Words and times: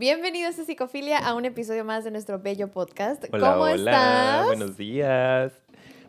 Bienvenidos 0.00 0.58
a 0.58 0.64
Psicofilia 0.64 1.18
a 1.18 1.34
un 1.34 1.44
episodio 1.44 1.84
más 1.84 2.04
de 2.04 2.10
nuestro 2.10 2.38
bello 2.38 2.68
podcast. 2.68 3.22
Hola, 3.30 3.52
¿Cómo 3.52 3.64
hola, 3.64 3.74
estás? 3.74 4.46
buenos 4.46 4.76
días. 4.78 5.52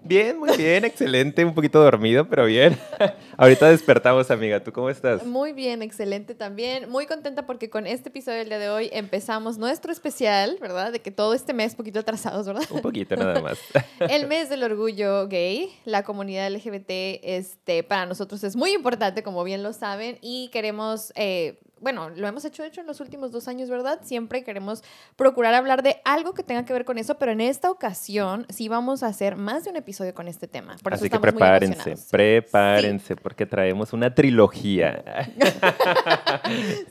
Bien, 0.01 0.39
muy 0.39 0.55
bien, 0.55 0.85
excelente, 0.85 1.43
un 1.43 1.53
poquito 1.53 1.83
dormido, 1.83 2.25
pero 2.29 2.45
bien. 2.45 2.79
Ahorita 3.37 3.69
despertamos, 3.69 4.31
amiga. 4.31 4.63
¿Tú 4.63 4.71
cómo 4.71 4.89
estás? 4.89 5.25
Muy 5.25 5.51
bien, 5.51 5.81
excelente 5.81 6.35
también. 6.35 6.89
Muy 6.89 7.05
contenta 7.05 7.45
porque 7.45 7.69
con 7.69 7.85
este 7.85 8.07
episodio 8.07 8.37
del 8.37 8.47
día 8.47 8.59
de 8.59 8.69
hoy 8.69 8.89
empezamos 8.93 9.57
nuestro 9.57 9.91
especial, 9.91 10.57
¿verdad? 10.61 10.93
De 10.93 11.01
que 11.01 11.11
todo 11.11 11.33
este 11.33 11.53
mes, 11.53 11.75
poquito 11.75 11.99
atrasados, 11.99 12.47
¿verdad? 12.47 12.63
Un 12.71 12.81
poquito 12.81 13.17
nada 13.17 13.41
más. 13.41 13.59
El 13.99 14.25
mes 14.27 14.49
del 14.49 14.63
orgullo 14.63 15.27
gay, 15.27 15.69
la 15.83 16.03
comunidad 16.03 16.49
LGBT, 16.49 17.19
este, 17.23 17.83
para 17.83 18.05
nosotros 18.05 18.41
es 18.45 18.55
muy 18.55 18.71
importante, 18.71 19.21
como 19.21 19.43
bien 19.43 19.63
lo 19.63 19.73
saben, 19.73 20.17
y 20.21 20.49
queremos, 20.53 21.11
eh, 21.15 21.59
bueno, 21.81 22.09
lo 22.09 22.27
hemos 22.27 22.45
hecho, 22.45 22.63
hecho, 22.63 22.79
en 22.81 22.87
los 22.87 22.99
últimos 23.01 23.31
dos 23.31 23.47
años, 23.47 23.69
¿verdad? 23.69 23.99
Siempre 24.03 24.43
queremos 24.43 24.83
procurar 25.15 25.53
hablar 25.53 25.83
de 25.83 25.99
algo 26.05 26.33
que 26.33 26.43
tenga 26.43 26.63
que 26.63 26.73
ver 26.73 26.85
con 26.85 26.97
eso, 26.97 27.15
pero 27.17 27.31
en 27.31 27.41
esta 27.41 27.69
ocasión 27.71 28.45
sí 28.49 28.69
vamos 28.69 29.03
a 29.03 29.07
hacer 29.07 29.35
más 29.35 29.63
de 29.63 29.71
un 29.71 29.75
episodio 29.77 30.13
con 30.13 30.27
este 30.27 30.47
tema. 30.47 30.75
Por 30.83 30.93
eso 30.93 31.03
Así 31.03 31.09
que 31.09 31.19
prepárense, 31.19 31.95
prepárense, 32.09 33.15
porque 33.15 33.45
traemos 33.45 33.93
una 33.93 34.13
trilogía. 34.13 35.03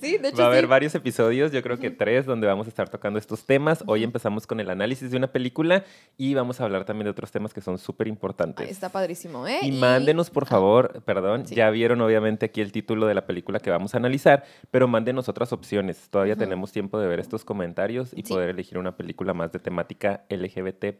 Sí, 0.00 0.16
de 0.18 0.28
hecho, 0.28 0.38
Va 0.38 0.44
a 0.44 0.46
haber 0.48 0.64
sí. 0.64 0.66
varios 0.66 0.94
episodios, 0.94 1.52
yo 1.52 1.62
creo 1.62 1.78
que 1.78 1.90
tres, 1.90 2.26
donde 2.26 2.46
vamos 2.46 2.66
a 2.66 2.70
estar 2.70 2.88
tocando 2.88 3.18
estos 3.18 3.44
temas. 3.44 3.84
Hoy 3.86 4.02
empezamos 4.04 4.46
con 4.46 4.60
el 4.60 4.70
análisis 4.70 5.10
de 5.10 5.16
una 5.16 5.28
película 5.30 5.84
y 6.16 6.34
vamos 6.34 6.60
a 6.60 6.64
hablar 6.64 6.84
también 6.84 7.04
de 7.04 7.10
otros 7.10 7.30
temas 7.30 7.52
que 7.54 7.60
son 7.60 7.78
súper 7.78 8.08
importantes. 8.08 8.70
Está 8.70 8.88
padrísimo, 8.88 9.46
¿eh? 9.46 9.58
Y 9.62 9.72
mándenos, 9.72 10.30
por 10.30 10.46
favor, 10.46 11.02
perdón, 11.04 11.46
Sí. 11.46 11.54
ya 11.54 11.70
vieron 11.70 12.00
obviamente 12.00 12.46
aquí 12.46 12.60
el 12.60 12.72
título 12.72 13.06
de 13.06 13.14
la 13.14 13.26
película 13.26 13.60
que 13.60 13.70
vamos 13.70 13.94
a 13.94 13.98
analizar, 13.98 14.44
pero 14.70 14.79
mándenos 14.88 15.28
otras 15.28 15.52
opciones. 15.52 16.08
Todavía 16.10 16.36
tenemos 16.36 16.72
tiempo 16.72 16.98
de 16.98 17.06
ver 17.06 17.20
estos 17.20 17.44
comentarios 17.44 18.12
y 18.12 18.22
Sí. 18.22 18.32
poder 18.32 18.50
elegir 18.50 18.78
una 18.78 18.96
película 18.96 19.34
más 19.34 19.52
de 19.52 19.58
temática 19.58 20.24
LGBT+. 20.28 20.98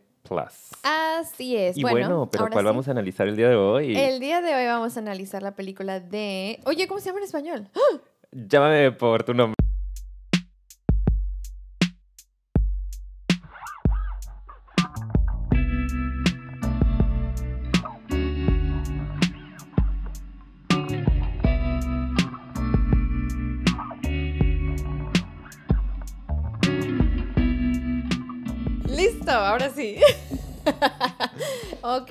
Así 0.82 1.56
es. 1.56 1.76
Y 1.76 1.82
bueno, 1.82 1.96
bueno, 1.98 2.28
pero 2.30 2.48
¿cuál 2.50 2.64
sí. 2.64 2.66
vamos 2.66 2.88
a 2.88 2.90
analizar 2.90 3.26
el 3.28 3.36
día 3.36 3.48
de 3.48 3.56
hoy? 3.56 3.96
El 3.96 4.20
día 4.20 4.40
de 4.42 4.54
hoy 4.54 4.66
vamos 4.66 4.96
a 4.96 5.00
analizar 5.00 5.42
la 5.42 5.54
película 5.54 6.00
de... 6.00 6.60
Oye, 6.66 6.86
¿cómo 6.86 7.00
se 7.00 7.06
llama 7.06 7.18
en 7.20 7.24
español? 7.24 7.68
¡Ah! 7.74 7.98
Llámame 8.32 8.92
por 8.92 9.22
tu 9.24 9.34
nombre. 9.34 9.56
Listo, 29.20 29.32
ahora 29.32 29.68
sí. 29.68 29.98
ok, 31.82 32.10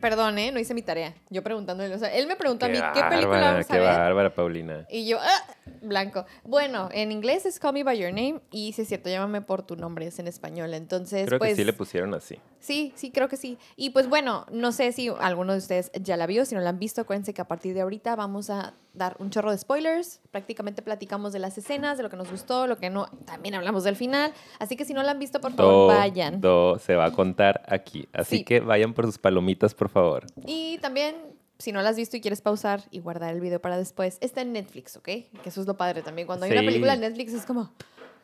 perdón, 0.00 0.38
¿eh? 0.38 0.50
No 0.50 0.58
hice 0.58 0.72
mi 0.72 0.80
tarea. 0.80 1.12
Yo 1.28 1.42
preguntándole, 1.42 1.94
o 1.94 1.98
sea, 1.98 2.08
él 2.14 2.26
me 2.26 2.36
preguntó 2.36 2.64
a 2.64 2.68
mí, 2.70 2.78
¿qué 2.94 3.02
película 3.02 3.52
vamos 3.52 3.70
a 3.70 3.72
qué 3.72 3.78
ver? 3.78 3.86
bárbara, 3.86 4.34
Paulina. 4.34 4.86
Y 4.88 5.06
yo, 5.06 5.18
¡ah! 5.20 5.44
blanco. 5.82 6.24
Bueno, 6.44 6.88
en 6.92 7.12
inglés 7.12 7.44
es 7.44 7.58
Call 7.58 7.74
Me 7.74 7.84
By 7.84 7.98
Your 7.98 8.12
Name 8.12 8.40
y 8.50 8.72
si 8.72 8.80
es 8.80 8.88
cierto, 8.88 9.10
llámame 9.10 9.42
por 9.42 9.62
tu 9.62 9.76
nombre, 9.76 10.06
es 10.06 10.18
en 10.20 10.26
español. 10.26 10.72
Entonces, 10.72 11.26
Creo 11.26 11.38
pues... 11.38 11.50
que 11.50 11.56
sí 11.56 11.64
le 11.64 11.74
pusieron 11.74 12.14
así. 12.14 12.38
Sí, 12.62 12.92
sí, 12.94 13.10
creo 13.10 13.28
que 13.28 13.36
sí. 13.36 13.58
Y 13.74 13.90
pues 13.90 14.08
bueno, 14.08 14.46
no 14.52 14.70
sé 14.70 14.92
si 14.92 15.08
alguno 15.08 15.52
de 15.52 15.58
ustedes 15.58 15.90
ya 16.00 16.16
la 16.16 16.26
vio, 16.26 16.44
si 16.44 16.54
no 16.54 16.60
la 16.60 16.70
han 16.70 16.78
visto, 16.78 17.00
acuérdense 17.00 17.34
que 17.34 17.42
a 17.42 17.48
partir 17.48 17.74
de 17.74 17.80
ahorita 17.80 18.14
vamos 18.14 18.50
a 18.50 18.74
dar 18.94 19.16
un 19.18 19.30
chorro 19.30 19.50
de 19.50 19.58
spoilers. 19.58 20.20
Prácticamente 20.30 20.80
platicamos 20.80 21.32
de 21.32 21.40
las 21.40 21.58
escenas, 21.58 21.96
de 21.96 22.04
lo 22.04 22.08
que 22.10 22.16
nos 22.16 22.30
gustó, 22.30 22.68
lo 22.68 22.76
que 22.78 22.88
no. 22.88 23.06
También 23.24 23.56
hablamos 23.56 23.82
del 23.82 23.96
final. 23.96 24.32
Así 24.60 24.76
que 24.76 24.84
si 24.84 24.94
no 24.94 25.02
la 25.02 25.10
han 25.10 25.18
visto, 25.18 25.40
por 25.40 25.52
favor, 25.52 25.72
Todo 25.72 25.86
vayan. 25.88 26.40
se 26.80 26.94
va 26.94 27.06
a 27.06 27.12
contar 27.12 27.62
aquí. 27.68 28.08
Así 28.12 28.38
Sí. 28.38 28.44
que 28.44 28.60
vayan 28.60 28.94
por 28.94 29.06
sus 29.06 29.18
palomitas, 29.18 29.74
por 29.74 29.88
favor. 29.88 30.24
Y 30.46 30.78
también, 30.78 31.16
si 31.58 31.72
no 31.72 31.82
la 31.82 31.88
has 31.88 31.96
visto 31.96 32.16
y 32.16 32.20
quieres 32.20 32.42
pausar 32.42 32.82
y 32.92 33.00
guardar 33.00 33.34
el 33.34 33.40
video 33.40 33.60
para 33.60 33.76
después, 33.76 34.18
está 34.20 34.40
en 34.42 34.52
Netflix, 34.52 34.96
¿ok? 34.96 35.04
Que 35.04 35.30
eso 35.46 35.60
es 35.60 35.66
lo 35.66 35.76
padre 35.76 36.02
también. 36.02 36.26
Cuando 36.26 36.46
hay 36.46 36.52
una 36.52 36.60
película 36.60 36.94
en 36.94 37.00
Netflix 37.00 37.32
es 37.32 37.44
como, 37.44 37.72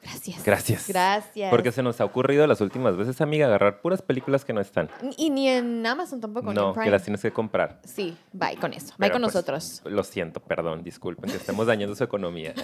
gracias. 0.03 0.45
Gracias. 0.45 0.89
Gracias. 0.89 1.51
Porque 1.51 1.73
se 1.73 1.83
nos 1.83 2.01
ha 2.01 2.05
ocurrido 2.05 2.47
las 2.47 2.61
últimas 2.61 2.97
veces, 2.97 3.21
amiga, 3.21 3.47
agarrar 3.47 3.81
puras 3.81 4.03
películas 4.03 4.45
que 4.45 4.53
no 4.53 4.61
están. 4.61 4.89
Y 5.17 5.31
ni 5.31 5.49
en 5.49 5.85
Amazon 5.87 6.21
tampoco, 6.21 6.47
ni 6.47 6.51
en 6.51 6.55
No, 6.57 6.73
Prime. 6.73 6.85
que 6.87 6.91
las 6.91 7.03
tienes 7.03 7.21
que 7.23 7.33
comprar. 7.33 7.81
Sí, 7.85 8.17
bye 8.33 8.57
con 8.57 8.73
eso. 8.73 8.89
Bye 8.99 9.09
Pero, 9.09 9.13
con 9.15 9.23
pues, 9.23 9.35
nosotros. 9.35 9.83
Lo 9.85 10.05
siento, 10.05 10.41
perdón, 10.41 10.83
disculpen 10.83 11.31
que 11.31 11.37
estemos 11.37 11.67
dañando 11.67 11.95
su 11.95 12.05
economía. 12.05 12.55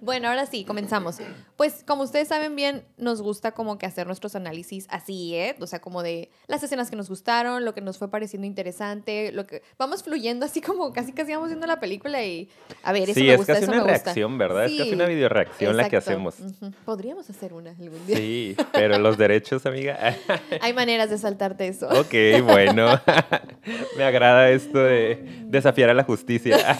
Bueno, 0.00 0.28
ahora 0.28 0.46
sí, 0.46 0.64
comenzamos. 0.64 1.18
Pues 1.56 1.84
como 1.86 2.02
ustedes 2.02 2.28
saben 2.28 2.56
bien, 2.56 2.84
nos 2.96 3.20
gusta 3.22 3.52
como 3.52 3.78
que 3.78 3.86
hacer 3.86 4.06
nuestros 4.06 4.34
análisis 4.34 4.86
así, 4.90 5.34
¿eh? 5.34 5.56
O 5.60 5.66
sea, 5.66 5.80
como 5.80 6.02
de 6.02 6.30
las 6.46 6.62
escenas 6.62 6.90
que 6.90 6.96
nos 6.96 7.08
gustaron, 7.08 7.64
lo 7.64 7.74
que 7.74 7.80
nos 7.80 7.98
fue 7.98 8.10
pareciendo 8.10 8.46
interesante, 8.46 9.32
lo 9.32 9.46
que 9.46 9.62
vamos 9.78 10.02
fluyendo 10.02 10.46
así 10.46 10.60
como 10.60 10.92
casi 10.92 11.12
casi 11.12 11.32
vamos 11.32 11.48
viendo 11.48 11.66
la 11.66 11.80
película 11.80 12.22
y 12.24 12.48
a 12.82 12.92
ver, 12.92 13.10
eso 13.10 13.14
sí, 13.20 13.26
me 13.26 13.32
es 13.32 13.36
gusta, 13.38 13.52
casi 13.54 13.64
eso 13.64 13.72
una 13.72 13.84
me 13.84 13.92
gusta. 13.92 14.04
reacción, 14.04 14.38
¿verdad? 14.38 14.64
Es 14.66 14.72
casi 14.78 14.88
Sí, 14.90 14.94
una 14.94 15.06
videoreacción 15.06 15.76
la 15.76 15.87
que 15.88 15.96
hacemos. 15.96 16.36
Podríamos 16.84 17.28
hacer 17.30 17.52
una 17.52 17.70
algún 17.70 18.06
día. 18.06 18.16
Sí, 18.16 18.56
pero 18.72 18.98
los 18.98 19.16
derechos, 19.18 19.64
amiga. 19.66 19.98
Hay 20.60 20.72
maneras 20.72 21.10
de 21.10 21.18
saltarte 21.18 21.68
eso. 21.68 21.88
ok, 21.88 22.42
bueno. 22.44 23.00
Me 23.96 24.04
agrada 24.04 24.50
esto 24.50 24.78
de 24.78 25.42
desafiar 25.46 25.90
a 25.90 25.94
la 25.94 26.04
justicia. 26.04 26.58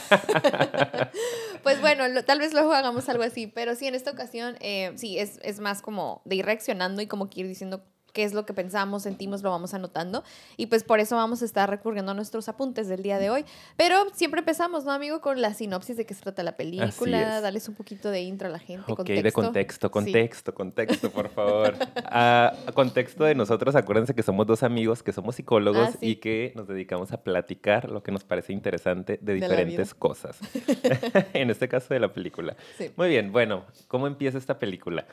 Pues 1.63 1.81
bueno, 1.81 2.07
lo- 2.09 2.25
tal 2.25 2.39
vez 2.39 2.53
luego 2.55 2.73
hagamos 2.73 3.09
algo 3.09 3.25
así, 3.25 3.47
pero 3.47 3.75
sí, 3.75 3.87
en 3.87 3.95
esta 3.95 4.11
ocasión, 4.11 4.57
eh, 4.61 4.93
sí, 4.97 5.19
es, 5.19 5.39
es 5.43 5.61
más 5.61 5.83
como 5.83 6.23
de 6.25 6.37
ir 6.37 6.47
reaccionando 6.47 7.03
y 7.03 7.07
como 7.07 7.29
que 7.29 7.41
ir 7.41 7.49
diciendo 7.49 7.85
qué 8.19 8.25
es 8.25 8.35
lo 8.35 8.45
que 8.45 8.53
pensamos, 8.53 9.05
sentimos, 9.05 9.45
lo 9.45 9.51
vamos 9.51 9.75
anotando. 9.75 10.25
Y 10.57 10.67
pues 10.67 10.83
por 10.83 10.99
eso 10.99 11.15
vamos 11.15 11.41
a 11.41 11.45
estar 11.45 11.71
recurriendo 11.71 12.11
a 12.11 12.15
nuestros 12.17 12.49
apuntes 12.49 12.89
del 12.89 13.01
día 13.01 13.17
de 13.21 13.31
hoy. 13.31 13.45
Pero 13.77 13.95
siempre 14.13 14.41
empezamos, 14.41 14.85
¿no, 14.85 14.91
amigo? 14.91 15.21
Con 15.21 15.41
la 15.41 15.55
sinopsis 15.55 15.97
de 15.97 16.05
qué 16.05 16.15
se 16.15 16.23
trata 16.23 16.43
la 16.43 16.57
película, 16.57 17.37
es. 17.37 17.43
darles 17.45 17.69
un 17.69 17.77
poquito 17.77 18.11
de 18.11 18.23
intro 18.23 18.49
a 18.49 18.51
la 18.51 18.59
gente. 18.59 18.91
Ok, 18.91 19.05
de 19.07 19.31
contexto, 19.31 19.87
Sí. 19.87 19.93
contexto, 19.93 20.53
contexto, 20.53 21.11
por 21.13 21.29
favor. 21.37 21.77
Ah, 22.07 22.53
contexto 22.75 23.23
de 23.23 23.37
nosotros, 23.37 23.77
acuérdense 23.77 24.17
que 24.17 24.25
somos 24.25 24.49
dos 24.49 24.65
amigos, 24.65 25.05
que 25.05 25.13
somos 25.13 25.37
psicólogos 25.37 25.91
Ah, 25.91 25.97
sí. 26.01 26.07
y 26.09 26.17
que 26.17 26.53
nos 26.57 26.67
dedicamos 26.67 27.13
a 27.13 27.23
platicar 27.23 27.89
lo 27.89 28.03
que 28.03 28.11
nos 28.11 28.25
parece 28.25 28.53
interesante 28.53 29.21
de 29.23 29.35
diferentes 29.35 29.95
cosas. 29.95 30.41
en 31.35 31.51
este 31.51 31.69
caso 31.69 31.95
de 31.95 32.01
la 32.01 32.13
película. 32.13 32.57
Sí. 32.79 32.91
Muy 32.97 33.11
bien, 33.11 33.31
bueno, 33.31 33.65
¿cómo 33.87 34.09
empieza 34.09 34.39
esta 34.39 34.59
película? 34.59 35.07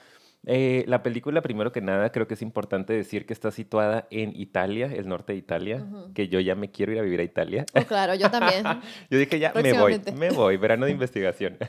Eh, 0.48 0.84
la 0.88 1.02
película, 1.04 1.42
primero 1.42 1.72
que 1.72 1.82
nada, 1.82 2.12
creo 2.12 2.28
que 2.28 2.36
es 2.36 2.42
importante 2.42 2.94
decir 2.94 3.26
que 3.26 3.34
está 3.34 3.52
situada 3.52 4.08
en 4.12 4.36
Italia, 4.36 4.88
el 4.94 5.08
norte 5.08 5.34
de 5.34 5.40
Italia, 5.40 5.86
que 6.14 6.28
yo 6.28 6.40
ya 6.40 6.56
me 6.56 6.70
quiero 6.72 6.92
ir 6.94 7.00
a 7.00 7.02
vivir 7.02 7.20
a 7.20 7.24
Italia. 7.24 7.66
Oh, 7.74 7.82
claro, 7.84 8.14
yo 8.16 8.30
también. 8.30 8.64
Yo 9.10 9.18
dije, 9.20 9.40
ya 9.40 9.52
me 9.54 9.74
voy, 9.74 10.02
me 10.16 10.30
voy, 10.32 10.58
verano 10.58 10.86
de 10.86 10.92
investigación. 10.92 11.58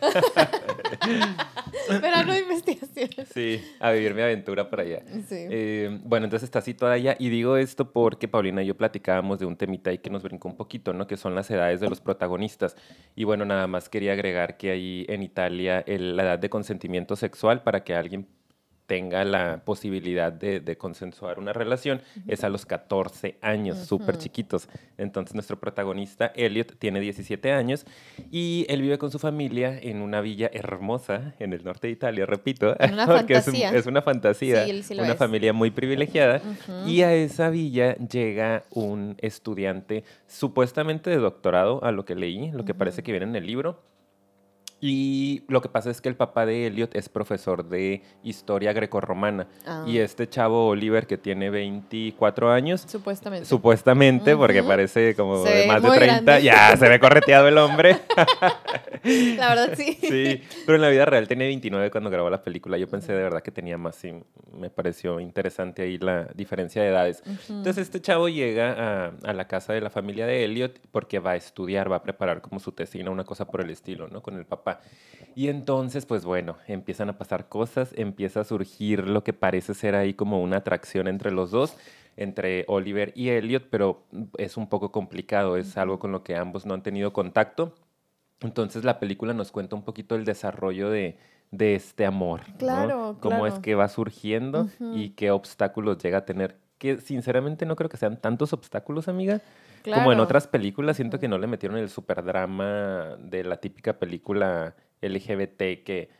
Verano 2.01 2.33
de 2.33 2.41
investigación. 2.41 3.09
sí, 3.33 3.61
a 3.81 3.91
vivir 3.93 4.15
mi 4.15 4.23
aventura 4.23 4.69
por 4.69 4.81
allá. 4.81 5.01
Sí. 5.29 5.37
Eh, 5.51 6.01
bueno, 6.05 6.25
entonces 6.25 6.45
está 6.47 6.61
situada 6.61 6.95
allá 6.95 7.17
y 7.19 7.29
digo 7.29 7.57
esto 7.57 7.93
porque 7.93 8.29
Paulina 8.29 8.63
y 8.63 8.67
yo 8.67 8.77
platicábamos 8.77 9.39
de 9.39 9.47
un 9.47 9.57
temita 9.57 9.91
ahí 9.91 9.99
que 9.99 10.11
nos 10.11 10.23
brincó 10.23 10.49
un 10.49 10.57
poquito, 10.57 10.93
¿no? 10.93 11.07
Que 11.07 11.17
son 11.17 11.35
las 11.35 11.51
edades 11.51 11.81
de 11.81 11.89
los 11.89 12.01
protagonistas. 12.01 12.77
Y 13.15 13.25
bueno, 13.25 13.45
nada 13.45 13.67
más 13.67 13.89
quería 13.89 14.13
agregar 14.13 14.57
que 14.57 14.71
ahí 14.71 15.07
en 15.09 15.23
Italia 15.23 15.81
el- 15.87 16.17
la 16.17 16.25
edad 16.25 16.39
de 16.39 16.49
consentimiento 16.51 17.17
sexual 17.17 17.63
para 17.63 17.85
que 17.85 17.95
alguien 17.95 18.27
tenga 18.87 19.25
la 19.25 19.63
posibilidad 19.65 20.33
de, 20.33 20.61
de 20.61 20.77
consensuar 20.79 21.39
una 21.39 21.53
relación 21.53 22.01
es 22.29 22.45
a 22.45 22.49
los 22.49 22.65
14 22.67 23.37
años, 23.43 23.79
súper 23.79 24.15
Ujú. 24.15 24.23
chiquitos. 24.23 24.69
Entonces 24.97 25.35
nuestro 25.35 25.59
protagonista, 25.59 26.33
Elliot, 26.35 26.79
tiene 26.79 27.01
17 27.01 27.53
años 27.53 27.85
y 28.31 28.65
él 28.69 28.83
vive 28.83 28.99
con 28.99 29.11
su 29.11 29.19
familia 29.19 29.79
en 29.79 30.03
una 30.03 30.21
villa 30.21 30.51
hermosa 30.53 31.35
en 31.39 31.53
el 31.53 31.65
norte 31.65 31.89
de 31.89 31.93
Italia, 31.95 32.27
repito, 32.27 32.77
una 32.93 33.07
porque 33.07 33.35
es 33.35 33.47
un- 33.49 33.55
fantasía. 33.55 33.71
es 33.79 33.87
una 33.87 34.03
fantasía, 34.03 34.67
Sí, 34.67 34.83
sí 34.83 34.95
una 34.99 35.13
es. 35.13 35.19
familia 35.19 35.53
muy 35.53 35.71
privilegiada. 35.71 36.41
Y 36.87 37.03
a 37.03 37.13
esa 37.15 37.51
villa 37.51 37.97
llega 37.97 38.63
un 38.71 39.17
estudiante 39.19 40.05
supuestamente 40.27 41.11
de 41.11 41.17
doctorado, 41.17 41.83
a 41.85 41.91
lo 41.91 42.05
que 42.05 42.15
leí, 42.15 42.51
lo 42.53 42.65
que 42.65 42.75
parece 42.75 43.03
que 43.03 43.11
viene 43.13 43.27
en 43.27 43.37
el 43.37 43.47
libro. 43.47 43.81
Y 44.79 45.43
lo 45.49 45.63
que 45.63 45.69
pasa 45.71 45.91
es 45.91 46.03
que 46.03 46.09
el 46.11 46.17
papá 46.17 46.45
de 46.45 46.67
Elliot 46.67 46.95
es 46.97 47.09
profesor 47.09 47.67
de 47.67 48.03
historia 48.23 48.75
grecorromana. 48.75 49.49
Ah, 49.67 49.85
Y 49.87 49.99
este 49.99 50.29
chavo 50.29 50.69
Oliver, 50.69 51.07
que 51.07 51.17
tiene 51.17 51.49
24 51.49 52.51
años, 52.53 52.83
Supuestamente. 52.87 53.47
supuestamente, 53.47 54.37
porque 54.37 54.63
parece 54.63 55.15
como 55.15 55.43
Se 55.45 55.51
de 55.55 55.67
más 55.67 55.83
de 55.83 55.89
muy 55.89 55.97
30, 55.97 56.23
grande. 56.23 56.43
ya 56.43 56.77
se 56.77 56.89
ve 56.91 57.01
correteado 57.01 57.49
el 57.49 57.57
hombre. 57.57 57.97
La 59.37 59.49
verdad, 59.55 59.71
sí. 59.77 59.97
Sí, 60.01 60.43
pero 60.65 60.77
en 60.77 60.83
la 60.83 60.89
vida 60.89 61.05
real 61.05 61.29
tenía 61.29 61.47
29 61.47 61.91
cuando 61.91 62.11
grabó 62.11 62.29
la 62.29 62.43
película. 62.43 62.77
Yo 62.77 62.89
pensé 62.89 63.13
de 63.13 63.23
verdad 63.23 63.41
que 63.43 63.51
tenía 63.53 63.79
más 63.79 64.03
y 64.05 64.13
me 64.53 64.69
pareció 64.69 65.21
interesante 65.21 65.83
ahí 65.83 65.97
la 65.99 66.25
diferencia 66.35 66.83
de 66.83 66.89
edades. 66.89 67.23
Entonces 67.49 67.79
este 67.79 68.01
chavo 68.01 68.29
llega 68.29 68.73
a, 68.73 69.13
a 69.25 69.33
la 69.33 69.47
casa 69.47 69.73
de 69.73 69.81
la 69.81 69.91
familia 69.91 70.27
de 70.27 70.45
Elliot 70.45 70.81
porque 70.91 71.19
va 71.19 71.33
a 71.33 71.37
estudiar, 71.37 71.91
va 71.91 71.97
a 71.97 72.03
preparar 72.03 72.41
como 72.41 72.59
su 72.59 72.73
tesina, 72.73 73.11
una 73.11 73.25
cosa 73.25 73.47
por 73.47 73.61
el 73.61 73.71
estilo, 73.71 74.09
¿no? 74.09 74.23
Con 74.23 74.37
el 74.37 74.45
papá. 74.45 74.76
Papá. 74.77 74.89
Y 75.35 75.49
entonces, 75.49 76.07
pues 76.07 76.25
bueno, 76.25 76.57
empiezan 76.67 77.11
a 77.11 77.19
pasar 77.19 77.49
cosas, 77.49 77.93
empieza 77.95 78.41
a 78.41 78.45
surgir 78.45 79.07
lo 79.07 79.23
que 79.23 79.35
parece 79.35 79.75
ser 79.75 79.95
ahí 79.95 80.15
como 80.15 80.43
una 80.43 80.57
atracción 80.57 81.09
entre 81.09 81.31
los 81.31 81.51
dos, 81.51 81.77
entre 82.17 82.65
Oliver 82.69 83.13
y 83.15 83.29
Elliot, 83.29 83.69
pero 83.69 84.05
es 84.39 84.57
un 84.57 84.67
poco 84.69 84.91
complicado, 84.93 85.59
es 85.59 85.77
algo 85.77 85.99
con 85.99 86.11
lo 86.11 86.25
que 86.25 86.37
ambos 86.37 86.65
no 86.65 86.73
han 86.73 86.83
tenido 86.83 87.13
contacto. 87.13 87.75
Entonces 88.41 88.85
la 88.85 88.99
película 88.99 89.35
nos 89.35 89.53
cuenta 89.53 89.77
un 89.77 89.83
poquito 89.83 90.15
el 90.15 90.25
desarrollo 90.25 90.89
de, 90.89 91.19
de 91.51 91.75
este 91.75 92.07
amor. 92.07 92.43
Claro, 92.59 93.19
Cómo 93.21 93.47
es 93.47 93.59
que 93.59 93.75
va 93.75 93.89
surgiendo 93.89 94.69
y 94.95 95.11
qué 95.11 95.31
obstáculos 95.31 95.99
llega 95.99 96.19
a 96.19 96.25
tener. 96.25 96.57
Que 96.79 96.99
sinceramente 96.99 97.67
no 97.67 97.77
creo 97.77 97.89
que 97.89 97.97
sean 97.97 98.21
tantos 98.21 98.53
obstáculos, 98.53 99.09
amiga. 99.09 99.41
Como 99.85 100.13
en 100.13 100.21
otras 100.21 100.47
películas, 100.49 100.97
siento 100.97 101.19
que 101.19 101.29
no 101.29 101.39
le 101.39 101.47
metieron 101.47 101.79
el 101.79 101.89
superdrama 101.89 103.17
de 103.19 103.45
la 103.45 103.59
típica 103.59 103.99
película 103.99 104.75
LGBT 105.01 105.85
que 105.85 106.11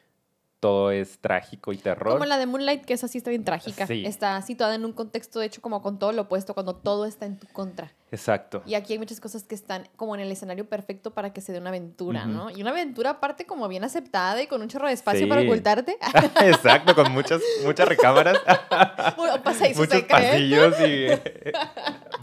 todo 0.61 0.91
es 0.91 1.19
trágico 1.21 1.73
y 1.73 1.77
terror. 1.77 2.15
Como 2.15 2.25
la 2.25 2.39
de 2.39 2.47
Moonlight, 2.47 2.85
que 2.85 2.95
esa 2.95 3.09
sí 3.09 3.19
está 3.19 3.31
bien 3.31 3.45
trágica. 3.45 3.87
Sí. 3.87 4.05
Está 4.07 4.41
situada 4.43 4.75
en 4.75 4.85
un 4.85 4.93
contexto, 4.93 5.39
de 5.41 5.47
hecho, 5.47 5.61
como 5.61 5.83
con 5.83 5.99
todo 5.99 6.13
lo 6.13 6.23
opuesto, 6.23 6.55
cuando 6.55 6.75
todo 6.75 7.05
está 7.05 7.27
en 7.27 7.37
tu 7.39 7.47
contra. 7.49 7.93
Exacto. 8.11 8.63
Y 8.67 8.75
aquí 8.75 8.95
hay 8.95 8.99
muchas 8.99 9.21
cosas 9.21 9.43
que 9.43 9.55
están 9.55 9.89
como 9.97 10.15
en 10.15 10.21
el 10.21 10.31
escenario 10.33 10.69
perfecto 10.69 11.13
para 11.13 11.33
que 11.33 11.41
se 11.41 11.53
dé 11.53 11.59
una 11.59 11.71
aventura. 11.71 12.25
¿no? 12.27 12.51
Y 12.51 12.63
una 12.63 12.71
aventura 12.71 13.11
aparte 13.11 13.47
como 13.47 13.69
bien 13.69 13.85
aceptada 13.85 14.41
y 14.43 14.47
con 14.47 14.63
un 14.63 14.69
chorro 14.69 14.87
de 14.87 14.95
espacio 14.95 15.29
para 15.29 15.43
ocultarte. 15.43 15.99
Exacto, 16.43 16.95
con 16.95 17.13
muchas, 17.13 17.43
muchas 17.65 17.89
recámaras, 17.89 18.39
Bueno, 19.17 19.43
pasa 19.43 19.67
eso, 19.67 19.81
muchos 19.81 20.03
cree. 20.03 20.09
pasillos 20.09 20.75
y 20.81 21.07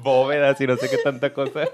bóvedas 0.01 0.59
y 0.59 0.67
no 0.67 0.77
sé 0.77 0.89
qué 0.89 0.97
tanta 0.97 1.33
cosa. 1.33 1.65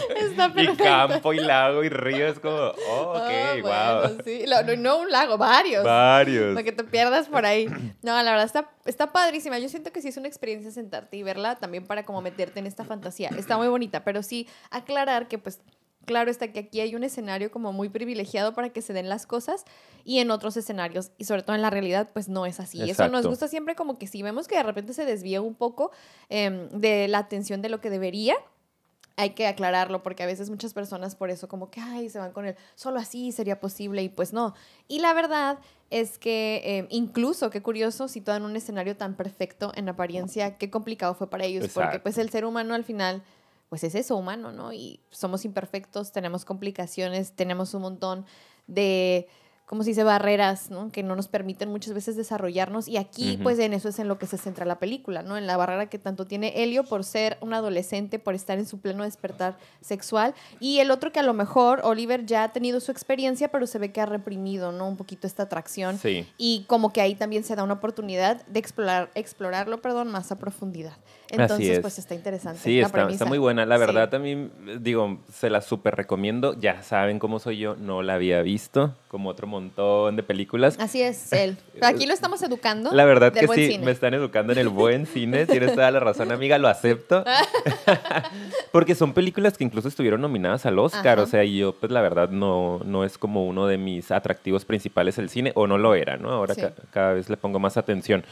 Está 0.16 0.52
Y 0.56 0.76
campo 0.76 1.32
y 1.32 1.40
lago 1.40 1.84
y 1.84 1.88
río, 1.88 2.26
es 2.26 2.38
como, 2.38 2.56
oh, 2.56 3.14
ok, 3.16 3.62
wow. 3.62 4.18
sí. 4.24 4.44
No, 4.46 4.76
no 4.76 4.98
un 4.98 5.10
lago, 5.10 5.38
varios. 5.38 5.84
Varios. 5.84 6.54
Para 6.54 6.64
que 6.64 6.72
te 6.72 6.84
pierdas 6.84 7.28
por 7.28 7.44
ahí. 7.46 7.66
No, 8.02 8.20
la 8.22 8.30
verdad 8.30 8.44
está, 8.44 8.70
está 8.84 9.12
padrísima. 9.12 9.58
Yo 9.58 9.68
siento 9.68 9.92
que 9.92 10.02
sí 10.02 10.08
es 10.08 10.16
una 10.16 10.28
experiencia 10.28 10.70
sentarte 10.70 11.16
y 11.16 11.22
verla 11.22 11.56
también 11.56 11.86
para 11.86 12.04
como 12.04 12.20
meterte 12.22 12.60
en 12.60 12.66
esta 12.66 12.84
fantasía. 12.84 13.30
Está 13.36 13.56
muy 13.56 13.68
bonita, 13.68 14.04
pero 14.04 14.22
sí 14.22 14.48
aclarar 14.70 15.28
que 15.28 15.38
pues 15.38 15.60
claro 16.04 16.30
está 16.30 16.52
que 16.52 16.60
aquí 16.60 16.80
hay 16.80 16.94
un 16.94 17.04
escenario 17.04 17.50
como 17.50 17.72
muy 17.72 17.88
privilegiado 17.88 18.54
para 18.54 18.70
que 18.70 18.82
se 18.82 18.92
den 18.92 19.08
las 19.08 19.26
cosas 19.26 19.64
y 20.04 20.18
en 20.18 20.30
otros 20.30 20.56
escenarios 20.56 21.12
y 21.18 21.24
sobre 21.24 21.42
todo 21.42 21.54
en 21.56 21.62
la 21.62 21.70
realidad 21.70 22.10
pues 22.12 22.28
no 22.28 22.46
es 22.46 22.60
así. 22.60 22.90
Eso 22.90 23.08
nos 23.08 23.26
gusta 23.26 23.48
siempre 23.48 23.74
como 23.74 23.98
que 23.98 24.06
si 24.06 24.22
vemos 24.22 24.48
que 24.48 24.56
de 24.56 24.62
repente 24.62 24.92
se 24.94 25.04
desvía 25.04 25.40
un 25.40 25.54
poco 25.54 25.90
em, 26.28 26.68
de 26.70 27.08
la 27.08 27.18
atención 27.18 27.62
de 27.62 27.68
lo 27.68 27.80
que 27.80 27.90
debería, 27.90 28.34
hay 29.16 29.30
que 29.30 29.46
aclararlo 29.46 30.02
porque 30.02 30.22
a 30.22 30.26
veces 30.26 30.50
muchas 30.50 30.72
personas 30.74 31.14
por 31.14 31.30
eso 31.30 31.48
como 31.48 31.70
que, 31.70 31.80
ay, 31.80 32.08
se 32.08 32.18
van 32.18 32.32
con 32.32 32.46
el, 32.46 32.56
solo 32.74 32.98
así 32.98 33.32
sería 33.32 33.60
posible 33.60 34.02
y 34.02 34.08
pues 34.08 34.32
no. 34.32 34.54
Y 34.88 35.00
la 35.00 35.12
verdad 35.12 35.58
es 35.90 36.18
que 36.18 36.62
eh, 36.64 36.86
incluso, 36.90 37.50
qué 37.50 37.62
curioso, 37.62 38.08
situado 38.08 38.38
en 38.38 38.44
un 38.44 38.56
escenario 38.56 38.96
tan 38.96 39.14
perfecto 39.14 39.72
en 39.74 39.88
apariencia, 39.88 40.56
qué 40.56 40.70
complicado 40.70 41.14
fue 41.14 41.28
para 41.28 41.44
ellos 41.44 41.70
porque 41.72 41.98
pues 41.98 42.18
el 42.18 42.30
ser 42.30 42.44
humano 42.44 42.74
al 42.74 42.84
final, 42.84 43.22
pues 43.68 43.84
es 43.84 43.94
eso, 43.94 44.16
humano, 44.16 44.52
¿no? 44.52 44.72
Y 44.72 45.00
somos 45.10 45.44
imperfectos, 45.44 46.12
tenemos 46.12 46.44
complicaciones, 46.44 47.32
tenemos 47.32 47.74
un 47.74 47.82
montón 47.82 48.26
de... 48.66 49.28
como 49.72 49.84
se 49.84 49.88
dice, 49.88 50.04
barreras, 50.04 50.68
¿no? 50.70 50.92
Que 50.92 51.02
no 51.02 51.16
nos 51.16 51.28
permiten 51.28 51.70
muchas 51.70 51.94
veces 51.94 52.14
desarrollarnos. 52.14 52.88
Y 52.88 52.98
aquí, 52.98 53.36
Ujú. 53.36 53.44
pues, 53.44 53.58
en 53.58 53.72
eso 53.72 53.88
es 53.88 53.98
en 53.98 54.06
lo 54.06 54.18
que 54.18 54.26
se 54.26 54.36
centra 54.36 54.66
la 54.66 54.78
película, 54.78 55.22
¿no? 55.22 55.38
En 55.38 55.46
la 55.46 55.56
barrera 55.56 55.86
que 55.86 55.98
tanto 55.98 56.26
tiene 56.26 56.62
Helio 56.62 56.84
por 56.84 57.04
ser 57.04 57.38
un 57.40 57.54
adolescente, 57.54 58.18
por 58.18 58.34
estar 58.34 58.58
en 58.58 58.66
su 58.66 58.80
pleno 58.80 59.02
despertar 59.04 59.56
sexual. 59.80 60.34
Y 60.60 60.80
el 60.80 60.90
otro 60.90 61.10
que 61.10 61.20
a 61.20 61.22
lo 61.22 61.32
mejor 61.32 61.80
Oliver 61.84 62.26
ya 62.26 62.44
ha 62.44 62.52
tenido 62.52 62.80
su 62.80 62.92
experiencia, 62.92 63.48
pero 63.48 63.66
se 63.66 63.78
ve 63.78 63.92
que 63.92 64.02
ha 64.02 64.04
reprimido, 64.04 64.72
¿no? 64.72 64.86
Un 64.86 64.98
poquito 64.98 65.26
esta 65.26 65.44
atracción. 65.44 65.96
Sí. 65.96 66.26
Y 66.36 66.64
como 66.66 66.92
que 66.92 67.00
ahí 67.00 67.14
también 67.14 67.42
se 67.42 67.56
da 67.56 67.62
una 67.62 67.72
oportunidad 67.72 68.44
de 68.48 68.58
explorar, 68.58 69.10
explorarlo, 69.14 69.80
perdón, 69.80 70.08
más 70.08 70.30
a 70.32 70.38
profundidad. 70.38 70.92
Así 71.30 71.40
Entonces, 71.40 71.68
es. 71.70 71.80
pues 71.80 71.98
está 71.98 72.14
interesante. 72.14 72.58
Sí, 72.62 72.78
la 72.78 72.88
está, 72.88 73.08
está 73.08 73.24
muy 73.24 73.38
buena. 73.38 73.64
La 73.64 73.76
Sí. 73.76 73.80
verdad, 73.80 74.10
también, 74.10 74.52
digo, 74.82 75.18
se 75.32 75.48
la 75.48 75.62
súper 75.62 75.94
recomiendo. 75.96 76.52
Ya 76.60 76.82
saben 76.82 77.18
cómo 77.18 77.38
soy 77.38 77.56
yo, 77.56 77.74
no 77.74 78.02
la 78.02 78.16
había 78.16 78.42
visto, 78.42 78.94
como 79.08 79.30
otro 79.30 79.46
montón 79.46 79.61
de 79.70 80.22
películas. 80.22 80.76
Así 80.80 81.02
es 81.02 81.32
él. 81.32 81.56
Pero 81.74 81.86
aquí 81.86 82.06
lo 82.06 82.14
estamos 82.14 82.42
educando. 82.42 82.90
La 82.92 83.04
verdad 83.04 83.32
que 83.32 83.46
sí, 83.48 83.68
cine. 83.72 83.84
me 83.84 83.90
están 83.92 84.14
educando 84.14 84.52
en 84.52 84.58
el 84.58 84.68
buen 84.68 85.06
cine. 85.06 85.46
Tienes 85.46 85.74
toda 85.74 85.90
la 85.90 86.00
razón, 86.00 86.32
amiga, 86.32 86.58
lo 86.58 86.68
acepto. 86.68 87.24
Porque 88.72 88.94
son 88.94 89.12
películas 89.12 89.56
que 89.58 89.64
incluso 89.64 89.88
estuvieron 89.88 90.20
nominadas 90.20 90.66
al 90.66 90.78
Oscar. 90.78 91.18
Ajá. 91.18 91.22
O 91.22 91.26
sea, 91.26 91.44
yo, 91.44 91.74
pues 91.74 91.92
la 91.92 92.00
verdad, 92.00 92.28
no, 92.30 92.80
no 92.84 93.04
es 93.04 93.18
como 93.18 93.46
uno 93.46 93.66
de 93.66 93.78
mis 93.78 94.10
atractivos 94.10 94.64
principales 94.64 95.18
el 95.18 95.28
cine, 95.28 95.52
o 95.54 95.66
no 95.66 95.78
lo 95.78 95.94
era, 95.94 96.16
¿no? 96.16 96.30
Ahora 96.30 96.54
Sí. 96.54 96.60
ca- 96.62 96.72
cada 96.90 97.12
vez 97.14 97.28
le 97.30 97.36
pongo 97.36 97.58
más 97.58 97.76
atención. 97.76 98.24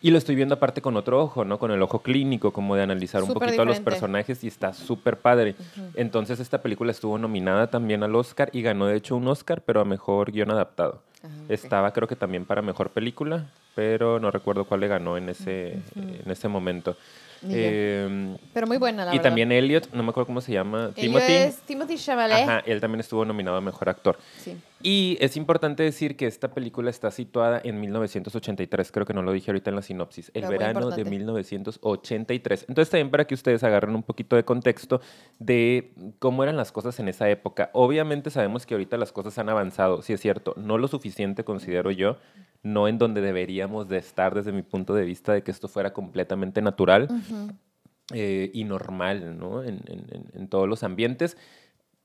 Y 0.00 0.10
lo 0.12 0.18
estoy 0.18 0.36
viendo 0.36 0.54
aparte 0.54 0.80
con 0.80 0.96
otro 0.96 1.20
ojo, 1.22 1.44
¿no? 1.44 1.58
Con 1.58 1.70
el 1.72 1.82
ojo 1.82 2.02
clínico, 2.02 2.52
como 2.52 2.76
de 2.76 2.82
analizar 2.82 3.22
un 3.22 3.28
poquito 3.32 3.62
a 3.62 3.64
los 3.64 3.78
diferente. 3.78 3.90
personajes 3.90 4.44
y 4.44 4.48
está 4.48 4.72
súper 4.72 5.18
padre. 5.18 5.56
Ujú. 5.76 5.88
Entonces 5.96 6.38
esta 6.38 6.62
película 6.62 6.92
estuvo 6.92 7.18
nominada 7.18 7.68
también 7.68 8.02
al 8.04 8.14
Oscar 8.14 8.48
y 8.52 8.62
ganó 8.62 8.86
de 8.86 8.96
hecho 8.96 9.16
un 9.16 9.26
Oscar, 9.26 9.60
pero 9.62 9.80
a 9.80 9.84
mejor 9.84 10.30
guion 10.30 10.50
adaptado. 10.52 11.02
Ajá, 11.22 11.34
ok. 11.44 11.50
Estaba 11.50 11.92
creo 11.92 12.06
que 12.06 12.14
también 12.14 12.44
para 12.44 12.62
mejor 12.62 12.90
película, 12.90 13.46
pero 13.74 14.20
no 14.20 14.30
recuerdo 14.30 14.64
cuál 14.66 14.80
le 14.80 14.88
ganó 14.88 15.16
en 15.16 15.30
ese, 15.30 15.80
Ujú. 15.96 16.08
en 16.24 16.30
ese 16.30 16.46
momento. 16.46 16.96
Eh, 17.48 18.36
Pero 18.52 18.66
muy 18.66 18.78
buena, 18.78 19.04
la 19.04 19.12
y 19.12 19.18
verdad. 19.18 19.28
también 19.30 19.52
Elliot, 19.52 19.92
no 19.92 20.02
me 20.02 20.10
acuerdo 20.10 20.26
cómo 20.26 20.40
se 20.40 20.50
llama, 20.52 20.90
Elio 20.96 21.12
Timothy. 21.20 21.32
es 21.32 21.58
Timothy 21.60 21.96
Chalamet. 21.96 22.48
Ajá, 22.48 22.58
él 22.66 22.80
también 22.80 22.98
estuvo 23.00 23.24
nominado 23.24 23.56
a 23.56 23.60
mejor 23.60 23.88
actor. 23.88 24.18
Sí. 24.38 24.56
Y 24.80 25.18
es 25.20 25.36
importante 25.36 25.82
decir 25.82 26.16
que 26.16 26.26
esta 26.26 26.52
película 26.54 26.88
está 26.90 27.10
situada 27.10 27.60
en 27.64 27.80
1983, 27.80 28.92
creo 28.92 29.04
que 29.06 29.12
no 29.12 29.22
lo 29.22 29.32
dije 29.32 29.50
ahorita 29.50 29.70
en 29.70 29.76
la 29.76 29.82
sinopsis, 29.82 30.30
el 30.34 30.42
verano 30.50 30.80
de 30.96 31.02
importante. 31.02 31.10
1983. 31.10 32.66
Entonces 32.68 32.90
también 32.90 33.10
para 33.10 33.24
que 33.26 33.34
ustedes 33.34 33.64
agarren 33.64 33.94
un 33.94 34.02
poquito 34.04 34.36
de 34.36 34.44
contexto 34.44 35.00
de 35.40 35.92
cómo 36.20 36.42
eran 36.44 36.56
las 36.56 36.70
cosas 36.72 36.98
en 37.00 37.08
esa 37.08 37.28
época. 37.28 37.70
Obviamente 37.72 38.30
sabemos 38.30 38.66
que 38.66 38.74
ahorita 38.74 38.96
las 38.96 39.10
cosas 39.12 39.36
han 39.38 39.48
avanzado, 39.48 40.02
sí 40.02 40.12
es 40.12 40.20
cierto, 40.20 40.54
no 40.56 40.78
lo 40.78 40.86
suficiente 40.88 41.44
considero 41.44 41.90
yo, 41.90 42.16
no 42.62 42.86
en 42.88 42.98
donde 42.98 43.20
deberíamos 43.20 43.88
de 43.88 43.98
estar 43.98 44.34
desde 44.34 44.52
mi 44.52 44.62
punto 44.62 44.94
de 44.94 45.04
vista 45.04 45.32
de 45.32 45.42
que 45.42 45.50
esto 45.50 45.66
fuera 45.68 45.92
completamente 45.92 46.62
natural 46.62 47.08
eh, 48.14 48.50
y 48.54 48.64
normal, 48.64 49.38
¿no? 49.38 49.62
En- 49.64 49.82
en- 49.86 50.24
en 50.32 50.48
todos 50.48 50.66
los 50.68 50.82
ambientes. 50.82 51.36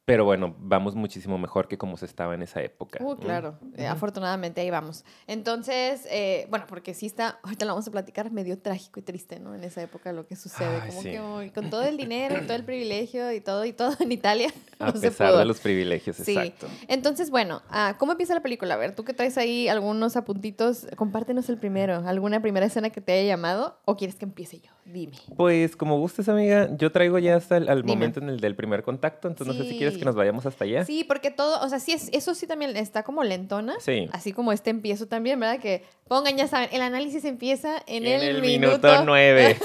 Pero 0.06 0.26
bueno, 0.26 0.54
vamos 0.60 0.96
muchísimo 0.96 1.38
mejor 1.38 1.70
que 1.70 1.78
como 1.78 1.96
se 1.96 2.06
estaba 2.06 2.34
en 2.36 2.42
esa 2.42 2.62
época. 2.62 3.00
Uh, 3.02 3.16
claro. 3.16 3.58
Eh, 3.78 3.88
afortunadamente 3.88 4.60
ahí 4.60 4.70
vamos. 4.70 5.06
Entonces, 5.28 6.06
eh, 6.12 6.46
bueno, 6.50 6.66
porque 6.68 6.94
sí 6.94 7.06
está, 7.06 7.40
ahorita 7.42 7.64
lo 7.64 7.72
vamos 7.72 7.88
a 7.88 7.92
platicar, 7.92 8.30
medio 8.30 8.60
trágico 8.60 9.00
y 9.00 9.04
triste, 9.04 9.40
¿no? 9.40 9.56
En 9.56 9.64
esa 9.64 9.82
época 9.82 10.12
lo 10.12 10.28
que 10.28 10.36
sucede. 10.36 10.82
Ay, 10.82 10.90
como 10.90 11.02
sí. 11.04 11.12
que 11.12 11.22
uy, 11.22 11.50
con 11.52 11.70
todo 11.70 11.84
el 11.84 11.96
dinero 11.96 12.38
y 12.38 12.46
todo 12.46 12.56
el 12.58 12.66
privilegio 12.66 13.32
y 13.32 13.40
todo 13.40 13.64
y 13.64 13.72
todo 13.72 13.96
en 14.02 14.12
Italia. 14.12 14.50
A 14.80 14.88
no 14.88 14.92
se 14.92 15.00
pesar 15.00 15.30
pudo. 15.30 15.40
de 15.40 15.46
los 15.46 15.62
privilegios, 15.62 16.18
Sí. 16.18 16.38
exacto. 16.38 16.68
Entonces, 16.90 17.30
bueno, 17.30 17.62
ah, 17.70 17.96
¿cómo 17.98 18.12
empieza 18.12 18.34
la 18.34 18.42
película? 18.42 18.74
A 18.74 18.78
ver, 18.78 18.94
tú 18.96 19.06
que 19.06 19.14
traes 19.14 19.38
ahí 19.38 19.70
algunos 19.70 20.18
apuntitos, 20.18 20.86
compártenos 20.98 21.48
el 21.48 21.58
primero. 21.58 22.04
¿Alguna 22.06 22.42
primera 22.42 22.66
escena 22.66 22.90
que 22.90 23.00
te 23.00 23.14
haya 23.14 23.24
llamado? 23.28 23.80
¿O 23.86 23.96
quieres 23.96 24.18
que 24.18 24.26
empiece 24.26 24.60
yo? 24.60 24.72
Dime. 24.86 25.14
Pues 25.38 25.76
como 25.78 25.98
gustes, 25.98 26.28
amiga, 26.28 26.70
yo 26.78 26.92
traigo 26.92 27.18
ya 27.18 27.38
hasta 27.38 27.56
el 27.58 27.70
al 27.70 27.84
momento 27.86 28.20
en 28.20 28.28
el 28.30 28.40
del 28.40 28.54
primer 28.56 28.84
contacto, 28.84 29.30
entonces 29.30 29.56
no 29.56 29.64
sé 29.64 29.70
si 29.70 29.78
quieres 29.78 29.98
que 29.98 30.04
nos 30.04 30.16
vayamos 30.16 30.46
hasta 30.46 30.66
allá. 30.66 30.84
Sí, 30.84 31.06
porque 31.06 31.32
todo, 31.32 31.62
o 31.66 31.70
sea, 31.70 31.80
sí, 31.80 31.94
es, 31.94 32.10
eso 32.12 32.36
sí 32.36 32.48
también 32.48 32.76
está 32.76 33.04
como 33.04 33.24
lentona. 33.24 33.76
Sí. 33.80 34.10
Así 34.12 34.34
como 34.34 34.52
este 34.52 34.72
empiezo 34.72 35.08
también, 35.08 35.40
¿verdad? 35.40 35.60
Que 35.60 35.84
pongan, 36.08 36.36
ya 36.36 36.48
saben, 36.48 36.70
el 36.74 36.82
análisis 36.82 37.24
empieza 37.24 37.82
en, 37.88 38.06
el, 38.06 38.42
minuto 38.42 38.78
minuto. 38.78 39.06
nueve. 39.06 39.58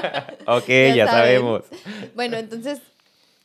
ok, 0.46 0.68
Ya 0.96 1.06
sabemos. 1.06 1.64
Bueno, 2.14 2.38
entonces, 2.38 2.80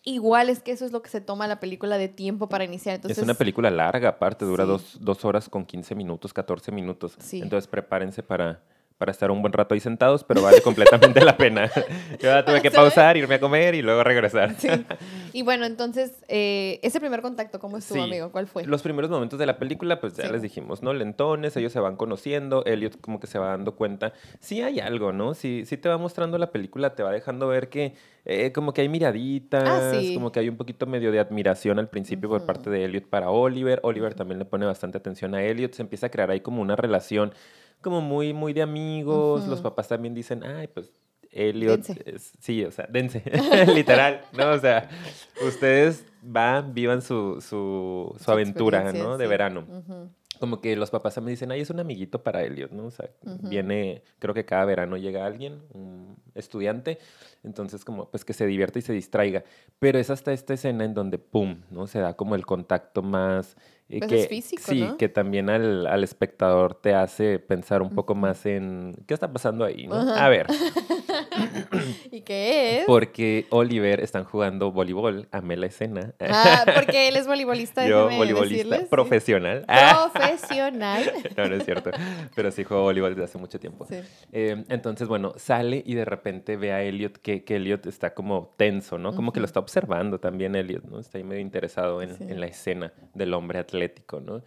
igual 0.04 0.50
es 0.50 0.60
que 0.62 0.72
eso 0.72 0.86
es 0.86 0.94
lo 0.94 1.02
que 1.02 1.10
se 1.10 1.20
toma 1.20 1.48
la 1.48 1.60
película 1.60 1.98
de 1.98 2.08
tiempo 2.08 2.48
para 2.48 2.64
iniciar. 2.64 2.96
Entonces, 2.96 3.18
es 3.18 3.24
una 3.24 3.34
película 3.34 3.70
larga, 3.70 4.10
aparte, 4.10 4.46
dura 4.46 4.64
Sí. 4.64 4.70
dos, 4.70 4.98
dos 5.02 5.26
horas 5.26 5.50
con 5.50 5.66
15 5.66 5.94
minutos, 5.96 6.34
14 6.34 6.72
minutos. 6.72 7.18
Sí. 7.20 7.42
Entonces 7.42 7.68
prepárense 7.68 8.24
para, 8.24 8.62
para 8.98 9.12
estar 9.12 9.30
un 9.30 9.42
buen 9.42 9.54
rato 9.54 9.74
ahí 9.74 9.80
sentados, 9.80 10.24
pero 10.24 10.42
vale 10.42 10.62
completamente 10.62 11.24
la 11.24 11.38
pena. 11.38 11.70
Yo 12.20 12.30
ya 12.30 12.44
tuve 12.44 12.62
que 12.62 12.72
pausar, 12.72 13.16
irme 13.18 13.36
a 13.36 13.40
comer 13.40 13.76
y 13.76 13.82
luego 13.82 14.04
regresar. 14.04 14.56
Sí. 14.58 14.70
Y 15.34 15.44
bueno, 15.44 15.66
entonces, 15.66 16.14
eh, 16.28 16.80
ese 16.82 17.00
primer 17.00 17.22
contacto, 17.22 17.60
¿cómo 17.60 17.78
estuvo, 17.78 17.98
Sí. 18.00 18.04
amigo? 18.04 18.32
¿Cuál 18.32 18.48
fue? 18.48 18.66
Los 18.66 18.82
primeros 18.82 19.12
momentos 19.12 19.38
de 19.38 19.46
la 19.46 19.58
película, 19.60 20.00
pues 20.00 20.16
ya 20.16 20.26
Sí. 20.26 20.32
les 20.32 20.42
dijimos, 20.42 20.82
¿no? 20.82 20.94
Lentones, 20.94 21.56
ellos 21.58 21.72
se 21.72 21.80
van 21.80 21.96
conociendo, 21.96 22.66
Elliot 22.66 23.00
como 23.02 23.20
que 23.20 23.28
se 23.28 23.38
va 23.38 23.50
dando 23.50 23.76
cuenta. 23.76 24.14
Sí 24.40 24.62
hay 24.64 24.80
algo, 24.80 25.12
¿no? 25.14 25.34
Sí, 25.36 25.64
sí 25.66 25.78
te 25.78 25.90
va 25.90 25.98
mostrando 25.98 26.38
la 26.38 26.52
película, 26.52 26.96
te 26.96 27.04
va 27.04 27.12
dejando 27.12 27.48
ver 27.48 27.70
que 27.70 27.94
eh, 28.30 28.52
como 28.52 28.74
que 28.74 28.82
hay 28.82 28.90
miraditas, 28.90 29.64
Ah, 29.96 30.02
como 30.14 30.34
que 30.34 30.42
hay 30.42 30.50
un 30.50 30.58
poquito 30.58 30.86
medio 30.86 31.14
de 31.14 31.20
admiración 31.20 31.80
al 31.80 31.88
principio 31.88 32.28
por 32.28 32.40
Ujú. 32.40 32.48
parte 32.48 32.70
de 32.70 32.84
Elliot 32.84 33.06
para 33.08 33.30
Oliver. 33.30 33.80
Oliver 33.84 34.16
también 34.16 34.38
le 34.40 34.44
pone 34.46 34.66
bastante 34.66 34.98
atención 34.98 35.34
a 35.34 35.44
Elliot, 35.44 35.72
se 35.74 35.82
empieza 35.82 36.08
a 36.08 36.10
crear 36.10 36.30
ahí 36.32 36.42
como 36.42 36.62
una 36.62 36.76
relación 36.76 37.32
como 37.82 38.02
muy, 38.02 38.34
muy 38.34 38.54
de 38.54 38.62
amigos. 38.62 39.48
Los 39.48 39.62
papás 39.62 39.88
también 39.88 40.14
dicen, 40.14 40.44
ay, 40.44 40.68
pues 40.68 40.92
Elliot, 41.32 41.84
sí, 42.40 42.64
o 42.66 42.72
sea, 42.72 42.88
dense, 42.90 43.24
literal, 43.74 44.22
¿no? 44.34 44.52
O 44.52 44.60
sea, 44.60 44.90
ustedes 45.48 46.06
van, 46.22 46.74
vivan 46.74 47.02
su, 47.02 47.42
su, 47.42 48.16
su, 48.20 48.32
aventura, 48.32 48.92
¿no? 48.92 49.18
De 49.18 49.28
verano. 49.28 49.66
Como 50.40 50.62
que 50.62 50.76
los 50.76 50.90
papás 50.90 51.22
me 51.22 51.32
dicen, 51.32 51.52
ay, 51.52 51.62
es 51.62 51.70
un 51.70 51.80
amiguito 51.80 52.24
para 52.24 52.44
Elliot, 52.44 52.72
¿no? 52.72 52.86
O 52.86 52.92
sea, 52.92 53.10
viene, 53.42 54.04
creo 54.20 54.34
que 54.34 54.46
cada 54.46 54.66
verano 54.66 54.98
llega 54.98 55.26
alguien, 55.26 55.62
un 55.74 56.18
estudiante, 56.36 57.00
entonces 57.44 57.84
como, 57.84 58.10
pues 58.10 58.26
que 58.26 58.34
se 58.34 58.46
divierta 58.46 58.80
y 58.80 58.82
se 58.82 58.94
distraiga. 58.94 59.44
Pero 59.80 60.00
es 60.00 60.10
hasta 60.10 60.34
esta 60.34 60.54
escena 60.54 60.86
en 60.86 60.94
donde, 60.94 61.18
pum, 61.18 61.62
¿no? 61.72 61.88
Se 61.88 62.00
da 62.00 62.16
como 62.16 62.36
el 62.36 62.46
contacto 62.46 63.02
más 63.02 63.56
pues 63.88 64.10
que, 64.10 64.20
es 64.24 64.28
físico, 64.28 64.64
sí, 64.66 64.86
que 64.98 65.08
también 65.08 65.50
al, 65.50 65.88
al, 65.88 66.04
espectador 66.04 66.76
te 66.76 66.94
hace 66.94 67.40
pensar 67.40 67.82
un 67.82 67.96
poco 67.96 68.16
más 68.16 68.46
en 68.46 68.94
qué 69.08 69.14
está 69.14 69.32
pasando 69.32 69.64
ahí, 69.64 69.88
¿no? 69.88 69.96
A 69.96 70.28
ver. 70.28 70.48
¿Y 72.12 72.22
qué 72.22 72.80
es? 72.80 72.86
Porque 72.86 73.46
Oliver 73.50 74.02
están 74.02 74.24
jugando 74.24 74.72
voleibol, 74.72 75.28
amé 75.32 75.58
la 75.58 75.68
escena. 75.68 76.14
Ah, 76.20 76.66
porque 76.76 77.08
él 77.08 77.16
es 77.16 77.28
voleibolista. 77.28 77.88
Yo, 77.88 78.10
voleibolista 78.10 78.86
profesional. 78.90 79.66
Profesional. 79.68 81.12
no, 81.36 81.48
no 81.48 81.56
es 81.56 81.66
cierto. 81.66 81.92
Pero 82.36 82.52
sí 82.52 82.64
juego 82.64 82.84
voleibol 82.84 83.12
desde 83.12 83.26
hace 83.26 83.38
mucho 83.38 83.60
tiempo. 83.60 83.86
Sí. 83.90 83.98
Eh, 84.32 84.64
entonces, 84.70 85.08
bueno, 85.08 85.34
sale 85.38 85.84
y 85.86 85.96
de 85.96 86.06
repente 86.06 86.58
ve 86.58 86.74
a 86.74 86.82
Elliot 86.82 87.18
que, 87.18 87.44
que 87.44 87.56
Elliot 87.58 87.86
está 87.86 88.14
como 88.14 88.54
tenso, 88.58 88.98
¿no? 88.98 89.16
Como 89.16 89.32
que 89.32 89.40
lo 89.40 89.46
está 89.46 89.60
observando 89.60 90.20
también 90.20 90.56
Elliot, 90.56 90.84
¿no? 90.86 91.00
Está 91.00 91.18
ahí 91.18 91.24
medio 91.24 91.42
interesado 91.42 92.02
en, 92.02 92.16
en 92.20 92.40
la 92.40 92.48
escena 92.48 92.94
del 93.14 93.34
hombre 93.34 93.60
atlético 93.60 94.18
¿no? 94.22 94.44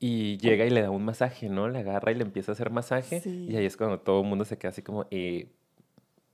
Y 0.00 0.38
llega 0.38 0.64
y 0.64 0.70
le 0.70 0.82
da 0.82 0.90
un 0.90 1.04
masaje, 1.04 1.48
¿no? 1.48 1.68
Le 1.68 1.80
agarra 1.80 2.12
y 2.12 2.14
le 2.14 2.22
empieza 2.22 2.52
a 2.52 2.54
hacer 2.54 2.70
masaje. 2.70 3.20
Y 3.24 3.56
ahí 3.56 3.66
es 3.66 3.76
cuando 3.76 3.98
todo 3.98 4.20
el 4.20 4.28
mundo 4.28 4.44
se 4.44 4.56
queda 4.56 4.70
así 4.70 4.82
como... 4.82 5.06
Eh, 5.10 5.48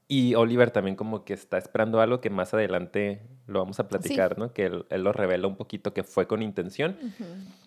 y 0.06 0.34
Oliver 0.34 0.70
también 0.70 0.96
como 0.96 1.24
que 1.24 1.32
está 1.32 1.58
esperando 1.58 2.00
algo 2.00 2.20
que 2.20 2.30
más 2.30 2.52
adelante 2.54 3.22
lo 3.46 3.60
vamos 3.60 3.80
a 3.80 3.88
platicar, 3.88 4.38
¿no? 4.38 4.52
Que 4.52 4.66
él, 4.66 4.84
lo 4.90 5.12
revela 5.12 5.46
un 5.46 5.56
poquito 5.56 5.94
que 5.94 6.04
fue 6.04 6.26
con 6.26 6.42
intención. 6.42 6.96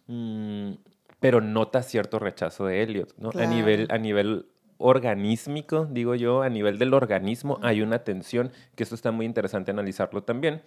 Mm, 0.08 0.74
pero 1.20 1.42
nota 1.42 1.82
cierto 1.82 2.20
rechazo 2.20 2.66
de 2.68 2.84
Elliot, 2.84 3.16
¿no? 3.18 3.32
A 3.34 3.46
nivel, 3.46 3.88
a 3.90 3.98
nivel 3.98 4.48
organísmico, 4.78 5.86
digo 5.86 6.14
yo, 6.14 6.44
a 6.44 6.50
nivel 6.50 6.78
del 6.78 6.94
organismo 6.94 7.60
hay 7.64 7.82
una 7.82 8.04
tensión, 8.04 8.52
que 8.76 8.84
esto 8.84 8.94
está 8.94 9.12
muy 9.12 9.26
interesante 9.26 9.72
analizarlo 9.72 10.24
también, 10.24 10.62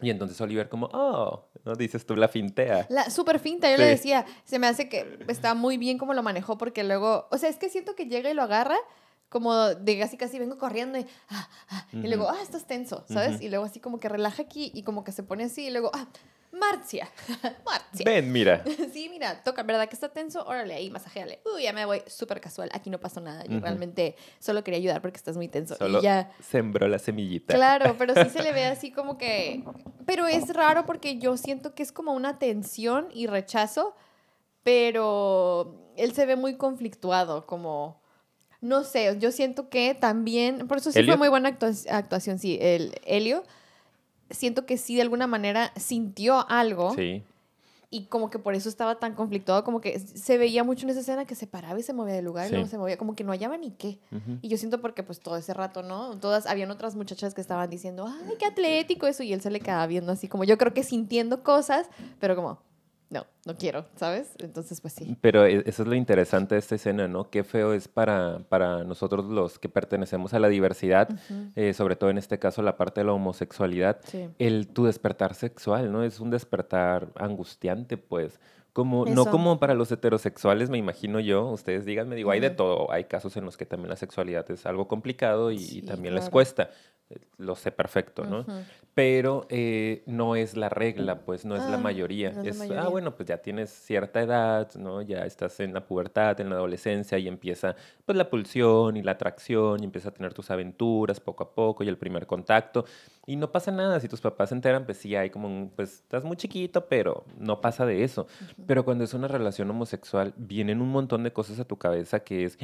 y 0.00 0.10
entonces 0.10 0.40
Oliver 0.40 0.68
como, 0.68 0.88
oh, 0.92 1.48
¿no? 1.64 1.74
Dices 1.74 2.06
tú 2.06 2.14
la 2.14 2.28
fintea. 2.28 2.86
La 2.88 3.10
super 3.10 3.40
finta, 3.40 3.70
yo 3.70 3.76
le 3.76 3.86
decía, 3.86 4.26
se 4.44 4.58
me 4.58 4.68
hace 4.68 4.88
que 4.88 5.18
está 5.26 5.54
muy 5.54 5.76
bien 5.76 5.98
como 5.98 6.14
lo 6.14 6.22
manejó 6.22 6.56
porque 6.56 6.84
luego, 6.84 7.26
o 7.30 7.38
sea, 7.38 7.48
es 7.48 7.56
que 7.56 7.68
siento 7.68 7.96
que 7.96 8.06
llega 8.06 8.30
y 8.30 8.34
lo 8.34 8.42
agarra 8.42 8.76
como 9.28 9.54
de 9.54 9.98
casi 9.98 10.16
casi 10.16 10.38
vengo 10.38 10.58
corriendo 10.58 10.98
y, 10.98 11.06
ah, 11.28 11.48
ah, 11.70 11.86
y 11.92 12.06
luego, 12.08 12.28
ah, 12.28 12.40
estás 12.42 12.66
tenso, 12.66 13.04
¿sabes? 13.08 13.40
Y 13.40 13.48
luego 13.48 13.64
así 13.64 13.80
como 13.80 14.00
que 14.00 14.08
relaja 14.08 14.42
aquí 14.42 14.70
y 14.74 14.82
como 14.82 15.04
que 15.04 15.12
se 15.12 15.22
pone 15.22 15.44
así 15.44 15.66
y 15.66 15.70
luego, 15.70 15.90
ah, 15.94 16.06
Marcia. 16.52 17.08
Marcia. 17.64 18.04
Ven, 18.04 18.32
mira. 18.32 18.64
sí, 18.92 19.08
mira, 19.08 19.42
toca, 19.42 19.62
¿verdad 19.62 19.88
que 19.88 19.94
está 19.94 20.08
tenso? 20.08 20.44
Órale, 20.46 20.74
ahí, 20.74 20.90
masajéale. 20.90 21.40
Uy, 21.54 21.64
ya 21.64 21.72
me 21.72 21.84
voy 21.84 22.02
súper 22.06 22.40
casual. 22.40 22.70
Aquí 22.72 22.90
no 22.90 22.98
pasó 22.98 23.20
nada. 23.20 23.44
Yo 23.44 23.60
realmente 23.60 24.16
solo 24.38 24.64
quería 24.64 24.78
ayudar 24.78 25.02
porque 25.02 25.16
estás 25.16 25.36
muy 25.36 25.48
tenso. 25.48 25.76
Solo 25.76 26.00
y 26.00 26.02
ya. 26.02 26.32
sembró 26.40 26.88
la 26.88 26.98
semillita. 26.98 27.54
Claro, 27.54 27.94
pero 27.98 28.14
sí 28.14 28.30
se 28.30 28.42
le 28.42 28.52
ve 28.52 28.64
así 28.64 28.90
como 28.90 29.18
que. 29.18 29.64
Pero 30.06 30.26
es 30.26 30.52
raro 30.54 30.86
porque 30.86 31.18
yo 31.18 31.36
siento 31.36 31.74
que 31.74 31.82
es 31.82 31.92
como 31.92 32.12
una 32.12 32.38
tensión 32.38 33.08
y 33.12 33.26
rechazo, 33.26 33.94
pero 34.62 35.92
él 35.96 36.12
se 36.14 36.26
ve 36.26 36.36
muy 36.36 36.56
conflictuado, 36.56 37.46
como. 37.46 38.00
No 38.60 38.84
sé, 38.84 39.16
yo 39.18 39.30
siento 39.30 39.68
que 39.68 39.94
también. 39.94 40.66
Por 40.66 40.78
eso 40.78 40.90
sí 40.92 41.02
fue 41.04 41.16
muy 41.16 41.28
buena 41.28 41.56
actuación, 41.88 42.38
sí, 42.38 42.58
el 42.60 42.94
Helio 43.04 43.44
siento 44.30 44.66
que 44.66 44.76
sí 44.76 44.96
de 44.96 45.02
alguna 45.02 45.26
manera 45.26 45.72
sintió 45.76 46.48
algo. 46.50 46.94
Sí. 46.94 47.22
Y 47.90 48.04
como 48.04 48.28
que 48.28 48.38
por 48.38 48.54
eso 48.54 48.68
estaba 48.68 48.96
tan 48.96 49.14
conflictuado, 49.14 49.64
como 49.64 49.80
que 49.80 49.98
se 49.98 50.36
veía 50.36 50.62
mucho 50.62 50.84
en 50.84 50.90
esa 50.90 51.00
escena 51.00 51.24
que 51.24 51.34
se 51.34 51.46
paraba 51.46 51.80
y 51.80 51.82
se 51.82 51.94
movía 51.94 52.12
de 52.12 52.20
lugar 52.20 52.48
y 52.48 52.50
luego 52.50 52.66
se 52.66 52.76
movía, 52.76 52.98
como 52.98 53.16
que 53.16 53.24
no 53.24 53.32
hallaba 53.32 53.56
ni 53.56 53.70
qué. 53.70 53.98
Y 54.42 54.48
yo 54.48 54.58
siento 54.58 54.82
porque 54.82 55.02
pues 55.02 55.20
todo 55.20 55.38
ese 55.38 55.54
rato, 55.54 55.82
¿no? 55.82 56.18
Todas, 56.18 56.44
habían 56.44 56.70
otras 56.70 56.96
muchachas 56.96 57.32
que 57.32 57.40
estaban 57.40 57.70
diciendo, 57.70 58.06
ay, 58.06 58.34
qué 58.38 58.44
atlético 58.44 59.06
eso, 59.06 59.22
y 59.22 59.32
él 59.32 59.40
se 59.40 59.50
le 59.50 59.60
quedaba 59.60 59.86
viendo 59.86 60.12
así, 60.12 60.28
como 60.28 60.44
yo 60.44 60.58
creo 60.58 60.74
que 60.74 60.82
sintiendo 60.82 61.42
cosas, 61.42 61.86
pero 62.20 62.36
como, 62.36 62.60
no, 63.10 63.26
no 63.46 63.56
quiero, 63.56 63.86
¿sabes? 63.96 64.34
Entonces, 64.38 64.80
pues 64.82 64.92
sí. 64.92 65.16
Pero 65.20 65.46
e, 65.46 65.62
eso 65.66 65.82
es 65.82 65.88
lo 65.88 65.94
interesante 65.94 66.54
de 66.54 66.58
esta 66.58 66.74
escena, 66.74 67.08
¿no? 67.08 67.30
Qué 67.30 67.42
feo 67.42 67.72
es 67.72 67.88
para, 67.88 68.40
para 68.48 68.84
nosotros 68.84 69.24
los 69.26 69.58
que 69.58 69.70
pertenecemos 69.70 70.34
a 70.34 70.38
la 70.38 70.48
diversidad, 70.48 71.08
eh, 71.56 71.72
sobre 71.72 71.96
todo 71.96 72.10
en 72.10 72.18
este 72.18 72.38
caso 72.38 72.60
la 72.60 72.76
parte 72.76 73.00
de 73.00 73.06
la 73.06 73.14
homosexualidad, 73.14 74.00
el 74.38 74.68
tu 74.68 74.84
despertar 74.84 75.34
sexual, 75.34 75.90
¿no? 75.90 76.02
Es 76.02 76.20
un 76.20 76.30
despertar 76.30 77.08
angustiante, 77.16 77.96
pues. 77.96 78.40
Como, 78.74 79.06
no 79.06 79.26
como 79.26 79.58
para 79.58 79.74
los 79.74 79.90
heterosexuales, 79.90 80.70
me 80.70 80.78
imagino 80.78 81.18
yo, 81.18 81.46
ustedes 81.46 81.84
díganme, 81.84 82.14
digo, 82.14 82.30
hay 82.30 82.38
de 82.38 82.50
todo, 82.50 82.92
hay 82.92 83.04
casos 83.04 83.36
en 83.36 83.44
los 83.44 83.56
que 83.56 83.66
también 83.66 83.88
la 83.88 83.96
sexualidad 83.96 84.48
es 84.52 84.66
algo 84.66 84.86
complicado 84.86 85.50
y, 85.50 85.82
también 85.82 86.14
les 86.14 86.30
cuesta, 86.30 86.70
lo 87.38 87.54
sé 87.54 87.70
perfecto, 87.70 88.24
¿no? 88.24 88.44
Pero 88.94 89.46
eh, 89.48 90.02
no 90.06 90.34
es 90.34 90.56
la 90.56 90.68
regla, 90.68 91.20
pues 91.20 91.44
no 91.44 91.54
es 91.54 91.62
la 91.62 91.76
ah, 91.76 91.80
mayoría. 91.80 92.30
es, 92.42 92.60
ah, 92.72 92.88
bueno, 92.88 93.14
pues 93.14 93.28
ya 93.28 93.38
tienes 93.38 93.70
cierta 93.70 94.20
edad, 94.20 94.74
¿no? 94.74 95.02
Ya 95.02 95.24
estás 95.24 95.60
en 95.60 95.72
la 95.72 95.86
pubertad, 95.86 96.40
en 96.40 96.50
la 96.50 96.56
adolescencia 96.56 97.16
y 97.16 97.28
empieza 97.28 97.76
pues 98.04 98.18
la 98.18 98.28
pulsión 98.28 98.96
y 98.96 99.02
la 99.02 99.12
atracción 99.12 99.82
y 99.82 99.84
empiezas 99.84 100.12
a 100.12 100.14
tener 100.14 100.34
tus 100.34 100.50
aventuras 100.50 101.20
poco 101.20 101.44
a 101.44 101.54
poco 101.54 101.84
y 101.84 101.88
el 101.88 101.96
primer 101.96 102.26
contacto. 102.26 102.84
Y 103.24 103.36
no 103.36 103.52
pasa 103.52 103.70
nada, 103.70 104.00
si 104.00 104.08
tus 104.08 104.20
papás 104.20 104.48
se 104.48 104.56
enteran, 104.56 104.84
pues 104.84 104.98
sí 104.98 105.14
hay 105.14 105.30
como 105.30 105.46
un, 105.46 105.70
pues 105.74 106.00
estás 106.00 106.24
muy 106.24 106.36
chiquito, 106.36 106.86
pero 106.86 107.24
no 107.38 107.60
pasa 107.60 107.86
de 107.86 108.02
eso. 108.02 108.26
Pero 108.66 108.84
cuando 108.84 109.04
es 109.04 109.14
una 109.14 109.28
relación 109.28 109.70
homosexual, 109.70 110.34
vienen 110.36 110.80
un 110.80 110.90
montón 110.90 111.22
de 111.22 111.32
cosas 111.32 111.60
a 111.60 111.64
tu 111.64 111.76
cabeza 111.76 112.20
que 112.20 112.44
es, 112.44 112.58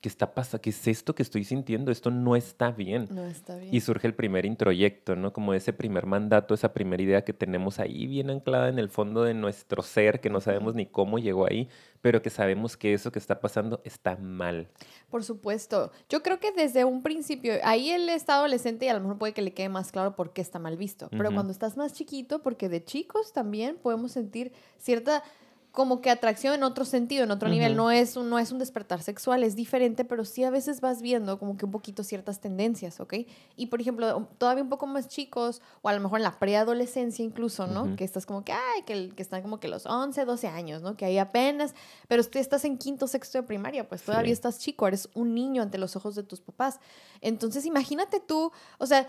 ¿qué 0.00 0.08
está 0.08 0.34
pasando? 0.34 0.62
¿Qué 0.62 0.70
es 0.70 0.88
esto 0.88 1.14
que 1.14 1.22
estoy 1.22 1.44
sintiendo? 1.44 1.90
Esto 1.90 2.10
no 2.10 2.34
está 2.34 2.70
bien. 2.70 3.06
No 3.10 3.24
está 3.24 3.56
bien. 3.56 3.74
Y 3.74 3.80
surge 3.80 4.06
el 4.06 4.14
primer 4.14 4.46
introyecto, 4.46 5.14
¿no? 5.14 5.32
Como 5.32 5.52
ese 5.52 5.72
primer 5.72 6.06
mandato, 6.06 6.54
esa 6.54 6.72
primera 6.72 7.02
idea 7.02 7.24
que 7.24 7.32
tenemos 7.32 7.78
ahí 7.78 8.06
bien 8.06 8.30
anclada 8.30 8.68
en 8.68 8.78
el 8.78 8.88
fondo 8.88 9.22
de 9.22 9.34
nuestro 9.34 9.82
ser, 9.82 10.20
que 10.20 10.30
no 10.30 10.40
sabemos 10.40 10.74
ni 10.74 10.86
cómo 10.86 11.18
llegó 11.18 11.46
ahí, 11.46 11.68
pero 12.00 12.22
que 12.22 12.30
sabemos 12.30 12.76
que 12.76 12.94
eso 12.94 13.12
que 13.12 13.18
está 13.18 13.40
pasando 13.40 13.82
está 13.84 14.16
mal. 14.16 14.68
Por 15.10 15.22
supuesto. 15.22 15.92
Yo 16.08 16.22
creo 16.22 16.40
que 16.40 16.52
desde 16.52 16.84
un 16.84 17.02
principio, 17.02 17.54
ahí 17.62 17.90
él 17.90 18.08
está 18.08 18.36
adolescente 18.36 18.86
y 18.86 18.88
a 18.88 18.94
lo 18.94 19.00
mejor 19.00 19.18
puede 19.18 19.34
que 19.34 19.42
le 19.42 19.52
quede 19.52 19.68
más 19.68 19.92
claro 19.92 20.16
por 20.16 20.32
qué 20.32 20.40
está 20.40 20.58
mal 20.58 20.76
visto. 20.78 21.08
Pero 21.10 21.32
cuando 21.32 21.52
estás 21.52 21.76
más 21.76 21.92
chiquito, 21.92 22.40
porque 22.42 22.68
de 22.68 22.82
chicos 22.82 23.32
también 23.32 23.76
podemos 23.76 24.12
sentir 24.12 24.52
cierta 24.78 25.22
como 25.72 26.00
que 26.00 26.10
atracción 26.10 26.54
en 26.54 26.62
otro 26.64 26.84
sentido, 26.84 27.24
en 27.24 27.30
otro 27.30 27.48
nivel. 27.48 27.76
No 27.76 27.90
es, 27.90 28.16
un, 28.16 28.28
no 28.28 28.38
es 28.38 28.50
un 28.50 28.58
despertar 28.58 29.02
sexual, 29.02 29.44
es 29.44 29.54
diferente, 29.54 30.04
pero 30.04 30.24
sí 30.24 30.42
a 30.42 30.50
veces 30.50 30.80
vas 30.80 31.00
viendo 31.00 31.38
como 31.38 31.56
que 31.56 31.64
un 31.64 31.70
poquito 31.70 32.02
ciertas 32.02 32.40
tendencias, 32.40 32.98
¿ok? 32.98 33.14
Y 33.56 33.66
por 33.66 33.80
ejemplo, 33.80 34.28
todavía 34.38 34.64
un 34.64 34.68
poco 34.68 34.86
más 34.86 35.06
chicos, 35.06 35.62
o 35.82 35.88
a 35.88 35.92
lo 35.92 36.00
mejor 36.00 36.18
en 36.18 36.24
la 36.24 36.38
preadolescencia 36.38 37.24
incluso, 37.24 37.68
¿no? 37.68 37.94
Que 37.94 38.04
estás 38.04 38.26
como 38.26 38.44
que, 38.44 38.52
ay, 38.52 38.82
que, 38.84 39.10
que, 39.10 39.22
están 39.22 39.42
como 39.42 39.60
que 39.60 39.68
los 39.68 39.86
11, 39.86 40.24
12 40.24 40.48
años, 40.48 40.82
¿no? 40.82 40.96
Que 40.96 41.04
ahí 41.04 41.18
apenas, 41.18 41.74
pero 42.08 42.24
tú 42.24 42.38
estás 42.38 42.64
en 42.64 42.76
quinto, 42.76 43.06
sexto 43.06 43.38
de 43.38 43.44
primaria, 43.46 43.88
pues 43.88 44.02
todavía 44.02 44.32
estás 44.32 44.58
chico, 44.58 44.88
eres 44.88 45.08
un 45.14 45.34
niño 45.34 45.62
ante 45.62 45.78
los 45.78 45.94
ojos 45.94 46.16
de 46.16 46.24
tus 46.24 46.40
papás. 46.40 46.80
Entonces, 47.20 47.64
imagínate 47.64 48.18
tú, 48.18 48.50
o 48.78 48.86
sea, 48.86 49.06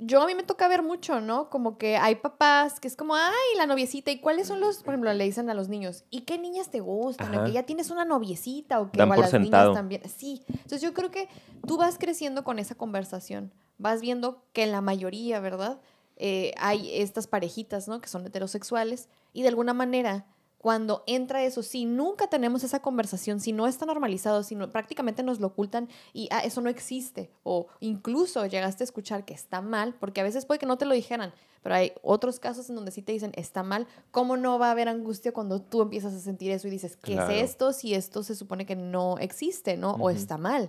yo 0.00 0.22
a 0.22 0.26
mí 0.26 0.34
me 0.34 0.42
toca 0.42 0.66
ver 0.68 0.82
mucho, 0.82 1.20
¿no? 1.20 1.50
Como 1.50 1.76
que 1.76 1.96
hay 1.96 2.16
papás 2.16 2.80
que 2.80 2.88
es 2.88 2.96
como, 2.96 3.14
ay, 3.14 3.56
la 3.56 3.66
noviecita, 3.66 4.10
¿y 4.10 4.18
cuáles 4.18 4.48
son 4.48 4.60
los, 4.60 4.78
por 4.78 4.94
ejemplo, 4.94 5.12
le 5.12 5.24
dicen 5.24 5.50
a 5.50 5.54
los 5.54 5.68
niños, 5.68 6.04
¿y 6.10 6.22
qué 6.22 6.38
niñas 6.38 6.70
te 6.70 6.80
gustan? 6.80 7.34
¿O 7.34 7.44
que 7.44 7.52
ya 7.52 7.64
tienes 7.64 7.90
una 7.90 8.04
noviecita 8.04 8.80
o 8.80 8.90
que 8.90 8.98
Dan 8.98 9.12
a 9.12 9.16
las 9.16 9.32
niñas 9.32 9.72
también. 9.74 10.02
Sí, 10.08 10.42
entonces 10.48 10.80
yo 10.80 10.94
creo 10.94 11.10
que 11.10 11.28
tú 11.66 11.76
vas 11.76 11.98
creciendo 11.98 12.44
con 12.44 12.58
esa 12.58 12.74
conversación, 12.74 13.52
vas 13.78 14.00
viendo 14.00 14.42
que 14.52 14.62
en 14.62 14.72
la 14.72 14.80
mayoría, 14.80 15.40
¿verdad? 15.40 15.80
Eh, 16.16 16.52
hay 16.58 17.00
estas 17.00 17.26
parejitas, 17.26 17.88
¿no? 17.88 18.00
Que 18.00 18.08
son 18.08 18.26
heterosexuales 18.26 19.08
y 19.32 19.42
de 19.42 19.48
alguna 19.48 19.74
manera 19.74 20.26
cuando 20.60 21.04
entra 21.06 21.42
eso, 21.42 21.62
si 21.62 21.86
nunca 21.86 22.26
tenemos 22.26 22.64
esa 22.64 22.82
conversación, 22.82 23.40
si 23.40 23.50
no 23.50 23.66
está 23.66 23.86
normalizado, 23.86 24.42
si 24.42 24.54
prácticamente 24.56 25.22
nos 25.22 25.40
lo 25.40 25.46
ocultan 25.46 25.88
y 26.12 26.28
ah, 26.30 26.40
eso 26.40 26.60
no 26.60 26.68
existe, 26.68 27.30
o 27.44 27.68
incluso 27.80 28.44
llegaste 28.44 28.82
a 28.82 28.84
escuchar 28.84 29.24
que 29.24 29.32
está 29.32 29.62
mal, 29.62 29.94
porque 29.98 30.20
a 30.20 30.24
veces 30.24 30.44
puede 30.44 30.58
que 30.58 30.66
no 30.66 30.76
te 30.76 30.84
lo 30.84 30.92
dijeran, 30.92 31.32
pero 31.62 31.76
hay 31.76 31.92
otros 32.02 32.40
casos 32.40 32.68
en 32.68 32.76
donde 32.76 32.90
sí 32.90 33.00
te 33.00 33.12
dicen 33.12 33.32
está 33.36 33.62
mal, 33.62 33.86
¿cómo 34.10 34.36
no 34.36 34.58
va 34.58 34.68
a 34.68 34.72
haber 34.72 34.90
angustia 34.90 35.32
cuando 35.32 35.62
tú 35.62 35.80
empiezas 35.80 36.12
a 36.12 36.20
sentir 36.20 36.50
eso 36.50 36.68
y 36.68 36.70
dices, 36.70 36.94
¿qué 36.98 37.14
es 37.14 37.50
esto 37.50 37.72
si 37.72 37.94
esto 37.94 38.22
se 38.22 38.34
supone 38.34 38.66
que 38.66 38.76
no 38.76 39.16
existe, 39.16 39.78
¿no? 39.78 39.92
O 39.92 40.10
está 40.10 40.36
mal. 40.36 40.68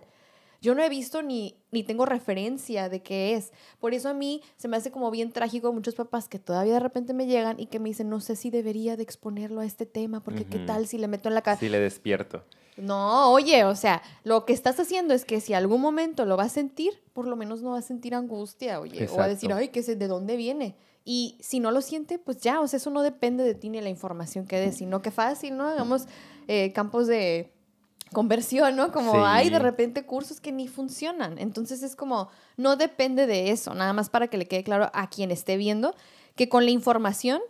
Yo 0.62 0.76
no 0.76 0.84
he 0.84 0.90
visto 0.90 1.24
ni, 1.24 1.56
ni 1.72 1.84
tengo 1.84 2.06
referencia 2.06 2.88
de 2.88 3.02
qué 3.02 3.34
es. 3.34 3.52
Por 3.80 3.96
eso 3.96 4.10
a 4.10 4.14
mí 4.14 4.44
se 4.58 4.68
me 4.68 4.78
hace 4.78 4.92
como 4.92 5.10
bien 5.10 5.32
trágico 5.32 5.74
muchos 5.74 5.96
papás 5.96 6.28
que 6.28 6.38
todavía 6.38 6.74
de 6.74 6.80
repente 6.80 7.14
me 7.14 7.26
llegan 7.26 7.60
y 7.60 7.66
que 7.66 7.80
me 7.80 7.90
dicen, 7.90 8.10
no 8.10 8.20
sé 8.20 8.36
si 8.36 8.52
debería 8.52 8.96
de 8.96 9.02
exponerlo 9.02 9.62
a 9.62 9.66
este 9.66 9.88
tema, 9.88 10.24
porque 10.24 10.46
qué 10.46 10.60
tal 10.60 10.86
si 10.86 11.00
le 11.00 11.08
meto 11.08 11.30
en 11.30 11.36
la 11.36 11.42
casa. 11.42 11.60
Si 11.60 11.70
le 11.70 11.80
despierto. 11.80 12.44
No, 12.78 13.32
oye, 13.32 13.66
o 13.66 13.76
sea, 13.76 14.04
lo 14.24 14.46
que 14.46 14.54
estás 14.54 14.80
haciendo 14.80 15.16
es 15.16 15.26
que 15.26 15.42
si 15.42 15.56
algún 15.56 15.82
momento 15.82 16.26
lo 16.26 16.38
va 16.38 16.44
a 16.44 16.50
sentir, 16.50 16.94
por 17.14 17.26
lo 17.26 17.36
menos 17.36 17.64
no 17.64 17.72
va 17.72 17.80
a 17.80 17.84
sentir 17.84 18.14
angustia, 18.14 18.80
oye, 18.80 19.10
o 19.12 19.18
va 19.18 19.26
a 19.26 19.30
decir, 19.30 19.52
ay, 19.52 19.70
¿qué 19.70 19.82
sé, 19.82 19.96
¿de 19.96 20.08
dónde 20.08 20.36
viene? 20.36 20.76
Y 21.04 21.38
si 21.42 21.60
no 21.60 21.72
lo 21.72 21.82
siente, 21.82 22.20
pues 22.20 22.40
ya, 22.40 22.62
o 22.62 22.68
sea, 22.68 22.78
eso 22.78 22.92
no 22.92 23.02
depende 23.02 23.44
de 23.44 23.56
ti 23.56 23.70
ni 23.70 23.82
la 23.82 23.90
información 23.90 24.46
que 24.46 24.60
des, 24.60 24.78
sino 24.78 25.02
que 25.02 25.10
fácil, 25.10 25.58
¿no? 25.58 25.68
Hagamos 25.68 26.06
eh, 26.48 26.72
campos 26.74 27.08
de 27.08 27.52
conversión, 28.14 28.76
¿no? 28.76 28.92
Como 28.92 29.26
hay 29.26 29.50
de 29.50 29.60
repente 29.60 30.06
cursos 30.06 30.40
que 30.40 30.52
ni 30.52 30.68
funcionan. 30.68 31.38
Entonces 31.38 31.84
es 31.84 31.96
como, 31.96 32.30
no 32.58 32.76
depende 32.76 33.28
de 33.28 33.52
eso, 33.52 33.74
nada 33.74 33.94
más 33.94 34.10
para 34.10 34.28
que 34.28 34.38
le 34.38 34.48
quede 34.48 34.64
claro 34.64 34.90
a 34.94 35.10
quien 35.10 35.32
esté 35.32 35.58
viendo 35.58 35.96
que 36.36 36.50
con 36.50 36.66
la 36.66 36.72
información 36.72 37.42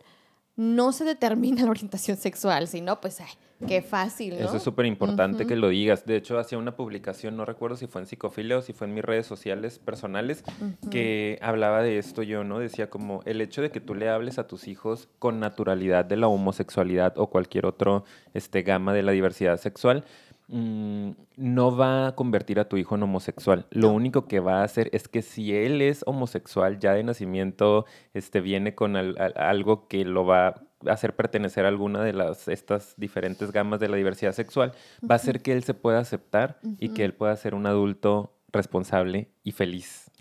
no 0.55 0.91
se 0.91 1.05
determina 1.05 1.63
la 1.65 1.71
orientación 1.71 2.17
sexual, 2.17 2.67
sino 2.67 3.01
pues, 3.01 3.19
ay, 3.21 3.31
qué 3.67 3.81
fácil, 3.81 4.39
¿no? 4.39 4.45
Eso 4.45 4.57
es 4.57 4.63
súper 4.63 4.85
importante 4.85 5.45
que 5.45 5.55
lo 5.55 5.69
digas. 5.69 6.05
De 6.05 6.15
hecho, 6.15 6.37
hacía 6.37 6.57
una 6.57 6.75
publicación, 6.75 7.37
no 7.37 7.45
recuerdo 7.45 7.77
si 7.77 7.87
fue 7.87 8.01
en 8.01 8.07
Psicofilia 8.07 8.57
o 8.57 8.61
si 8.61 8.73
fue 8.73 8.87
en 8.87 8.93
mis 8.93 9.03
redes 9.03 9.25
sociales 9.25 9.79
personales, 9.79 10.43
que 10.89 11.39
hablaba 11.41 11.81
de 11.81 11.97
esto 11.97 12.23
yo, 12.23 12.43
¿no? 12.43 12.59
Decía 12.59 12.89
como 12.89 13.21
el 13.25 13.39
hecho 13.41 13.61
de 13.61 13.71
que 13.71 13.79
tú 13.79 13.95
le 13.95 14.09
hables 14.09 14.39
a 14.39 14.47
tus 14.47 14.67
hijos 14.67 15.09
con 15.19 15.39
naturalidad 15.39 16.05
de 16.05 16.17
la 16.17 16.27
homosexualidad 16.27 17.17
o 17.17 17.27
cualquier 17.27 17.65
otro 17.65 18.03
este, 18.33 18.63
gama 18.63 18.93
de 18.93 19.03
la 19.03 19.11
diversidad 19.11 19.57
sexual, 19.57 20.05
Mm, 20.53 21.11
no 21.37 21.77
va 21.77 22.07
a 22.07 22.15
convertir 22.15 22.59
a 22.59 22.67
tu 22.67 22.75
hijo 22.75 22.95
en 22.95 23.03
homosexual. 23.03 23.67
Lo 23.71 23.89
único 23.89 24.27
que 24.27 24.41
va 24.41 24.59
a 24.59 24.63
hacer 24.65 24.89
es 24.91 25.07
que 25.07 25.21
si 25.21 25.55
él 25.55 25.81
es 25.81 26.03
homosexual 26.05 26.77
ya 26.77 26.93
de 26.93 27.03
nacimiento, 27.03 27.85
este, 28.13 28.41
viene 28.41 28.75
con 28.75 28.97
algo 28.97 29.87
que 29.87 30.03
lo 30.03 30.25
va 30.25 30.47
a 30.47 30.61
hacer 30.87 31.15
pertenecer 31.15 31.63
a 31.63 31.69
alguna 31.69 32.03
de 32.03 32.11
las 32.11 32.49
estas 32.49 32.95
diferentes 32.97 33.53
gamas 33.53 33.79
de 33.79 33.87
la 33.87 33.95
diversidad 33.95 34.33
sexual, 34.33 34.73
va 35.01 35.15
a 35.15 35.19
hacer 35.19 35.41
que 35.41 35.53
él 35.53 35.63
se 35.63 35.73
pueda 35.73 35.99
aceptar 35.99 36.59
y 36.79 36.89
que 36.89 37.05
él 37.05 37.13
pueda 37.13 37.33
ser 37.37 37.55
un 37.55 37.65
adulto 37.65 38.33
responsable 38.51 39.29
y 39.45 39.53
feliz. 39.53 40.11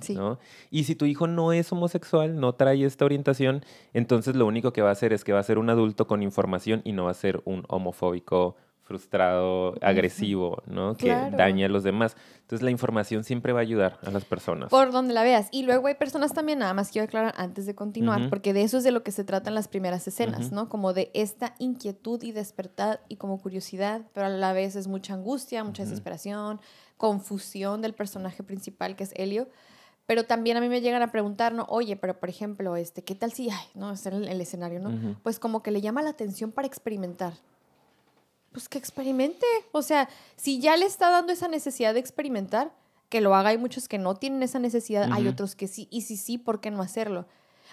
Y 0.70 0.84
si 0.84 0.94
tu 0.94 1.06
hijo 1.06 1.26
no 1.26 1.52
es 1.52 1.72
homosexual, 1.72 2.38
no 2.38 2.54
trae 2.54 2.84
esta 2.84 3.04
orientación, 3.04 3.64
entonces 3.94 4.36
lo 4.36 4.46
único 4.46 4.72
que 4.72 4.82
va 4.82 4.90
a 4.90 4.92
hacer 4.92 5.12
es 5.12 5.24
que 5.24 5.32
va 5.32 5.40
a 5.40 5.42
ser 5.42 5.58
un 5.58 5.70
adulto 5.70 6.06
con 6.06 6.22
información 6.22 6.82
y 6.84 6.92
no 6.92 7.06
va 7.06 7.10
a 7.10 7.14
ser 7.14 7.42
un 7.44 7.64
homofóbico 7.68 8.54
frustrado, 8.90 9.76
agresivo, 9.82 10.64
¿no? 10.66 10.96
Que 10.96 11.10
daña 11.10 11.66
a 11.66 11.68
los 11.68 11.84
demás. 11.84 12.16
Entonces 12.40 12.64
la 12.64 12.72
información 12.72 13.22
siempre 13.22 13.52
va 13.52 13.60
a 13.60 13.62
ayudar 13.62 14.00
a 14.04 14.10
las 14.10 14.24
personas. 14.24 14.68
Por 14.68 14.90
donde 14.90 15.14
la 15.14 15.22
veas. 15.22 15.46
Y 15.52 15.62
luego 15.62 15.86
hay 15.86 15.94
personas 15.94 16.34
también, 16.34 16.58
nada 16.58 16.74
más 16.74 16.90
quiero 16.90 17.04
aclarar 17.04 17.32
antes 17.36 17.66
de 17.66 17.76
continuar, 17.76 18.28
porque 18.28 18.52
de 18.52 18.62
eso 18.62 18.78
es 18.78 18.82
de 18.82 18.90
lo 18.90 19.04
que 19.04 19.12
se 19.12 19.22
tratan 19.22 19.54
las 19.54 19.68
primeras 19.68 20.08
escenas, 20.08 20.50
¿no? 20.50 20.68
Como 20.68 20.92
de 20.92 21.12
esta 21.14 21.54
inquietud 21.60 22.20
y 22.24 22.32
despertar 22.32 23.00
y 23.06 23.14
como 23.14 23.40
curiosidad, 23.40 24.02
pero 24.12 24.26
a 24.26 24.28
la 24.28 24.52
vez 24.52 24.74
es 24.74 24.88
mucha 24.88 25.14
angustia, 25.14 25.62
mucha 25.62 25.84
desesperación, 25.84 26.60
confusión 26.96 27.82
del 27.82 27.94
personaje 27.94 28.42
principal 28.42 28.96
que 28.96 29.04
es 29.04 29.12
Helio. 29.14 29.48
Pero 30.06 30.24
también 30.24 30.56
a 30.56 30.60
mí 30.60 30.68
me 30.68 30.80
llegan 30.80 31.02
a 31.02 31.12
preguntar, 31.12 31.54
¿no? 31.54 31.64
Oye, 31.68 31.94
pero 31.94 32.18
por 32.18 32.28
ejemplo, 32.28 32.74
este, 32.74 33.04
¿qué 33.04 33.14
tal 33.14 33.30
si, 33.30 33.50
ay, 33.50 33.66
no, 33.76 33.92
es 33.92 34.04
el, 34.06 34.26
el 34.26 34.40
escenario, 34.40 34.80
¿no? 34.80 35.16
Pues 35.22 35.38
como 35.38 35.62
que 35.62 35.70
le 35.70 35.80
llama 35.80 36.02
la 36.02 36.10
atención 36.10 36.50
para 36.50 36.66
experimentar 36.66 37.34
pues 38.52 38.68
que 38.68 38.78
experimente. 38.78 39.46
O 39.72 39.82
sea, 39.82 40.08
si 40.36 40.60
ya 40.60 40.76
le 40.76 40.86
está 40.86 41.10
dando 41.10 41.32
esa 41.32 41.48
necesidad 41.48 41.94
de 41.94 42.00
experimentar, 42.00 42.72
que 43.10 43.20
lo 43.20 43.34
haga. 43.34 43.50
Hay 43.50 43.58
muchos 43.58 43.88
que 43.88 43.98
no 43.98 44.14
tienen 44.14 44.42
esa 44.42 44.58
necesidad, 44.58 45.10
hay 45.12 45.28
otros 45.28 45.54
que 45.54 45.68
sí. 45.68 45.88
Y 45.90 46.02
si 46.02 46.16
sí, 46.16 46.38
¿por 46.38 46.60
qué 46.60 46.70
no 46.70 46.80
hacerlo? 46.80 47.26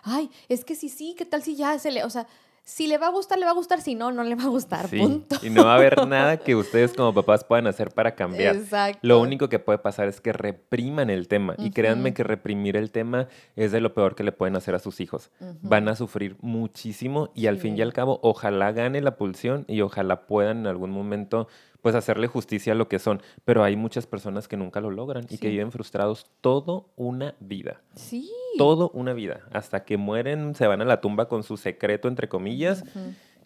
Ay, 0.04 0.30
es 0.50 0.66
que 0.66 0.76
si 0.76 0.90
sí, 0.90 1.16
¿qué 1.18 1.26
tal 1.26 1.44
si 1.44 1.56
ya 1.56 1.78
se 1.80 1.92
le... 1.92 2.04
O 2.04 2.10
sea, 2.10 2.28
si 2.68 2.86
le 2.86 2.98
va 2.98 3.08
a 3.08 3.12
gustar, 3.12 3.40
le 3.40 3.46
va 3.46 3.52
a 3.52 3.54
gustar, 3.54 3.80
si 3.80 3.96
no, 3.96 4.12
no 4.12 4.26
le 4.26 4.36
va 4.36 4.44
a 4.44 4.48
gustar, 4.48 4.90
punto. 4.90 5.38
Y 5.42 5.50
no 5.50 5.64
va 5.64 5.72
a 5.72 5.76
haber 5.78 5.96
nada 6.08 6.36
que 6.36 6.54
ustedes 6.54 6.92
como 6.92 7.14
papás 7.14 7.46
puedan 7.46 7.66
hacer 7.66 7.92
para 7.92 8.14
cambiar. 8.14 8.58
Exacto. 8.58 9.00
Lo 9.04 9.22
único 9.22 9.48
que 9.48 9.58
puede 9.58 9.80
pasar 9.80 10.10
es 10.10 10.20
que 10.20 10.34
repriman 10.34 11.10
el 11.10 11.30
tema. 11.30 11.56
Y 11.58 11.72
créanme 11.72 12.14
que 12.14 12.26
reprimir 12.26 12.76
el 12.76 12.92
tema 12.92 13.30
es 13.56 13.72
de 13.72 13.80
lo 13.80 13.94
peor 13.94 14.16
que 14.16 14.24
le 14.24 14.34
pueden 14.34 14.58
hacer 14.58 14.76
a 14.76 14.80
sus 14.80 15.00
hijos. 15.00 15.32
Van 15.62 15.88
a 15.88 15.96
sufrir 15.96 16.36
muchísimo 16.42 17.32
y 17.34 17.48
al 17.48 17.58
fin 17.58 17.78
y 17.78 17.82
al 17.82 17.94
cabo, 17.94 18.20
ojalá 18.22 18.74
gane 18.74 19.00
la 19.00 19.16
pulsión 19.16 19.64
y 19.70 19.80
ojalá 19.80 20.28
puedan 20.28 20.60
en 20.60 20.68
algún 20.68 20.92
momento 20.92 21.48
pues 21.82 21.96
hacerle 21.96 22.28
justicia 22.28 22.74
a 22.74 22.76
lo 22.76 22.88
que 22.88 23.00
son. 23.00 23.22
Pero 23.46 23.64
hay 23.64 23.76
muchas 23.76 24.08
personas 24.08 24.48
que 24.48 24.58
nunca 24.58 24.82
lo 24.82 24.92
logran 24.92 25.26
y 25.30 25.38
que 25.38 25.50
viven 25.50 25.72
frustrados 25.72 26.28
todo 26.42 26.90
una 26.96 27.36
vida. 27.40 27.82
Sí. 27.96 28.32
Todo 28.58 28.90
una 28.94 29.14
vida. 29.14 29.42
Hasta 29.52 29.86
que 29.86 29.98
mueren, 29.98 30.56
se 30.56 30.68
van 30.68 30.82
a 30.82 30.86
la 30.86 31.02
tumba 31.02 31.28
con 31.28 31.44
su 31.44 31.58
secreto, 31.58 32.08
entre 32.08 32.28
comillas 32.28 32.84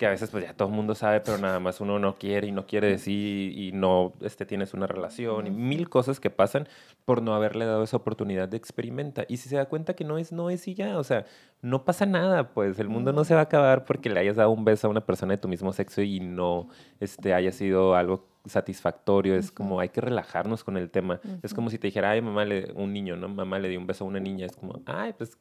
que 0.02 0.08
a 0.08 0.10
veces 0.10 0.32
pues 0.32 0.44
ya 0.44 0.56
todo 0.56 0.68
el 0.68 0.74
mundo 0.74 0.96
sabe, 0.96 1.22
pero 1.22 1.38
nada 1.38 1.60
más 1.60 1.80
uno 1.80 2.00
no 2.00 2.16
quiere 2.16 2.48
y 2.48 2.52
no 2.52 2.66
quiere 2.66 2.88
decir 2.88 3.56
y 3.56 3.72
no 3.72 4.14
este, 4.22 4.48
tienes 4.48 4.74
una 4.74 4.88
relación 4.88 5.46
y 5.46 5.52
mil 5.52 5.90
cosas 5.90 6.20
que 6.20 6.32
pasan 6.32 6.68
por 7.06 7.22
no 7.22 7.36
haberle 7.36 7.66
dado 7.66 7.84
esa 7.84 7.98
oportunidad 7.98 8.50
de 8.50 8.58
experimentar. 8.58 9.28
Y 9.30 9.38
si 9.38 9.48
se 9.48 9.58
da 9.58 9.66
cuenta 9.66 9.94
que 9.94 10.04
no 10.04 10.18
es, 10.18 10.32
no 10.32 10.50
es 10.50 10.68
y 10.68 10.74
ya, 10.74 10.98
o 10.98 11.04
sea, 11.04 11.26
no 11.62 11.86
pasa 11.86 12.08
nada, 12.08 12.50
pues 12.50 12.80
el 12.80 12.90
mundo 12.90 13.14
no 13.14 13.24
se 13.26 13.36
va 13.36 13.42
a 13.42 13.44
acabar 13.44 13.86
porque 13.86 14.10
le 14.10 14.20
hayas 14.20 14.38
dado 14.38 14.50
un 14.50 14.66
beso 14.66 14.88
a 14.88 14.90
una 14.90 15.06
persona 15.06 15.34
de 15.34 15.38
tu 15.38 15.48
mismo 15.48 15.72
sexo 15.72 16.02
y 16.02 16.20
no 16.20 16.70
este, 17.00 17.36
haya 17.36 17.52
sido 17.52 17.94
algo 17.94 18.28
satisfactorio, 18.48 19.36
es 19.36 19.52
como 19.52 19.80
hay 19.82 19.90
que 19.90 20.02
relajarnos 20.02 20.64
con 20.64 20.78
el 20.78 20.90
tema. 20.90 21.22
Es 21.44 21.54
como 21.54 21.70
si 21.70 21.78
te 21.78 21.86
dijera, 21.86 22.10
ay, 22.10 22.24
mamá, 22.24 22.44
le, 22.44 22.72
un 22.74 22.92
niño, 22.92 23.18
¿no? 23.18 23.30
Mamá 23.30 23.60
le 23.60 23.70
dio 23.70 23.80
un 23.80 23.86
beso 23.86 24.04
a 24.04 24.08
una 24.08 24.20
niña, 24.20 24.48
es 24.48 24.56
como, 24.56 24.82
ay, 24.88 25.14
pues 25.16 25.38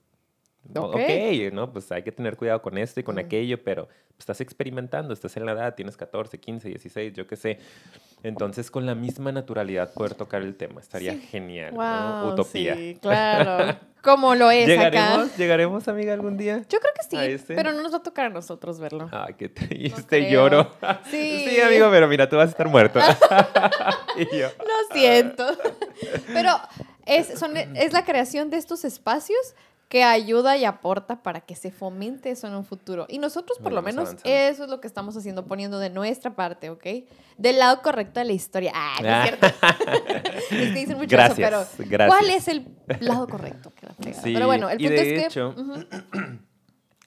Okay. 0.73 1.49
ok, 1.49 1.55
¿no? 1.55 1.73
Pues 1.73 1.91
hay 1.91 2.03
que 2.03 2.13
tener 2.13 2.37
cuidado 2.37 2.63
con 2.63 2.79
esto 2.79 3.01
y 3.01 3.03
con 3.03 3.19
aquello, 3.19 3.63
pero 3.63 3.89
estás 4.19 4.41
experimentando, 4.41 5.13
estás 5.13 5.37
en 5.37 5.47
la 5.47 5.53
edad, 5.53 5.75
tienes 5.75 5.97
14, 5.97 6.39
15, 6.39 6.69
16, 6.69 7.15
yo 7.15 7.27
qué 7.27 7.37
sé. 7.37 7.59
Entonces, 8.23 8.71
con 8.71 8.87
la 8.87 8.95
misma 8.95 9.33
naturalidad 9.33 9.93
poder 9.95 10.15
tocar 10.15 10.43
el 10.43 10.55
tema, 10.55 10.81
estaría 10.81 11.19
genial, 11.19 11.75
¿no? 11.75 12.29
Utopía. 12.33 12.77
Sí, 12.77 12.99
claro. 13.01 13.77
Como 14.03 14.35
lo 14.35 14.51
es 14.51 14.67
¿Llegaremos, 14.67 15.27
acá. 15.27 15.37
¿Llegaremos, 15.37 15.89
amiga, 15.89 16.15
algún 16.15 16.39
día? 16.39 16.65
Yo 16.71 16.79
creo 16.81 16.93
que 16.95 17.03
sí, 17.03 17.45
pero 17.49 17.73
no 17.73 17.83
nos 17.83 17.93
va 17.93 17.99
a 17.99 18.03
tocar 18.03 18.27
a 18.27 18.31
nosotros 18.31 18.81
verlo. 18.81 19.09
Ay, 19.13 19.35
qué 19.35 19.51
triste, 19.51 20.31
lloro. 20.31 20.71
Sí. 21.11 21.47
sí, 21.51 21.61
amigo, 21.61 21.89
pero 21.91 22.09
mira, 22.09 22.27
tú 22.29 22.37
vas 22.37 22.49
a 22.49 22.51
estar 22.51 22.69
muerto. 22.69 22.99
y 24.17 24.39
yo. 24.39 24.49
Lo 24.59 24.95
siento. 24.95 25.47
pero 26.33 26.53
es, 27.05 27.39
son, 27.39 27.57
es 27.57 27.93
la 27.93 28.05
creación 28.07 28.49
de 28.49 28.57
estos 28.57 28.87
espacios 28.87 29.55
que 29.91 30.05
ayuda 30.05 30.57
y 30.57 30.65
aporta 30.65 31.21
para 31.21 31.41
que 31.41 31.57
se 31.57 31.73
fomente 31.73 32.31
eso 32.31 32.47
en 32.47 32.55
un 32.55 32.65
futuro. 32.65 33.07
Y 33.09 33.19
nosotros, 33.19 33.59
por 33.59 33.73
lo 33.73 33.83
menos, 33.83 34.15
eso 34.23 34.65
es 34.65 34.71
lo 34.71 34.81
que 34.81 34.87
estamos 34.87 35.17
haciendo, 35.17 35.47
poniendo 35.47 35.81
de 35.81 35.91
nuestra 35.91 36.37
parte, 36.37 36.71
¿ok? 36.71 36.87
Del 37.37 37.59
lado 37.59 37.83
correcto 37.83 38.21
de 38.21 38.27
la 38.27 38.33
historia. 38.33 38.71
Ah, 38.73 38.99
no 39.03 39.09
es 39.09 39.15
ah. 39.15 39.25
cierto. 39.25 39.47
es 40.55 40.69
que 40.73 40.79
dicen 40.79 40.97
mucho 40.97 41.17
gracias, 41.17 41.53
eso, 41.53 41.85
pero 41.91 42.07
¿cuál 42.07 42.31
es 42.31 42.47
el 42.47 42.69
lado 43.01 43.27
correcto? 43.27 43.73
Sí, 44.23 44.33
pero 44.33 44.47
bueno, 44.47 44.71
el 44.71 44.79
punto 44.79 44.95
es 44.95 45.33
que... 45.35 46.39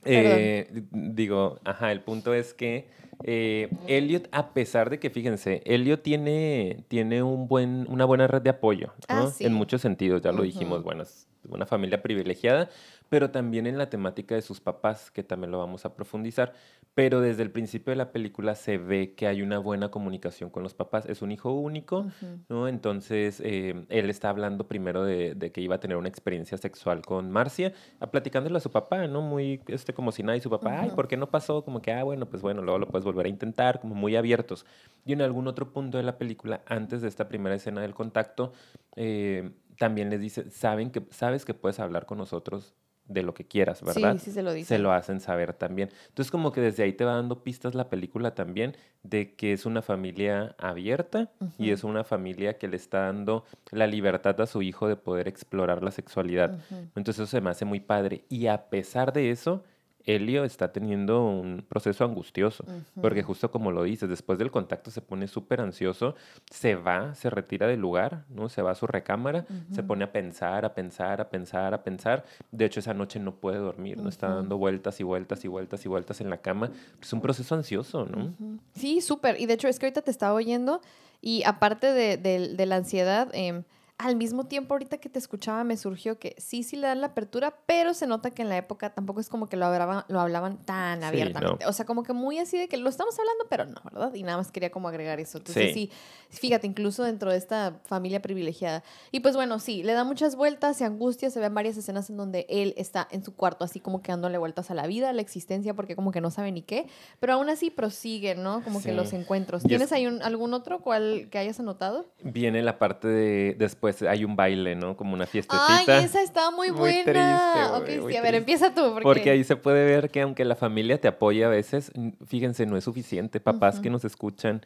Eh, 0.05 0.83
digo, 0.91 1.61
ajá, 1.63 1.93
el 1.93 2.01
punto 2.01 2.33
es 2.33 2.53
que 2.53 2.89
eh, 3.23 3.69
Elliot, 3.87 4.27
a 4.31 4.53
pesar 4.53 4.89
de 4.89 4.99
que, 4.99 5.09
fíjense, 5.09 5.61
Elliot 5.65 6.01
tiene, 6.01 6.83
tiene 6.87 7.23
un 7.23 7.47
buen, 7.47 7.85
una 7.89 8.05
buena 8.05 8.27
red 8.27 8.41
de 8.41 8.49
apoyo, 8.49 8.93
¿no? 9.09 9.27
Ah, 9.27 9.31
en 9.39 9.53
muchos 9.53 9.81
sentidos, 9.81 10.21
ya 10.21 10.31
lo 10.31 10.43
dijimos, 10.43 10.83
bueno, 10.83 11.03
es 11.03 11.27
una 11.49 11.65
familia 11.65 12.01
privilegiada, 12.01 12.69
pero 13.13 13.29
también 13.29 13.67
en 13.67 13.77
la 13.77 13.91
temática 13.91 14.33
de 14.33 14.41
sus 14.41 14.59
papás, 14.59 15.11
que 15.11 15.21
también 15.21 15.51
lo 15.51 15.59
vamos 15.59 15.85
a 15.85 15.93
profundizar. 15.93 16.53
Pero 16.95 17.21
desde 17.21 17.43
el 17.43 17.51
principio 17.51 17.91
de 17.91 17.95
la 17.95 18.11
película 18.11 18.55
se 18.55 18.79
ve 18.79 19.13
que 19.13 19.27
hay 19.27 19.43
una 19.43 19.59
buena 19.59 19.91
comunicación 19.91 20.49
con 20.49 20.63
los 20.63 20.73
papás. 20.73 21.05
Es 21.05 21.21
un 21.21 21.31
hijo 21.31 21.51
único, 21.51 22.07
¿no? 22.49 22.67
Entonces, 22.67 23.39
eh, 23.45 23.85
él 23.89 24.09
está 24.09 24.29
hablando 24.29 24.67
primero 24.67 25.05
de, 25.05 25.51
que 25.53 25.61
iba 25.61 25.75
a 25.75 25.79
tener 25.79 25.95
una 25.95 26.09
experiencia 26.09 26.57
sexual 26.57 27.03
con 27.03 27.29
Marcia, 27.29 27.73
a 27.99 28.09
platicándole 28.09 28.57
a 28.57 28.61
su 28.61 28.71
papá, 28.71 29.05
¿no? 29.05 29.21
Muy, 29.21 29.61
este, 29.67 29.93
como 29.93 30.11
si 30.11 30.23
nadie, 30.23 30.41
su 30.41 30.49
papá, 30.49 30.81
ay, 30.81 30.89
¿por 30.95 31.07
qué 31.07 31.15
no 31.15 31.29
pasó? 31.29 31.63
Como 31.63 31.83
que, 31.83 31.93
ah, 31.93 32.03
bueno, 32.03 32.27
pues 32.27 32.41
bueno, 32.41 32.63
luego 32.63 32.79
lo 32.79 32.87
puedes 32.87 33.05
volver 33.05 33.27
a 33.27 33.29
intentar, 33.29 33.79
como 33.79 33.93
muy 33.93 34.15
abiertos. 34.15 34.65
Y 35.05 35.13
en 35.13 35.21
algún 35.21 35.47
otro 35.47 35.71
punto 35.71 35.99
de 35.99 36.03
la 36.03 36.17
película, 36.17 36.63
antes 36.65 37.03
de 37.03 37.09
esta 37.09 37.27
primera 37.27 37.53
escena 37.53 37.81
del 37.81 37.93
contacto, 37.93 38.53
eh, 38.95 39.51
también 39.77 40.09
les 40.09 40.19
dice, 40.19 40.49
saben 40.49 40.89
que, 40.89 41.03
sabes 41.11 41.45
que 41.45 41.53
puedes 41.53 41.79
hablar 41.79 42.07
con 42.07 42.17
nosotros 42.17 42.73
de 43.05 43.23
lo 43.23 43.33
que 43.33 43.45
quieras, 43.45 43.83
¿verdad? 43.83 44.13
Sí, 44.13 44.25
sí 44.25 44.31
se 44.31 44.41
lo 44.41 44.53
dicen. 44.53 44.77
Se 44.77 44.79
lo 44.79 44.91
hacen 44.91 45.19
saber 45.19 45.53
también. 45.53 45.89
Entonces 46.07 46.31
como 46.31 46.51
que 46.51 46.61
desde 46.61 46.83
ahí 46.83 46.93
te 46.93 47.05
va 47.05 47.15
dando 47.15 47.43
pistas 47.43 47.75
la 47.75 47.89
película 47.89 48.33
también 48.33 48.75
de 49.03 49.35
que 49.35 49.53
es 49.53 49.65
una 49.65 49.81
familia 49.81 50.55
abierta 50.57 51.29
y 51.57 51.71
es 51.71 51.83
una 51.83 52.03
familia 52.03 52.57
que 52.57 52.67
le 52.67 52.77
está 52.77 53.01
dando 53.01 53.45
la 53.71 53.87
libertad 53.87 54.39
a 54.39 54.47
su 54.47 54.61
hijo 54.61 54.87
de 54.87 54.95
poder 54.95 55.27
explorar 55.27 55.83
la 55.83 55.91
sexualidad. 55.91 56.57
Entonces 56.95 57.15
eso 57.15 57.27
se 57.27 57.41
me 57.41 57.49
hace 57.49 57.65
muy 57.65 57.81
padre. 57.81 58.23
Y 58.29 58.47
a 58.47 58.69
pesar 58.69 59.11
de 59.11 59.31
eso, 59.31 59.63
Helio 60.05 60.43
está 60.43 60.71
teniendo 60.71 61.23
un 61.25 61.63
proceso 61.67 62.03
angustioso, 62.03 62.65
porque 63.01 63.23
justo 63.23 63.49
como 63.51 63.71
lo 63.71 63.83
dices, 63.83 64.09
después 64.09 64.37
del 64.37 64.51
contacto 64.51 64.91
se 64.91 65.01
pone 65.01 65.27
súper 65.27 65.61
ansioso, 65.61 66.15
se 66.49 66.75
va, 66.75 67.15
se 67.15 67.29
retira 67.29 67.67
del 67.67 67.79
lugar, 67.79 68.25
¿no? 68.29 68.49
Se 68.49 68.61
va 68.61 68.71
a 68.71 68.75
su 68.75 68.85
recámara, 68.87 69.45
se 69.71 69.81
pone 69.83 70.03
a 70.03 70.11
pensar, 70.11 70.65
a 70.65 70.73
pensar, 70.73 71.21
a 71.21 71.29
pensar, 71.29 71.73
a 71.73 71.83
pensar. 71.83 72.25
De 72.51 72.65
hecho, 72.65 72.79
esa 72.79 72.93
noche 72.93 73.19
no 73.19 73.35
puede 73.35 73.57
dormir, 73.59 73.97
¿no? 73.97 74.09
Está 74.09 74.27
dando 74.35 74.57
vueltas 74.57 74.99
y 74.99 75.03
vueltas 75.03 75.43
y 75.45 75.47
vueltas 75.47 75.85
y 75.85 75.89
vueltas 75.89 76.19
en 76.21 76.29
la 76.29 76.37
cama. 76.37 76.69
Es 77.01 77.13
un 77.13 77.21
proceso 77.21 77.55
ansioso, 77.55 78.05
¿no? 78.05 78.33
Sí, 78.75 78.99
súper. 79.01 79.39
Y 79.39 79.45
de 79.45 79.53
hecho, 79.53 79.67
es 79.67 79.79
que 79.79 79.85
ahorita 79.85 80.01
te 80.01 80.11
estaba 80.11 80.33
oyendo 80.33 80.81
Y 81.25 81.43
aparte 81.45 81.87
de, 81.93 82.17
de- 82.17 82.49
de 82.55 82.65
la 82.65 82.75
ansiedad, 82.75 83.29
em, 83.33 83.63
al 83.99 84.15
mismo 84.15 84.45
tiempo 84.47 84.73
ahorita 84.73 84.97
que 84.97 85.07
te 85.07 85.19
escuchaba 85.19 85.63
me 85.63 85.77
surgió 85.77 86.17
que 86.19 86.35
sí, 86.39 86.63
sí 86.63 86.75
le 86.75 86.87
dan 86.87 86.99
la 86.99 87.07
apertura, 87.07 87.55
pero 87.67 87.93
se 87.93 88.07
nota 88.07 88.31
que 88.31 88.41
en 88.41 88.49
la 88.49 88.57
época 88.57 88.93
tampoco 88.93 89.19
es 89.19 89.29
como 89.29 89.47
que 89.47 89.55
lo 89.55 89.65
hablaban, 89.67 90.03
lo 90.07 90.19
hablaban 90.19 90.57
tan 90.65 90.99
Sí, 90.99 91.05
abiertamente. 91.05 91.65
O 91.67 91.73
sea, 91.73 91.85
como 91.85 92.03
que 92.03 92.11
muy 92.11 92.39
así 92.39 92.57
de 92.57 92.67
que 92.67 92.75
lo 92.77 92.89
estamos 92.89 93.17
hablando, 93.19 93.45
pero 93.49 93.65
no, 93.65 93.79
¿verdad? 93.83 94.13
Y 94.15 94.23
nada 94.23 94.37
más 94.37 94.51
quería 94.51 94.71
como 94.71 94.87
agregar 94.87 95.19
eso. 95.19 95.37
Entonces 95.37 95.73
Sí. 95.73 95.91
sí, 96.29 96.37
fíjate, 96.39 96.65
incluso 96.67 97.03
dentro 97.03 97.31
de 97.31 97.37
esta 97.37 97.79
familia 97.85 98.21
privilegiada. 98.21 98.83
Y 99.11 99.19
pues 99.21 99.35
bueno, 99.35 99.59
sí, 99.59 99.83
le 99.83 99.93
da 99.93 100.03
muchas 100.03 100.35
vueltas, 100.35 100.75
se 100.77 100.85
angustia, 100.85 101.29
se 101.29 101.39
ven 101.39 101.53
varias 101.53 101.77
escenas 101.77 102.09
en 102.09 102.17
donde 102.17 102.45
él 102.49 102.73
está 102.77 103.07
en 103.11 103.23
su 103.23 103.35
cuarto 103.35 103.63
así 103.63 103.79
como 103.79 104.01
que 104.01 104.11
dándole 104.11 104.37
vueltas 104.37 104.71
a 104.71 104.73
la 104.73 104.87
vida, 104.87 105.09
a 105.09 105.13
la 105.13 105.21
existencia, 105.21 105.75
porque 105.75 105.95
como 105.95 106.11
que 106.11 106.19
no 106.19 106.31
sabe 106.31 106.51
ni 106.51 106.63
qué, 106.63 106.87
pero 107.19 107.33
aún 107.33 107.49
así 107.49 107.69
prosigue, 107.69 108.35
¿no? 108.35 108.63
Como 108.63 108.81
que 108.81 108.91
los 108.91 109.13
encuentros. 109.13 109.61
Es- 109.63 109.67
¿Tienes 109.69 109.91
ahí 109.91 110.07
un- 110.07 110.21
algún 110.23 110.53
otro 110.53 110.81
cual 110.81 111.27
que 111.29 111.37
hayas 111.37 111.59
anotado? 111.59 112.05
Viene 112.23 112.61
la 112.63 112.79
parte 112.79 113.07
de 113.07 113.55
después 113.87 114.09
hay 114.09 114.25
un 114.25 114.35
baile, 114.35 114.75
¿no? 114.75 114.95
Como 114.95 115.13
una 115.13 115.25
Ay, 115.25 115.29
fiestecita. 115.29 115.99
esa 115.99 116.21
está 116.21 116.51
muy, 116.51 116.71
Muy 116.71 116.79
buena. 116.79 117.03
triste, 117.03 117.65
ok, 117.71 117.83
güey, 117.85 117.95
sí, 117.95 118.01
muy 118.01 118.15
a 118.15 118.21
ver, 118.21 118.35
empieza 118.35 118.73
tú. 118.73 118.81
Porque, 118.93 119.03
Porque 119.03 119.29
ahí 119.29 119.43
se 119.43 119.55
puede 119.55 119.85
ver 119.85 120.09
que 120.09 120.21
aunque 120.21 120.45
la 120.45 120.55
familia 120.55 120.99
te 120.99 121.07
apoya 121.07 121.47
a 121.47 121.49
veces, 121.49 121.91
fíjense, 122.25 122.65
no 122.65 122.77
es 122.77 122.83
suficiente. 122.83 123.39
Papás 123.39 123.79
que 123.79 123.89
Ujú. 123.89 123.93
nos 123.93 124.05
escuchan, 124.05 124.61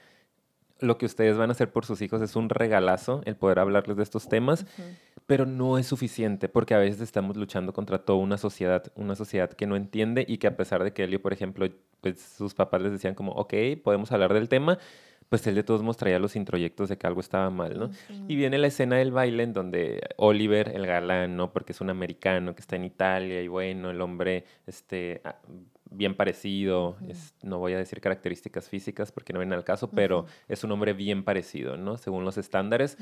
lo 0.80 0.98
que 0.98 1.06
ustedes 1.08 1.38
van 1.38 1.50
a 1.50 1.54
hacer 1.54 1.72
por 1.72 1.86
sus 1.86 2.02
hijos 2.02 2.22
es 2.22 2.36
un 2.36 2.50
regalazo 2.50 3.22
el 3.26 3.36
poder 3.36 3.60
hablarles 3.60 3.98
de 3.98 4.04
estos 4.04 4.30
temas, 4.30 4.62
Ujú. 4.78 4.84
pero 5.26 5.46
no 5.46 5.78
es 5.78 5.88
suficiente 5.88 6.50
porque 6.50 6.76
a 6.76 6.78
veces 6.78 7.02
estamos 7.02 7.36
luchando 7.36 7.74
contra 7.74 7.98
toda 8.00 8.20
una 8.20 8.38
sociedad, 8.38 8.84
una 8.96 9.16
sociedad 9.16 9.50
que 9.52 9.66
no 9.66 9.76
entiende 9.76 10.24
y 10.28 10.38
que 10.38 10.48
a 10.48 10.56
pesar 10.56 10.84
de 10.84 10.94
que 10.94 11.04
Elio, 11.04 11.22
por 11.22 11.34
ejemplo, 11.34 11.68
pues 12.02 12.22
sus 12.22 12.54
papás 12.54 12.82
les 12.82 12.92
decían 12.92 13.16
como, 13.16 13.32
ok, 13.32 13.54
podemos 13.84 14.12
hablar 14.12 14.34
del 14.34 14.50
tema, 14.50 14.78
pues 15.30 15.46
él 15.48 15.56
de 15.56 15.64
todos 15.64 15.82
modos 15.82 15.98
traía 15.98 16.20
los 16.20 16.36
introyectos 16.36 16.90
de 16.90 16.98
que 16.98 17.06
algo 17.08 17.20
estaba 17.20 17.50
mal, 17.50 17.78
¿no? 17.78 17.90
Y 18.28 18.36
viene 18.36 18.58
la 18.58 18.68
escena 18.68 18.96
del 18.98 19.12
baile 19.12 19.44
en 19.44 19.54
donde 19.54 20.02
Oliver, 20.18 20.70
el 20.76 20.86
galán, 20.86 21.36
¿no? 21.36 21.52
Porque 21.52 21.74
es 21.74 21.82
un 21.82 21.90
americano 21.90 22.56
que 22.56 22.62
está 22.62 22.76
en 22.76 22.86
Italia 22.86 23.42
y 23.42 23.48
bueno, 23.48 23.90
el 23.90 24.00
hombre, 24.02 24.46
este, 24.68 25.22
ah, 25.26 25.36
bien 25.90 26.16
parecido, 26.16 26.98
es- 27.08 27.34
no 27.44 27.60
voy 27.60 27.74
a 27.74 27.78
decir 27.78 28.00
características 28.02 28.70
físicas 28.70 29.12
porque 29.12 29.34
no 29.34 29.40
viene 29.40 29.56
al 29.56 29.64
caso, 29.64 29.90
pero 29.90 30.26
es 30.48 30.64
un 30.64 30.72
hombre 30.72 30.94
bien 30.94 31.24
parecido, 31.24 31.78
¿no? 31.78 31.98
Según 31.98 32.24
los 32.26 32.38
estándares. 32.38 32.98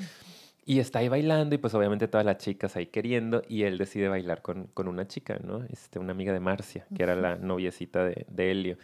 Y 0.67 0.79
está 0.79 0.97
ahí 0.99 1.09
bailando 1.09 1.53
y 1.53 1.59
pues 1.59 1.75
obviamente 1.75 2.07
todas 2.07 2.25
las 2.25 2.37
chicas 2.39 2.75
ahí 2.75 2.87
queriendo 2.87 3.43
y 3.47 3.63
él 3.63 3.77
decide 3.77 4.07
bailar 4.07 4.41
con, 4.41 4.65
con 4.73 4.87
una 4.87 5.07
chica, 5.07 5.37
¿no? 5.43 5.63
Este, 5.69 5.99
una 5.99 6.11
amiga 6.13 6.33
de 6.33 6.39
Marcia, 6.39 6.87
que 6.95 7.03
era 7.03 7.15
la 7.15 7.35
noviecita 7.35 8.03
de, 8.03 8.25
de 8.29 8.49
Helio. 8.51 8.77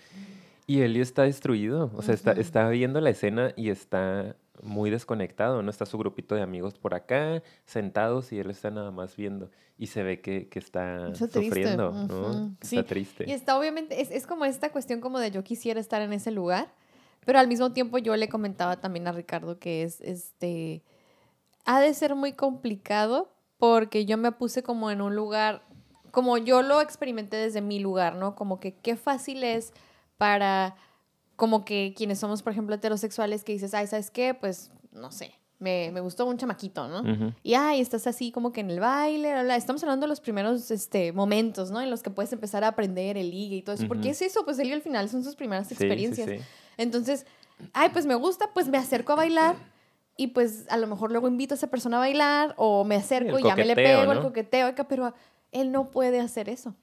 Y 0.71 0.81
Helio 0.81 1.03
está 1.03 1.23
destruido, 1.23 1.91
o 1.97 2.01
sea, 2.01 2.13
está, 2.13 2.31
está 2.31 2.69
viendo 2.69 3.01
la 3.01 3.09
escena 3.09 3.51
y 3.57 3.71
está 3.71 4.37
muy 4.63 4.89
desconectado, 4.89 5.61
¿no? 5.61 5.69
Está 5.69 5.85
su 5.85 5.97
grupito 5.97 6.33
de 6.33 6.43
amigos 6.43 6.75
por 6.79 6.93
acá, 6.93 7.43
sentados, 7.65 8.31
y 8.31 8.39
él 8.39 8.49
está 8.49 8.71
nada 8.71 8.89
más 8.89 9.17
viendo. 9.17 9.51
Y 9.77 9.87
se 9.87 10.01
ve 10.01 10.21
que, 10.21 10.47
que 10.47 10.59
está 10.59 11.13
sufriendo, 11.13 11.91
¿no? 11.91 12.05
ujú, 12.05 12.51
Está 12.61 12.85
triste. 12.85 13.25
Y 13.27 13.33
está 13.33 13.59
obviamente, 13.59 13.99
es, 13.99 14.11
es 14.11 14.25
como 14.25 14.45
esta 14.45 14.71
cuestión 14.71 15.01
como 15.01 15.19
de 15.19 15.31
yo 15.31 15.43
quisiera 15.43 15.77
estar 15.77 16.01
en 16.01 16.13
ese 16.13 16.31
lugar, 16.31 16.73
pero 17.25 17.37
al 17.37 17.49
mismo 17.49 17.73
tiempo 17.73 17.97
yo 17.97 18.15
le 18.15 18.29
comentaba 18.29 18.79
también 18.79 19.09
a 19.09 19.11
Ricardo 19.11 19.59
que 19.59 19.83
es, 19.83 19.99
este, 19.99 20.83
ha 21.65 21.81
de 21.81 21.93
ser 21.93 22.15
muy 22.15 22.31
complicado 22.31 23.29
porque 23.57 24.05
yo 24.05 24.17
me 24.17 24.31
puse 24.31 24.63
como 24.63 24.89
en 24.89 25.01
un 25.01 25.17
lugar, 25.17 25.63
como 26.11 26.37
yo 26.37 26.61
lo 26.61 26.79
experimenté 26.79 27.35
desde 27.35 27.59
mi 27.59 27.79
lugar, 27.79 28.15
¿no? 28.15 28.35
Como 28.35 28.61
que 28.61 28.73
qué 28.73 28.95
fácil 28.95 29.43
es 29.43 29.73
para, 30.21 30.75
como 31.35 31.65
que 31.65 31.95
quienes 31.97 32.19
somos, 32.19 32.43
por 32.43 32.51
ejemplo, 32.51 32.75
heterosexuales, 32.75 33.43
que 33.43 33.53
dices, 33.53 33.73
ay, 33.73 33.87
¿sabes 33.87 34.11
qué? 34.11 34.35
Pues, 34.35 34.69
no 34.91 35.11
sé, 35.11 35.33
me, 35.57 35.89
me 35.91 35.99
gustó 35.99 36.27
un 36.27 36.37
chamaquito, 36.37 36.87
¿no? 36.87 37.33
Y 37.41 37.55
ay, 37.55 37.81
estás 37.81 38.05
así 38.05 38.31
como 38.31 38.51
que 38.51 38.61
en 38.61 38.69
el 38.69 38.79
baile, 38.79 39.31
bla, 39.31 39.41
bla. 39.41 39.55
estamos 39.55 39.81
hablando 39.81 40.03
de 40.03 40.09
los 40.09 40.21
primeros 40.21 40.69
este, 40.69 41.11
momentos, 41.11 41.71
¿no? 41.71 41.81
En 41.81 41.89
los 41.89 42.03
que 42.03 42.11
puedes 42.11 42.31
empezar 42.33 42.63
a 42.63 42.67
aprender 42.67 43.17
el 43.17 43.31
ligue 43.31 43.55
y 43.55 43.61
todo 43.63 43.73
eso. 43.73 43.87
Porque 43.87 44.11
es 44.11 44.21
eso, 44.21 44.45
pues 44.45 44.59
el 44.59 44.71
al 44.71 44.83
final 44.83 45.09
son 45.09 45.23
sus 45.23 45.35
primeras 45.35 45.67
Sí, 45.69 45.73
experiencias. 45.73 46.29
sí. 46.29 46.35
Entonces, 46.77 47.25
ay, 47.73 47.89
pues 47.89 48.05
me 48.05 48.13
gusta, 48.13 48.51
pues 48.53 48.67
me 48.67 48.77
acerco 48.77 49.13
a 49.13 49.15
bailar 49.15 49.55
y 50.17 50.27
pues 50.27 50.67
a 50.69 50.77
lo 50.77 50.85
mejor 50.85 51.09
luego 51.11 51.29
invito 51.29 51.55
a 51.55 51.57
esa 51.57 51.71
persona 51.71 51.97
a 51.97 52.01
bailar 52.01 52.53
o 52.57 52.83
me 52.83 52.95
acerco 52.95 53.39
y 53.39 53.43
ya 53.43 53.55
me 53.55 53.65
le 53.65 53.73
pego 53.73 54.11
el 54.11 54.19
coqueteo, 54.19 54.67
acá, 54.67 54.87
pero 54.87 55.15
él 55.51 55.71
no 55.71 55.89
puede 55.89 56.19
hacer 56.19 56.47
eso. 56.47 56.75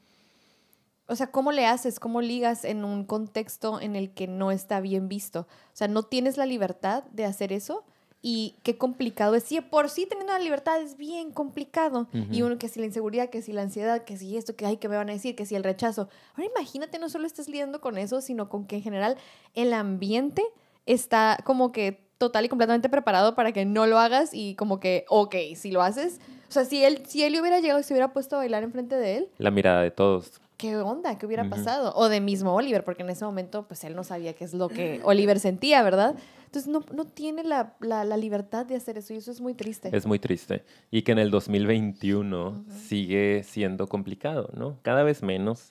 O 1.08 1.16
sea, 1.16 1.30
¿cómo 1.30 1.52
le 1.52 1.66
haces? 1.66 1.98
¿Cómo 1.98 2.20
ligas 2.20 2.64
en 2.64 2.84
un 2.84 3.04
contexto 3.04 3.80
en 3.80 3.96
el 3.96 4.10
que 4.12 4.28
no 4.28 4.50
está 4.50 4.80
bien 4.80 5.08
visto? 5.08 5.40
O 5.40 5.76
sea, 5.76 5.88
no 5.88 6.02
tienes 6.02 6.36
la 6.36 6.46
libertad 6.46 7.04
de 7.12 7.24
hacer 7.24 7.52
eso 7.52 7.84
y 8.20 8.56
qué 8.62 8.76
complicado 8.76 9.34
es. 9.34 9.44
Sí, 9.44 9.60
por 9.60 9.88
sí 9.88 10.06
teniendo 10.06 10.32
la 10.32 10.38
libertad 10.38 10.80
es 10.80 10.96
bien 10.96 11.32
complicado. 11.32 12.08
Y 12.30 12.42
uno 12.42 12.58
que 12.58 12.68
si 12.68 12.80
la 12.80 12.86
inseguridad, 12.86 13.30
que 13.30 13.42
si 13.42 13.52
la 13.52 13.62
ansiedad, 13.62 14.04
que 14.04 14.16
si 14.16 14.36
esto, 14.36 14.56
que 14.56 14.66
hay 14.66 14.76
que 14.76 14.88
me 14.88 14.96
van 14.96 15.08
a 15.08 15.12
decir, 15.12 15.34
que 15.36 15.46
si 15.46 15.54
el 15.54 15.64
rechazo. 15.64 16.08
Ahora 16.34 16.50
imagínate, 16.54 16.98
no 16.98 17.08
solo 17.08 17.26
estás 17.26 17.48
lidiando 17.48 17.80
con 17.80 17.96
eso, 17.96 18.20
sino 18.20 18.48
con 18.48 18.66
que 18.66 18.76
en 18.76 18.82
general 18.82 19.16
el 19.54 19.72
ambiente 19.72 20.42
está 20.84 21.38
como 21.44 21.72
que 21.72 22.08
total 22.18 22.44
y 22.44 22.48
completamente 22.48 22.88
preparado 22.88 23.36
para 23.36 23.52
que 23.52 23.64
no 23.64 23.86
lo 23.86 23.98
hagas 23.98 24.34
y 24.34 24.56
como 24.56 24.80
que, 24.80 25.04
ok, 25.08 25.36
si 25.54 25.70
lo 25.70 25.82
haces. 25.82 26.20
O 26.48 26.52
sea, 26.52 26.64
si 26.64 26.84
él, 26.84 27.02
si 27.06 27.22
él 27.22 27.38
hubiera 27.40 27.60
llegado 27.60 27.78
y 27.78 27.84
se 27.84 27.94
hubiera 27.94 28.12
puesto 28.12 28.36
a 28.36 28.40
bailar 28.40 28.64
enfrente 28.64 28.96
de 28.96 29.18
él, 29.18 29.28
La 29.38 29.50
mirada 29.50 29.82
de 29.82 29.92
todos. 29.92 30.40
¿Qué 30.58 30.76
onda? 30.76 31.16
¿Qué 31.16 31.24
hubiera 31.24 31.48
pasado? 31.48 31.92
O 31.94 32.08
de 32.08 32.20
mismo 32.20 32.52
Oliver, 32.52 32.84
porque 32.84 33.02
en 33.02 33.10
ese 33.10 33.24
momento, 33.24 33.62
pues 33.66 33.84
él 33.84 33.94
no 33.94 34.04
sabía 34.04 34.34
qué 34.34 34.44
es 34.44 34.52
lo 34.52 34.68
que 34.68 35.00
Oliver 35.04 35.38
sentía, 35.38 35.82
¿verdad? 35.82 36.16
Entonces 36.48 36.72
no, 36.72 36.80
no 36.94 37.04
tiene 37.04 37.44
la, 37.44 37.74
la, 37.78 38.04
la 38.04 38.16
libertad 38.16 38.64
de 38.64 38.74
hacer 38.74 38.96
eso 38.96 39.12
y 39.12 39.18
eso 39.18 39.30
es 39.30 39.38
muy 39.38 39.52
triste. 39.52 39.94
Es 39.94 40.06
muy 40.06 40.18
triste. 40.18 40.64
Y 40.90 41.02
que 41.02 41.12
en 41.12 41.18
el 41.18 41.30
2021 41.30 42.48
Ujú. 42.48 42.64
sigue 42.70 43.42
siendo 43.44 43.86
complicado, 43.86 44.48
¿no? 44.54 44.78
Cada 44.80 45.02
vez 45.02 45.22
menos, 45.22 45.68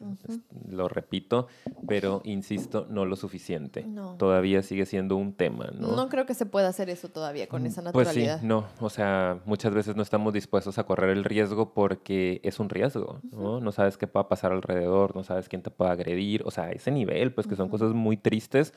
lo 0.69 0.87
repito, 0.87 1.47
pero 1.87 2.21
insisto, 2.25 2.85
no 2.91 3.05
lo 3.05 3.15
suficiente. 3.15 3.85
No. 3.87 4.17
Todavía 4.17 4.61
sigue 4.61 4.85
siendo 4.85 5.15
un 5.15 5.33
tema, 5.33 5.71
¿no? 5.73 5.95
¿no? 5.95 6.09
creo 6.09 6.27
que 6.27 6.35
se 6.35 6.45
pueda 6.45 6.67
hacer 6.67 6.91
eso 6.91 7.09
todavía 7.09 7.47
con 7.47 7.65
esa 7.65 7.81
Pues 7.91 8.09
sí, 8.09 8.19
naturalidad. 8.19 8.41
no, 8.43 8.67
o 8.79 8.91
sea, 8.91 9.39
muchas 9.45 9.73
veces 9.73 9.95
no 9.95 10.03
estamos 10.03 10.31
dispuestos 10.31 10.77
a 10.77 10.83
correr 10.83 11.09
el 11.09 11.23
riesgo 11.23 11.73
porque 11.73 12.39
es 12.43 12.59
un 12.59 12.69
riesgo, 12.69 13.19
¿no? 13.31 13.59
No 13.61 13.71
sabes 13.71 13.97
qué 13.97 14.05
pueda 14.05 14.29
pasar 14.29 14.51
alrededor, 14.51 15.15
no 15.15 15.23
sabes 15.23 15.49
quién 15.49 15.63
te 15.63 15.71
puede 15.71 15.89
agredir, 15.89 16.43
o 16.45 16.51
sea, 16.51 16.65
a 16.65 16.71
ese 16.71 16.91
nivel, 16.91 17.33
pues 17.33 17.47
que 17.47 17.55
son 17.55 17.67
cosas 17.67 17.93
muy 17.93 18.15
tristes 18.15 18.75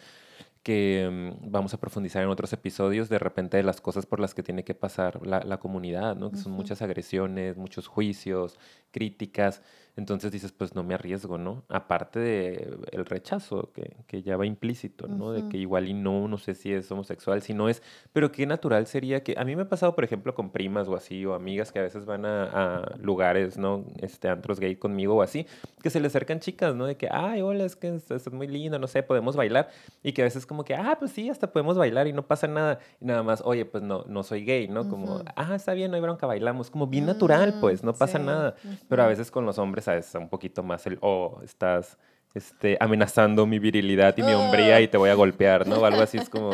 que 0.63 1.09
mm, 1.11 1.51
vamos 1.51 1.75
a 1.75 1.81
profundizar 1.81 2.23
en 2.23 2.29
otros 2.29 2.53
episodios, 2.53 3.09
de 3.09 3.19
repente 3.19 3.57
de 3.57 3.63
las 3.63 3.81
cosas 3.81 4.07
por 4.07 4.21
las 4.21 4.35
que 4.35 4.43
tiene 4.43 4.65
que 4.65 4.75
pasar 4.75 5.27
la, 5.27 5.41
la 5.41 5.59
comunidad, 5.59 6.17
¿no? 6.17 6.31
Que 6.31 6.37
son 6.37 6.53
muchas 6.53 6.83
agresiones, 6.83 7.57
muchos 7.57 7.87
juicios, 7.87 8.59
críticas, 8.91 9.63
entonces 10.01 10.33
dices, 10.33 10.51
pues 10.51 10.75
no 10.75 10.83
me 10.83 10.95
arriesgo, 10.95 11.37
¿no? 11.37 11.63
Aparte 11.69 12.19
de 12.19 12.79
el 12.91 13.05
rechazo 13.05 13.71
que, 13.75 13.97
que 14.07 14.23
ya 14.23 14.37
va 14.39 14.47
implícito, 14.47 15.07
¿no? 15.09 15.31
De 15.33 15.47
que 15.49 15.59
igual 15.59 15.89
y 15.89 15.95
no, 15.95 16.27
no 16.27 16.39
sé 16.39 16.55
si 16.55 16.73
es 16.73 16.91
homosexual, 16.91 17.43
si 17.43 17.53
no 17.53 17.69
es, 17.69 17.83
pero 18.15 18.33
qué 18.33 18.47
natural 18.47 18.87
sería 18.87 19.23
que, 19.23 19.35
a 19.37 19.45
mí 19.45 19.55
me 19.57 19.63
ha 19.63 19.69
pasado, 19.69 19.95
por 19.95 20.05
ejemplo, 20.05 20.35
con 20.35 20.51
primas 20.51 20.89
o 20.89 20.97
así, 20.97 21.25
o 21.27 21.35
amigas 21.35 21.71
que 21.71 21.81
a 21.81 21.83
veces 21.83 22.07
van 22.07 22.25
a, 22.25 22.45
a 22.45 22.97
lugares, 22.97 23.59
¿no? 23.59 23.85
Este, 23.99 24.29
antros 24.29 24.59
gay 24.59 24.77
conmigo 24.77 25.17
o 25.17 25.23
así, 25.23 25.47
que 25.83 25.91
se 25.91 26.01
le 26.01 26.07
acercan 26.07 26.41
chicas, 26.41 26.75
¿no? 26.75 26.87
De 26.87 26.97
que, 26.97 27.09
ay, 27.11 27.43
hola, 27.43 27.65
es 27.65 27.77
que 27.77 27.95
estás 27.95 28.33
muy 28.33 28.49
linda, 28.49 28.79
no 28.79 28.87
sé, 28.87 29.03
podemos 29.03 29.37
bailar, 29.37 29.69
y 30.03 30.13
que 30.13 30.23
a 30.23 30.25
veces 30.25 30.47
como 30.47 30.65
que, 30.65 30.75
ah, 30.75 30.97
pues 30.99 31.11
sí, 31.11 31.29
hasta 31.29 31.53
podemos 31.53 31.77
bailar 31.77 32.07
y 32.07 32.15
no 32.15 32.27
pasa 32.27 32.47
nada, 32.47 32.79
y 33.01 33.05
nada 33.05 33.23
más, 33.23 33.43
oye, 33.45 33.67
pues 33.67 33.83
no, 33.83 34.05
no 34.09 34.23
soy 34.23 34.45
gay, 34.47 34.67
¿no? 34.67 34.89
Como, 34.89 35.17
Ujú. 35.17 35.25
ah, 35.37 35.55
está 35.55 35.75
bien, 35.75 35.91
no 35.91 35.97
hay 35.97 36.01
bronca, 36.03 36.27
bailamos, 36.27 36.71
como 36.71 36.87
bien 36.87 37.07
natural, 37.07 37.59
pues, 37.61 37.85
no 37.85 37.93
pasa 37.93 38.19
Mm, 38.19 38.23
sí, 38.23 38.27
nada, 38.27 38.55
pero 38.89 39.03
a 39.03 39.07
veces 39.07 39.31
con 39.31 39.45
los 39.45 39.59
hombres 39.59 39.89
a 39.91 39.95
veces 39.97 40.15
un 40.15 40.29
poquito 40.29 40.63
más 40.63 40.87
el, 40.87 40.99
oh, 41.03 41.41
estás 41.45 41.99
este, 42.35 42.77
amenazando 42.81 43.45
mi 43.47 43.59
virilidad 43.59 44.17
y 44.17 44.23
mi 44.23 44.33
hombría 44.33 44.77
Ah. 44.77 44.81
y 44.81 44.89
te 44.89 44.97
voy 44.97 45.11
a 45.11 45.15
golpear, 45.15 45.67
¿no? 45.67 45.77
O 45.81 45.85
algo 45.85 46.01
así 46.03 46.17
es 46.19 46.29
como, 46.31 46.51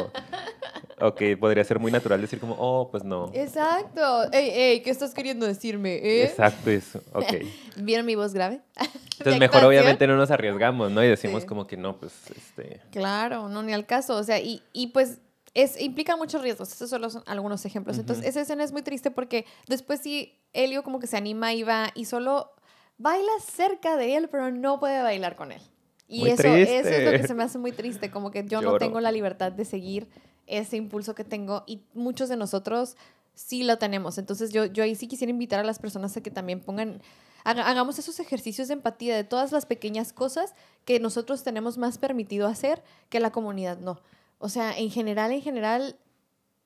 ok, 1.00 1.22
podría 1.38 1.62
ser 1.64 1.78
muy 1.78 1.92
natural 1.92 2.20
decir 2.20 2.40
como, 2.40 2.56
oh, 2.58 2.90
pues 2.90 3.04
no. 3.04 3.30
Exacto. 3.34 4.30
Ey, 4.32 4.48
ey, 4.50 4.80
¿qué 4.82 4.90
estás 4.90 5.12
queriendo 5.12 5.46
decirme? 5.46 5.94
eh? 5.96 6.24
Exacto, 6.24 6.70
eso, 6.70 7.00
ok. 7.12 7.34
¿Vieron 7.76 8.06
mi 8.06 8.14
voz 8.14 8.32
grave? 8.32 8.60
Entonces 9.18 9.34
¿De 9.34 9.38
mejor 9.38 9.64
obviamente 9.64 10.06
no 10.06 10.16
nos 10.16 10.30
arriesgamos, 10.30 10.90
¿no? 10.90 11.02
Y 11.04 11.08
decimos 11.08 11.42
Sí. 11.42 11.48
como 11.48 11.66
que 11.66 11.76
no, 11.76 11.96
pues, 11.98 12.12
este, 12.36 12.80
Claro, 12.90 13.48
no, 13.48 13.62
ni 13.62 13.72
al 13.72 13.86
caso. 13.86 14.16
O 14.16 14.22
sea, 14.24 14.40
y, 14.40 14.62
y 14.72 14.88
pues 14.88 15.18
es, 15.54 15.80
implica 15.80 16.16
muchos 16.16 16.42
riesgos. 16.42 16.70
Estos 16.72 16.90
solo 16.90 17.08
son 17.10 17.22
algunos 17.26 17.64
ejemplos. 17.64 17.98
Entonces, 17.98 18.26
esa 18.26 18.40
escena 18.42 18.62
es 18.64 18.72
muy 18.72 18.82
triste 18.82 19.10
porque 19.10 19.46
después 19.68 20.00
sí, 20.00 20.38
Helio 20.52 20.82
como 20.82 21.00
que 21.00 21.06
se 21.06 21.16
anima 21.16 21.52
y 21.54 21.62
va 21.62 21.90
y 21.94 22.04
solo 22.06 22.52
baila 22.98 23.30
cerca 23.44 23.96
de 23.96 24.16
él, 24.16 24.28
pero 24.28 24.50
no 24.50 24.78
puede 24.80 25.02
bailar 25.02 25.36
con 25.36 25.52
él. 25.52 25.60
Y 26.08 26.20
Muy 26.20 26.30
eso, 26.30 26.42
eso 26.70 26.88
es 26.88 27.04
lo 27.04 27.10
que 27.20 27.26
se 27.26 27.34
me 27.34 27.42
hace 27.42 27.58
muy 27.58 27.72
triste, 27.72 28.10
como 28.10 28.30
que 28.30 28.44
yo 28.46 28.60
no 28.60 28.70
tengo 28.78 29.00
la 29.00 29.10
libertad 29.12 29.50
de 29.52 29.64
seguir 29.64 30.08
ese 30.46 30.76
impulso 30.76 31.14
que 31.16 31.24
tengo 31.24 31.64
y 31.66 31.82
muchos 31.94 32.28
de 32.28 32.36
nosotros 32.36 32.96
sí 33.34 33.64
lo 33.64 33.78
tenemos. 33.78 34.16
Entonces 34.18 34.52
yo, 34.52 34.64
yo 34.66 34.84
ahí 34.84 34.94
sí 34.94 35.08
quisiera 35.08 35.30
invitar 35.30 35.58
a 35.60 35.64
las 35.64 35.78
personas 35.80 36.16
a 36.16 36.20
que 36.22 36.30
también 36.30 36.60
pongan, 36.60 37.02
haga- 37.44 37.68
hagamos 37.68 37.98
esos 37.98 38.20
ejercicios 38.20 38.68
de 38.68 38.74
empatía 38.74 39.16
de 39.16 39.24
todas 39.24 39.50
las 39.50 39.66
pequeñas 39.66 40.12
cosas 40.12 40.54
que 40.84 41.00
nosotros 41.00 41.42
tenemos 41.42 41.76
más 41.78 41.98
permitido 41.98 42.46
hacer 42.46 42.82
que 43.08 43.18
la 43.20 43.32
comunidad 43.32 43.78
no. 43.78 44.00
O 44.38 44.48
sea, 44.48 44.78
en 44.78 44.90
general, 44.90 45.32
en 45.32 45.42
general, 45.42 45.96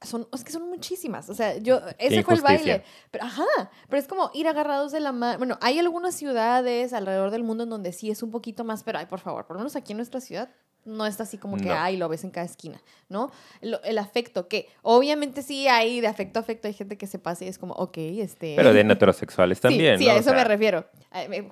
son, 0.03 0.29
es 0.33 0.45
que 0.45 0.53
son 0.53 0.69
muchísimas. 0.69 1.29
O 1.29 1.35
sea, 1.35 1.59
yo, 1.59 1.81
ese 1.99 2.23
fue 2.23 2.35
el 2.35 2.41
baile. 2.41 2.85
Pero, 3.11 3.25
ajá, 3.25 3.45
pero 3.89 4.01
es 4.01 4.09
como 4.09 4.31
ir 4.33 4.49
agarrados 4.49 4.93
de 4.93 5.01
la 5.01 5.13
mano. 5.13 5.39
Bueno, 5.39 5.59
hay 5.61 5.79
algunas 5.79 6.15
ciudades 6.15 6.93
alrededor 6.93 7.31
del 7.31 7.45
mundo 7.45 7.65
en 7.65 7.71
donde 7.71 7.93
sí 7.93 8.11
es 8.11 8.23
un 8.23 8.31
poquito 8.31 8.65
más, 8.65 8.83
pero 8.83 8.99
ay, 8.99 9.07
por 9.07 9.21
favor, 9.21 9.47
por 9.47 9.57
lo 9.57 9.61
menos 9.61 9.77
aquí 9.77 9.93
en 9.93 9.99
nuestra 9.99 10.21
ciudad, 10.21 10.51
no 10.85 11.07
está 11.07 11.25
así 11.25 11.39
como 11.39 11.57
que, 11.57 11.71
ay, 11.71 11.97
lo 11.97 12.09
ves 12.09 12.25
en 12.25 12.31
cada 12.31 12.47
esquina, 12.47 12.81
¿no? 13.09 13.31
el 13.61 13.99
afecto, 13.99 14.49
que 14.49 14.69
obviamente 14.83 15.43
sí 15.43 15.69
hay 15.69 16.01
de 16.01 16.07
afecto 16.07 16.39
a 16.39 16.43
afecto, 16.43 16.69
hay 16.69 16.75
gente 16.75 16.97
que 16.97 17.07
se 17.07 17.19
pasa 17.19 17.45
y 17.45 17.49
es 17.49 17.59
como, 17.59 17.75
ok, 17.75 17.97
este... 17.99 18.55
Pero 18.57 18.73
de 18.73 18.81
heterosexuales 18.91 19.61
también, 19.61 19.99
Sí, 19.99 20.09
a 20.09 20.17
eso 20.17 20.33
me 20.33 20.45
refiero. 20.45 20.87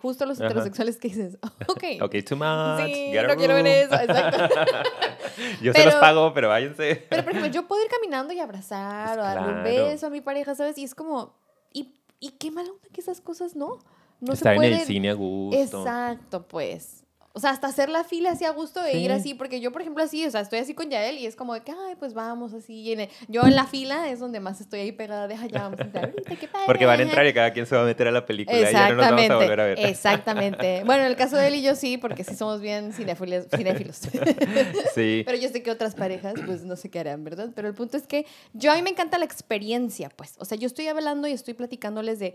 Justo 0.00 0.24
los 0.26 0.40
heterosexuales 0.40 0.96
que 0.96 1.08
dices, 1.08 1.38
ok. 1.68 1.84
Ok, 2.02 2.16
too 2.26 2.36
much. 2.36 2.86
Sí, 2.86 3.12
no 3.12 3.36
quiero 3.36 3.54
ver 3.54 3.66
eso, 3.66 3.94
exacto. 3.94 4.54
yo 5.62 5.72
se 5.72 5.84
los 5.84 5.94
pago, 5.96 6.32
pero 6.32 6.48
váyanse. 6.48 7.06
Pero, 7.08 7.22
por 7.22 7.32
ejemplo, 7.32 7.52
yo 7.52 7.66
puedo 7.66 7.82
ir 7.84 7.90
caminando 7.90 8.32
y 8.32 8.40
abrazar 8.40 9.16
pues 9.16 9.18
o 9.18 9.22
darle 9.22 9.52
un 9.52 9.62
beso 9.64 10.06
a 10.06 10.10
mi 10.10 10.20
pareja, 10.20 10.54
¿sabes? 10.54 10.78
Y 10.78 10.84
es 10.84 10.94
como, 10.94 11.34
¿y, 11.72 11.94
y 12.20 12.30
qué 12.30 12.50
mala 12.50 12.70
onda 12.70 12.88
que 12.92 13.00
esas 13.00 13.20
cosas 13.20 13.56
no? 13.56 13.78
No 14.20 14.32
Estar 14.32 14.56
se 14.58 14.66
en 14.66 14.72
el 14.72 14.80
cine 14.80 15.10
a 15.10 15.14
gusto. 15.14 15.80
Exacto, 15.80 16.48
pues. 16.48 16.97
O 17.38 17.40
sea, 17.40 17.50
hasta 17.50 17.68
hacer 17.68 17.88
la 17.88 18.02
fila 18.02 18.32
así 18.32 18.44
a 18.44 18.50
gusto 18.50 18.82
de 18.82 18.94
ir 18.94 19.12
así, 19.12 19.32
porque 19.32 19.60
yo, 19.60 19.70
por 19.70 19.80
ejemplo, 19.80 20.02
así, 20.02 20.26
o 20.26 20.30
sea, 20.32 20.40
estoy 20.40 20.58
así 20.58 20.74
con 20.74 20.90
Yael 20.90 21.18
y 21.18 21.26
es 21.26 21.36
como 21.36 21.54
de 21.54 21.60
que, 21.60 21.70
ay, 21.70 21.94
pues 21.96 22.12
vamos 22.12 22.52
así. 22.52 22.96
yo 23.28 23.44
en 23.44 23.54
la 23.54 23.64
fila 23.64 24.10
es 24.10 24.18
donde 24.18 24.40
más 24.40 24.60
estoy 24.60 24.80
ahí 24.80 24.90
pegada 24.90 25.28
de, 25.28 25.36
allá 25.36 25.62
vamos 25.62 25.78
a 25.78 25.84
entrar 25.84 26.12
qué 26.40 26.48
padre. 26.48 26.66
Porque 26.66 26.84
van 26.84 26.98
a 26.98 27.02
entrar 27.04 27.24
y 27.24 27.32
cada 27.32 27.52
quien 27.52 27.64
se 27.64 27.76
va 27.76 27.82
a 27.82 27.84
meter 27.84 28.08
a 28.08 28.10
la 28.10 28.26
película 28.26 28.58
y 28.58 28.72
ya 28.72 28.88
no 28.88 28.96
nos 28.96 29.06
vamos 29.08 29.30
a 29.30 29.36
volver 29.36 29.60
a 29.60 29.64
ver. 29.66 29.78
Exactamente. 29.78 30.82
Bueno, 30.88 31.04
en 31.04 31.10
el 31.10 31.16
caso 31.16 31.36
de 31.36 31.46
él 31.46 31.54
y 31.54 31.62
yo 31.62 31.76
sí, 31.76 31.96
porque 31.96 32.24
sí 32.24 32.34
somos 32.34 32.60
bien 32.60 32.92
cinéfilos. 32.92 33.46
Sí. 34.94 35.22
Pero 35.24 35.38
yo 35.38 35.48
sé 35.48 35.62
que 35.62 35.70
otras 35.70 35.94
parejas, 35.94 36.34
pues 36.44 36.64
no 36.64 36.74
sé 36.74 36.90
qué 36.90 36.98
harán, 36.98 37.22
¿verdad? 37.22 37.50
Pero 37.54 37.68
el 37.68 37.74
punto 37.74 37.96
es 37.96 38.08
que 38.08 38.26
yo 38.52 38.72
a 38.72 38.74
mí 38.74 38.82
me 38.82 38.90
encanta 38.90 39.16
la 39.16 39.24
experiencia, 39.24 40.08
pues. 40.08 40.34
O 40.38 40.44
sea, 40.44 40.58
yo 40.58 40.66
estoy 40.66 40.88
hablando 40.88 41.28
y 41.28 41.32
estoy 41.32 41.54
platicándoles 41.54 42.18
de 42.18 42.34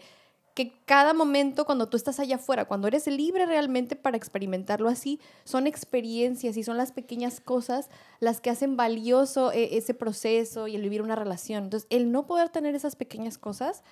que 0.54 0.72
cada 0.86 1.14
momento 1.14 1.66
cuando 1.66 1.88
tú 1.88 1.98
estás 1.98 2.20
allá 2.20 2.36
afuera, 2.36 2.66
cuando 2.66 2.88
eres 2.88 3.08
libre 3.08 3.46
realmente 3.46 3.96
para 3.96 4.18
experimentarlo 4.18 4.88
así, 4.88 5.20
son 5.46 5.66
experiencias 5.66 6.58
y 6.58 6.64
son 6.64 6.78
las 6.78 6.92
pequeñas 6.92 7.40
cosas 7.40 7.90
las 8.20 8.40
que 8.40 8.50
hacen 8.50 8.78
valioso 8.78 9.52
eh, 9.52 9.78
ese 9.78 9.94
proceso 9.94 10.68
y 10.68 10.76
el 10.76 10.82
vivir 10.82 11.02
una 11.02 11.16
relación. 11.16 11.66
Entonces, 11.66 11.88
el 11.90 12.12
no 12.12 12.28
poder 12.28 12.50
tener 12.50 12.76
esas 12.76 12.96
pequeñas 12.96 13.38
cosas, 13.38 13.84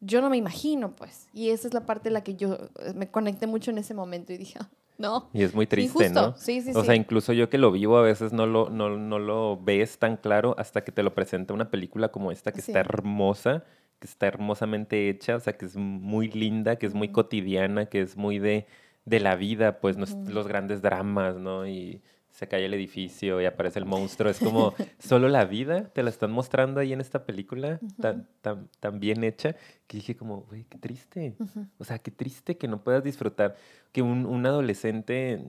yo 0.00 0.20
no 0.20 0.28
me 0.28 0.36
imagino, 0.36 0.94
pues. 0.94 1.28
Y 1.32 1.48
esa 1.50 1.68
es 1.68 1.74
la 1.74 1.86
parte 1.86 2.10
en 2.10 2.14
la 2.14 2.22
que 2.22 2.34
yo 2.34 2.58
eh, 2.80 2.92
me 2.94 3.10
conecté 3.10 3.46
mucho 3.46 3.70
en 3.70 3.78
ese 3.78 3.94
momento 3.94 4.34
y 4.34 4.36
dije, 4.36 4.58
ah, 4.60 4.68
no. 4.98 5.30
Y 5.32 5.42
es 5.42 5.54
muy 5.54 5.66
triste, 5.66 6.10
¿no? 6.10 6.36
Sí, 6.36 6.60
sí, 6.60 6.72
o 6.74 6.84
sea, 6.84 6.94
incluso 6.94 7.32
yo 7.32 7.48
que 7.48 7.56
lo 7.56 7.72
vivo 7.72 7.96
a 7.96 8.02
veces 8.02 8.32
no 8.32 8.46
lo, 8.46 8.68
no, 8.68 8.90
no 8.90 9.18
lo 9.18 9.56
ves 9.56 9.98
tan 9.98 10.18
claro 10.18 10.54
hasta 10.58 10.84
que 10.84 10.92
te 10.92 11.02
lo 11.02 11.14
presenta 11.14 11.54
una 11.54 11.70
película 11.70 12.12
como 12.12 12.30
esta 12.30 12.52
que 12.52 12.60
está 12.60 12.80
hermosa 12.80 13.64
que 13.98 14.06
está 14.06 14.26
hermosamente 14.26 15.08
hecha, 15.08 15.36
o 15.36 15.40
sea, 15.40 15.56
que 15.56 15.66
es 15.66 15.76
muy 15.76 16.28
linda, 16.30 16.76
que 16.76 16.86
es 16.86 16.94
muy 16.94 17.08
cotidiana, 17.08 17.86
que 17.86 18.00
es 18.00 18.16
muy 18.16 18.38
de, 18.38 18.66
de 19.04 19.20
la 19.20 19.36
vida, 19.36 19.80
pues 19.80 19.96
los 19.98 20.48
grandes 20.48 20.82
dramas, 20.82 21.36
¿no? 21.36 21.66
Y 21.66 22.02
se 22.34 22.48
cae 22.48 22.64
el 22.64 22.74
edificio 22.74 23.40
y 23.40 23.46
aparece 23.46 23.78
el 23.78 23.84
monstruo. 23.84 24.28
Es 24.28 24.40
como 24.40 24.74
solo 24.98 25.28
la 25.28 25.44
vida, 25.44 25.84
te 25.90 26.02
la 26.02 26.10
están 26.10 26.32
mostrando 26.32 26.80
ahí 26.80 26.92
en 26.92 27.00
esta 27.00 27.24
película 27.24 27.78
tan, 28.00 28.28
tan, 28.40 28.68
tan, 28.80 28.98
bien 28.98 29.22
hecha, 29.22 29.54
que 29.86 29.98
dije 29.98 30.16
como, 30.16 30.40
güey, 30.42 30.64
qué 30.64 30.76
triste. 30.76 31.36
O 31.78 31.84
sea, 31.84 32.00
qué 32.00 32.10
triste 32.10 32.56
que 32.56 32.66
no 32.66 32.82
puedas 32.82 33.04
disfrutar, 33.04 33.54
que 33.92 34.02
un, 34.02 34.26
un 34.26 34.44
adolescente 34.46 35.44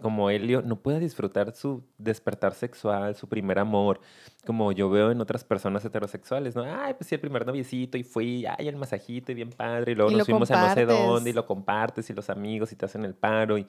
como 0.00 0.30
Helio 0.30 0.62
no 0.62 0.76
pueda 0.76 0.98
disfrutar 0.98 1.54
su 1.54 1.84
despertar 1.98 2.54
sexual, 2.54 3.14
su 3.16 3.28
primer 3.28 3.58
amor, 3.58 4.00
como 4.46 4.72
yo 4.72 4.90
veo 4.90 5.10
en 5.10 5.20
otras 5.20 5.44
personas 5.44 5.84
heterosexuales, 5.84 6.54
¿no? 6.54 6.62
Ay, 6.62 6.94
pues 6.94 7.08
sí, 7.08 7.14
el 7.14 7.20
primer 7.20 7.46
noviecito 7.46 7.98
y 7.98 8.02
fui, 8.02 8.46
ay, 8.46 8.68
el 8.68 8.76
masajito 8.76 9.32
y 9.32 9.34
bien 9.34 9.50
padre, 9.50 9.92
y 9.92 9.94
luego 9.94 10.10
nos 10.10 10.24
fuimos 10.24 10.50
a 10.50 10.68
no 10.68 10.74
sé 10.74 10.86
dónde 10.86 11.30
y 11.30 11.32
lo 11.32 11.46
compartes 11.46 12.08
y 12.10 12.14
los 12.14 12.30
amigos 12.30 12.72
y 12.72 12.76
te 12.76 12.86
hacen 12.86 13.04
el 13.04 13.14
paro 13.14 13.58
y, 13.58 13.66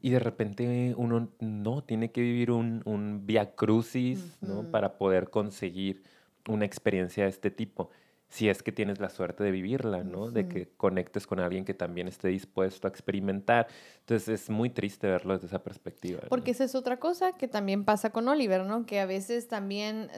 y 0.00 0.10
de 0.10 0.18
repente 0.18 0.94
uno 0.96 1.28
no 1.40 1.82
tiene 1.84 2.10
que 2.10 2.20
vivir 2.20 2.50
un, 2.50 2.82
un 2.84 3.26
via 3.26 3.54
crucis, 3.54 4.38
¿no? 4.40 4.70
Para 4.70 4.98
poder 4.98 5.30
conseguir 5.30 6.02
una 6.48 6.64
experiencia 6.64 7.24
de 7.24 7.30
este 7.30 7.50
tipo 7.50 7.90
si 8.32 8.48
es 8.48 8.62
que 8.62 8.72
tienes 8.72 8.98
la 8.98 9.10
suerte 9.10 9.44
de 9.44 9.50
vivirla, 9.50 10.04
¿no? 10.04 10.30
De 10.30 10.48
que 10.48 10.66
conectes 10.78 11.26
con 11.26 11.38
alguien 11.38 11.66
que 11.66 11.74
también 11.74 12.08
esté 12.08 12.28
dispuesto 12.28 12.86
a 12.86 12.90
experimentar. 12.90 13.66
Entonces 14.00 14.26
es 14.28 14.48
muy 14.48 14.70
triste 14.70 15.06
verlo 15.06 15.34
desde 15.34 15.48
esa 15.48 15.62
perspectiva. 15.62 16.20
Porque 16.30 16.52
esa 16.52 16.64
es 16.64 16.74
otra 16.74 16.98
cosa 16.98 17.32
que 17.32 17.46
también 17.46 17.84
pasa 17.84 18.08
con 18.08 18.26
Oliver, 18.28 18.64
¿no? 18.64 18.86
Que 18.86 19.00
a 19.00 19.06
veces 19.06 19.48
también 19.48 20.08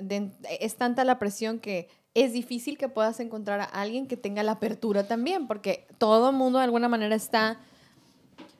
es 0.60 0.76
tanta 0.76 1.02
la 1.02 1.18
presión 1.18 1.58
que 1.58 1.88
es 2.14 2.32
difícil 2.32 2.78
que 2.78 2.88
puedas 2.88 3.18
encontrar 3.18 3.60
a 3.60 3.64
alguien 3.64 4.06
que 4.06 4.16
tenga 4.16 4.44
la 4.44 4.52
apertura 4.52 5.08
también, 5.08 5.48
porque 5.48 5.88
todo 5.98 6.30
el 6.30 6.36
mundo 6.36 6.60
de 6.60 6.66
alguna 6.66 6.88
manera 6.88 7.16
está 7.16 7.58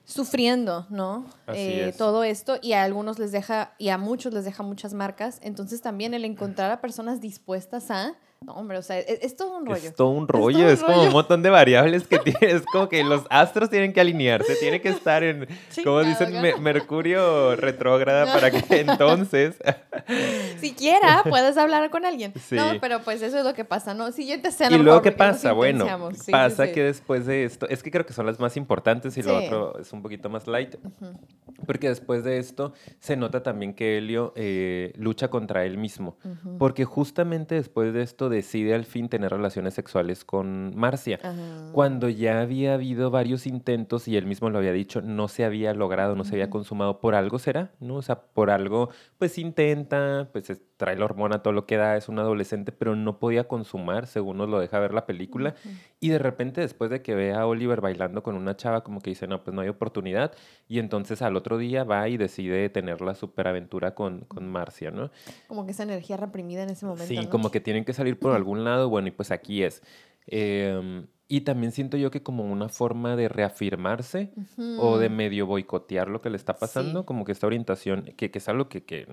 sufriendo, 0.03 0.85
¿no? 0.89 1.27
Eh, 1.47 1.93
todo 1.97 2.25
esto 2.25 2.57
y 2.61 2.73
a 2.73 2.83
algunos 2.83 3.19
les 3.19 3.31
deja 3.31 3.73
y 3.77 3.87
a 3.87 3.97
muchos 3.97 4.33
les 4.33 4.43
deja 4.43 4.63
muchas 4.63 4.93
marcas. 4.93 5.39
Entonces 5.41 5.81
también 5.81 6.13
el 6.13 6.25
encontrar 6.25 6.71
a 6.71 6.81
personas 6.81 7.21
dispuestas 7.21 7.89
a 7.89 8.17
no, 8.45 8.53
hombre, 8.53 8.77
o 8.77 8.83
sea, 8.83 8.99
es, 8.99 9.35
todo 9.35 9.57
un 9.57 9.65
rollo. 9.65 9.89
Es 9.89 9.95
todo 9.95 10.09
un 10.09 10.27
rollo, 10.27 10.69
es, 10.69 10.83
como 10.83 11.01
un 11.01 11.11
montón 11.11 11.41
de 11.41 11.49
variables 11.49 12.05
que 12.05 12.19
tiene, 12.23 12.37
es 12.41 12.61
como 12.71 12.87
que 12.87 13.03
los 13.03 13.23
astros 13.31 13.71
tienen 13.71 13.91
que 13.91 13.99
alinearse, 13.99 14.55
tiene 14.57 14.81
que 14.81 14.89
estar 14.89 15.23
en, 15.23 15.47
como 15.83 16.03
dicen, 16.03 16.31
Mercurio 16.61 17.55
retrógrada 17.55 18.31
para 18.31 18.51
que 18.51 18.63
entonces... 18.81 19.55
Siquiera 20.59 21.23
puedas 21.27 21.57
hablar 21.57 21.89
con 21.89 22.05
alguien. 22.05 22.33
No, 22.51 22.73
pero 22.79 22.99
pues 22.99 23.23
eso 23.23 23.39
es 23.39 23.43
lo 23.43 23.55
que 23.55 23.65
pasa, 23.65 23.95
¿no? 23.95 24.11
Siguiente 24.11 24.49
escena. 24.49 24.75
Y 24.75 24.79
luego, 24.79 25.01
¿qué 25.01 25.11
pasa? 25.11 25.51
Bueno, 25.51 25.87
pasa 26.29 26.71
que 26.71 26.83
después 26.83 27.25
de 27.25 27.45
esto, 27.45 27.67
es 27.67 27.81
que 27.81 27.89
creo 27.89 28.05
que 28.05 28.13
son 28.13 28.27
las 28.27 28.39
más 28.39 28.57
importantes 28.57 29.17
y 29.17 29.23
lo 29.23 29.37
otro 29.37 29.79
es 29.79 29.91
un 29.91 30.03
poquito 30.03 30.29
más 30.29 30.45
light, 30.45 30.75
porque 31.65 31.89
después 31.89 32.23
de 32.23 32.37
esto 32.37 32.73
se 32.99 33.17
nota 33.17 33.41
también 33.41 33.73
que 33.73 33.97
Helio 33.97 34.33
eh, 34.35 34.93
lucha 34.97 35.29
contra 35.29 35.65
él 35.65 35.79
mismo, 35.79 36.17
porque 36.59 36.85
justamente 36.85 37.55
después 37.55 37.91
de 37.91 38.03
esto 38.03 38.29
decide 38.35 38.75
al 38.75 38.85
fin 38.85 39.09
tener 39.09 39.31
relaciones 39.31 39.73
sexuales 39.73 40.23
con 40.23 40.75
Marcia. 40.75 41.19
Cuando 41.71 42.09
ya 42.09 42.41
había 42.41 42.75
habido 42.75 43.09
varios 43.09 43.47
intentos 43.47 44.07
y 44.07 44.17
él 44.17 44.25
mismo 44.25 44.49
lo 44.49 44.59
había 44.59 44.71
dicho, 44.71 45.01
no 45.01 45.27
se 45.27 45.45
había 45.45 45.73
logrado, 45.73 46.15
no 46.15 46.23
se 46.23 46.35
había 46.35 46.49
consumado, 46.49 46.99
por 46.99 47.15
algo 47.15 47.39
será, 47.39 47.71
¿no? 47.79 47.95
O 47.95 48.01
sea, 48.01 48.21
por 48.21 48.49
algo, 48.51 48.89
pues 49.25 49.39
intenta, 49.39 50.29
pues 50.31 50.53
trae 50.77 50.95
la 50.95 51.05
hormona, 51.05 51.41
todo 51.41 51.51
lo 51.51 51.65
que 51.65 51.77
da, 51.77 51.97
es 51.97 52.09
un 52.09 52.19
adolescente, 52.19 52.71
pero 52.71 52.95
no 52.95 53.17
podía 53.17 53.47
consumar, 53.47 54.05
según 54.05 54.37
nos 54.37 54.49
lo 54.49 54.59
deja 54.59 54.77
ver 54.77 54.93
la 54.93 55.07
película. 55.07 55.55
Y 55.99 56.09
de 56.09 56.19
repente, 56.19 56.61
después 56.61 56.91
de 56.91 57.01
que 57.01 57.15
ve 57.15 57.33
a 57.33 57.47
Oliver 57.47 57.81
bailando 57.81 58.21
con 58.21 58.35
una 58.35 58.55
chava, 58.55 58.83
como 58.83 59.01
que 59.01 59.09
dice, 59.09 59.25
no, 59.25 59.43
pues 59.43 59.55
no 59.55 59.61
hay 59.61 59.69
oportunidad. 59.69 60.31
Y 60.67 60.77
entonces 60.77 61.23
al 61.23 61.35
otro 61.35 61.57
día 61.57 61.83
va 61.83 62.07
y 62.07 62.17
decide 62.17 62.69
tener 62.69 63.01
la 63.01 63.15
superaventura 63.15 63.95
con, 63.95 64.25
con 64.25 64.47
Marcia, 64.47 64.91
¿no? 64.91 65.09
Como 65.47 65.65
que 65.65 65.71
esa 65.71 65.81
energía 65.81 66.17
reprimida 66.17 66.61
en 66.61 66.69
ese 66.69 66.85
momento. 66.85 67.07
Sí, 67.07 67.25
como 67.25 67.49
que 67.49 67.59
tienen 67.59 67.83
que 67.83 67.93
salir 67.93 68.19
por 68.19 68.31
algún 68.35 68.63
lado, 68.63 68.89
bueno, 68.89 69.07
y 69.07 69.11
pues 69.11 69.31
aquí 69.31 69.63
es. 69.63 69.81
Eh, 70.27 71.03
y 71.27 71.41
también 71.41 71.71
siento 71.71 71.97
yo 71.97 72.11
que 72.11 72.21
como 72.21 72.43
una 72.43 72.69
forma 72.69 73.15
de 73.15 73.27
reafirmarse 73.27 74.31
o 74.77 74.99
de 74.99 75.09
medio 75.09 75.47
boicotear 75.47 76.07
lo 76.07 76.21
que 76.21 76.29
le 76.29 76.37
está 76.37 76.55
pasando, 76.57 77.03
como 77.05 77.25
que 77.25 77.31
esta 77.31 77.47
orientación, 77.47 78.03
que, 78.15 78.29
que 78.29 78.37
es 78.37 78.47
algo 78.47 78.69
que, 78.69 78.83
que, 78.83 79.07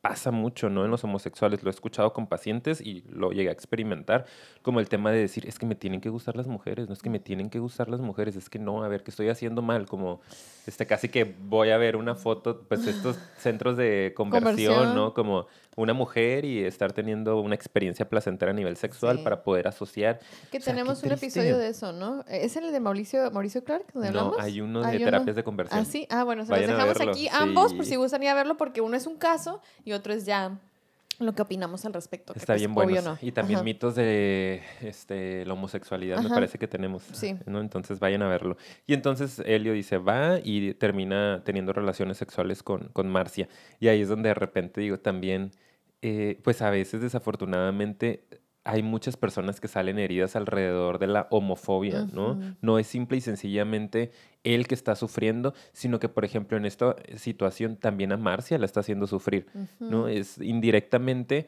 pasa 0.00 0.30
mucho 0.30 0.70
¿no? 0.70 0.84
en 0.84 0.92
los 0.92 1.02
homosexuales, 1.02 1.64
lo 1.64 1.70
he 1.70 1.74
escuchado 1.74 2.12
con 2.12 2.28
pacientes 2.28 2.80
y 2.80 3.02
lo 3.08 3.32
llegué 3.32 3.48
a 3.48 3.52
experimentar, 3.52 4.26
como 4.62 4.78
el 4.78 4.88
tema 4.88 5.10
de 5.10 5.18
decir, 5.18 5.48
es 5.48 5.58
que 5.58 5.66
me 5.66 5.74
tienen 5.74 6.00
que 6.00 6.08
gustar 6.08 6.36
las 6.36 6.46
mujeres, 6.46 6.86
no 6.86 6.92
es 6.92 7.02
que 7.02 7.10
me 7.10 7.18
tienen 7.18 7.50
que 7.50 7.58
gustar 7.58 7.88
las 7.88 8.00
mujeres, 8.00 8.36
es 8.36 8.48
que 8.48 8.60
no, 8.60 8.84
a 8.84 8.88
ver, 8.88 9.02
que 9.02 9.10
estoy 9.10 9.28
haciendo 9.28 9.60
mal, 9.60 9.86
como 9.86 10.20
este, 10.68 10.86
casi 10.86 11.08
que 11.08 11.24
voy 11.24 11.70
a 11.70 11.78
ver 11.78 11.96
una 11.96 12.14
foto, 12.14 12.62
pues 12.68 12.86
estos 12.86 13.18
centros 13.38 13.76
de 13.76 14.12
conversión, 14.14 14.94
¿no? 14.94 15.14
Como 15.14 15.46
una 15.76 15.92
mujer 15.92 16.44
y 16.44 16.64
estar 16.64 16.92
teniendo 16.92 17.38
una 17.40 17.54
experiencia 17.54 18.08
placentera 18.08 18.50
a 18.50 18.54
nivel 18.54 18.76
sexual 18.76 19.22
para 19.22 19.42
poder 19.42 19.68
asociar. 19.68 20.18
Que 20.50 20.58
tenemos 20.58 21.02
un 21.02 21.12
episodio 21.12 21.58
de 21.58 21.68
eso, 21.68 21.92
¿no? 21.92 22.24
¿Es 22.28 22.56
el 22.56 22.72
de 22.72 22.80
Mauricio, 22.80 23.30
Mauricio 23.30 23.62
Clark? 23.62 23.84
Donde 23.92 24.10
no, 24.10 24.34
hay 24.38 24.60
uno 24.60 24.82
de 24.82 24.98
terapias 24.98 25.36
de 25.36 25.44
conversión. 25.44 25.80
Ah, 25.80 25.84
sí. 25.84 26.06
Ah, 26.10 26.24
bueno, 26.24 26.44
se 26.44 26.50
los 26.50 26.66
dejamos 26.66 27.00
aquí 27.00 27.28
ambos 27.30 27.74
por 27.74 27.84
si 27.84 27.96
gustan 27.96 28.22
ir 28.22 28.30
a 28.30 28.34
verlo 28.34 28.56
porque 28.56 28.80
uno 28.80 28.96
es 28.96 29.06
un 29.06 29.16
caso 29.16 29.60
y 29.84 29.92
otro 29.92 30.14
es 30.14 30.24
ya 30.24 30.58
lo 31.18 31.34
que 31.34 31.42
opinamos 31.42 31.84
al 31.84 31.92
respecto. 31.92 32.32
Está 32.34 32.54
pues, 32.54 32.60
bien 32.60 32.74
bueno. 32.74 33.18
Y 33.22 33.32
también 33.32 33.64
mitos 33.64 33.94
de 33.94 34.62
este, 34.82 35.44
la 35.46 35.54
homosexualidad, 35.54 36.22
me 36.22 36.28
parece 36.28 36.58
que 36.58 36.68
tenemos. 36.68 37.02
Sí. 37.12 37.36
¿no? 37.46 37.60
Entonces 37.60 37.98
vayan 37.98 38.22
a 38.22 38.28
verlo. 38.28 38.56
Y 38.86 38.94
entonces 38.94 39.42
Helio 39.44 39.72
dice, 39.72 39.98
va 39.98 40.38
y 40.42 40.74
termina 40.74 41.42
teniendo 41.44 41.72
relaciones 41.72 42.18
sexuales 42.18 42.62
con, 42.62 42.88
con 42.88 43.08
Marcia. 43.08 43.48
Y 43.80 43.88
ahí 43.88 44.02
es 44.02 44.08
donde 44.08 44.28
de 44.28 44.34
repente 44.34 44.80
digo 44.80 44.98
también, 44.98 45.52
eh, 46.02 46.40
pues 46.42 46.62
a 46.62 46.70
veces 46.70 47.00
desafortunadamente 47.00 48.24
hay 48.66 48.82
muchas 48.82 49.16
personas 49.16 49.60
que 49.60 49.68
salen 49.68 49.98
heridas 49.98 50.34
alrededor 50.34 50.98
de 50.98 51.06
la 51.06 51.28
homofobia, 51.30 52.04
¿no? 52.12 52.36
No 52.60 52.80
es 52.80 52.88
simple 52.88 53.16
y 53.16 53.20
sencillamente 53.20 54.10
él 54.42 54.66
que 54.66 54.74
está 54.74 54.96
sufriendo, 54.96 55.54
sino 55.72 56.00
que, 56.00 56.08
por 56.08 56.24
ejemplo, 56.24 56.56
en 56.56 56.66
esta 56.66 56.96
situación 57.14 57.76
también 57.76 58.10
a 58.10 58.16
Marcia 58.16 58.58
la 58.58 58.66
está 58.66 58.80
haciendo 58.80 59.06
sufrir, 59.06 59.46
¿no? 59.78 60.08
Es 60.08 60.38
indirectamente 60.38 61.46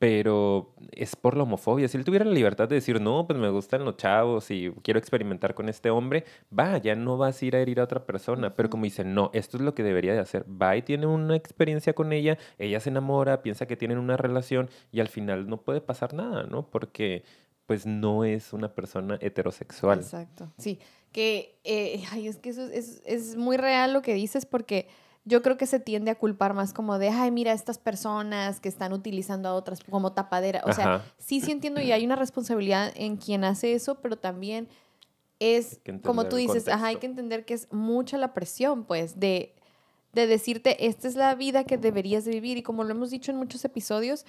pero 0.00 0.72
es 0.92 1.14
por 1.14 1.36
la 1.36 1.42
homofobia. 1.42 1.86
Si 1.86 1.98
él 1.98 2.06
tuviera 2.06 2.24
la 2.24 2.32
libertad 2.32 2.66
de 2.66 2.76
decir, 2.76 3.02
no, 3.02 3.26
pues 3.26 3.38
me 3.38 3.50
gustan 3.50 3.84
los 3.84 3.98
chavos 3.98 4.50
y 4.50 4.72
quiero 4.82 4.98
experimentar 4.98 5.52
con 5.52 5.68
este 5.68 5.90
hombre, 5.90 6.24
va, 6.58 6.78
ya 6.78 6.94
no 6.94 7.18
vas 7.18 7.42
a 7.42 7.44
ir 7.44 7.54
a 7.54 7.60
herir 7.60 7.80
a 7.80 7.84
otra 7.84 8.06
persona. 8.06 8.56
Pero 8.56 8.70
como 8.70 8.84
dice, 8.84 9.04
no, 9.04 9.30
esto 9.34 9.58
es 9.58 9.62
lo 9.62 9.74
que 9.74 9.82
debería 9.82 10.14
de 10.14 10.20
hacer. 10.20 10.46
Va 10.50 10.74
y 10.74 10.80
tiene 10.80 11.06
una 11.06 11.36
experiencia 11.36 11.92
con 11.92 12.14
ella, 12.14 12.38
ella 12.58 12.80
se 12.80 12.88
enamora, 12.88 13.42
piensa 13.42 13.66
que 13.66 13.76
tienen 13.76 13.98
una 13.98 14.16
relación 14.16 14.70
y 14.90 15.00
al 15.00 15.08
final 15.08 15.46
no 15.50 15.60
puede 15.60 15.82
pasar 15.82 16.14
nada, 16.14 16.44
¿no? 16.44 16.70
Porque 16.70 17.22
pues 17.66 17.84
no 17.84 18.24
es 18.24 18.54
una 18.54 18.74
persona 18.74 19.18
heterosexual. 19.20 19.98
Exacto, 19.98 20.50
sí. 20.56 20.78
Que, 21.12 21.60
eh, 21.64 22.04
ay, 22.10 22.26
es 22.26 22.38
que 22.38 22.48
eso 22.48 22.62
es, 22.62 23.02
es 23.04 23.36
muy 23.36 23.58
real 23.58 23.92
lo 23.92 24.00
que 24.00 24.14
dices 24.14 24.46
porque 24.46 24.88
yo 25.24 25.42
creo 25.42 25.56
que 25.56 25.66
se 25.66 25.80
tiende 25.80 26.10
a 26.10 26.18
culpar 26.18 26.54
más 26.54 26.72
como 26.72 26.98
de, 26.98 27.10
ay, 27.10 27.30
mira, 27.30 27.52
estas 27.52 27.78
personas 27.78 28.60
que 28.60 28.68
están 28.68 28.92
utilizando 28.92 29.48
a 29.48 29.54
otras 29.54 29.80
como 29.84 30.12
tapadera. 30.12 30.62
O 30.64 30.72
sea, 30.72 31.04
sí, 31.18 31.40
sí 31.40 31.52
entiendo 31.52 31.80
y 31.80 31.92
hay 31.92 32.04
una 32.04 32.16
responsabilidad 32.16 32.92
en 32.96 33.16
quien 33.16 33.44
hace 33.44 33.74
eso, 33.74 33.96
pero 33.96 34.16
también 34.16 34.68
es, 35.38 35.80
como 36.04 36.26
tú 36.26 36.36
dices, 36.36 36.68
ajá, 36.68 36.86
hay 36.86 36.96
que 36.96 37.06
entender 37.06 37.44
que 37.44 37.54
es 37.54 37.72
mucha 37.72 38.18
la 38.18 38.34
presión, 38.34 38.84
pues, 38.84 39.20
de, 39.20 39.54
de 40.12 40.26
decirte, 40.26 40.86
esta 40.86 41.08
es 41.08 41.16
la 41.16 41.34
vida 41.34 41.64
que 41.64 41.78
deberías 41.78 42.24
de 42.24 42.32
vivir. 42.32 42.58
Y 42.58 42.62
como 42.62 42.84
lo 42.84 42.90
hemos 42.90 43.10
dicho 43.10 43.30
en 43.30 43.38
muchos 43.38 43.64
episodios, 43.64 44.26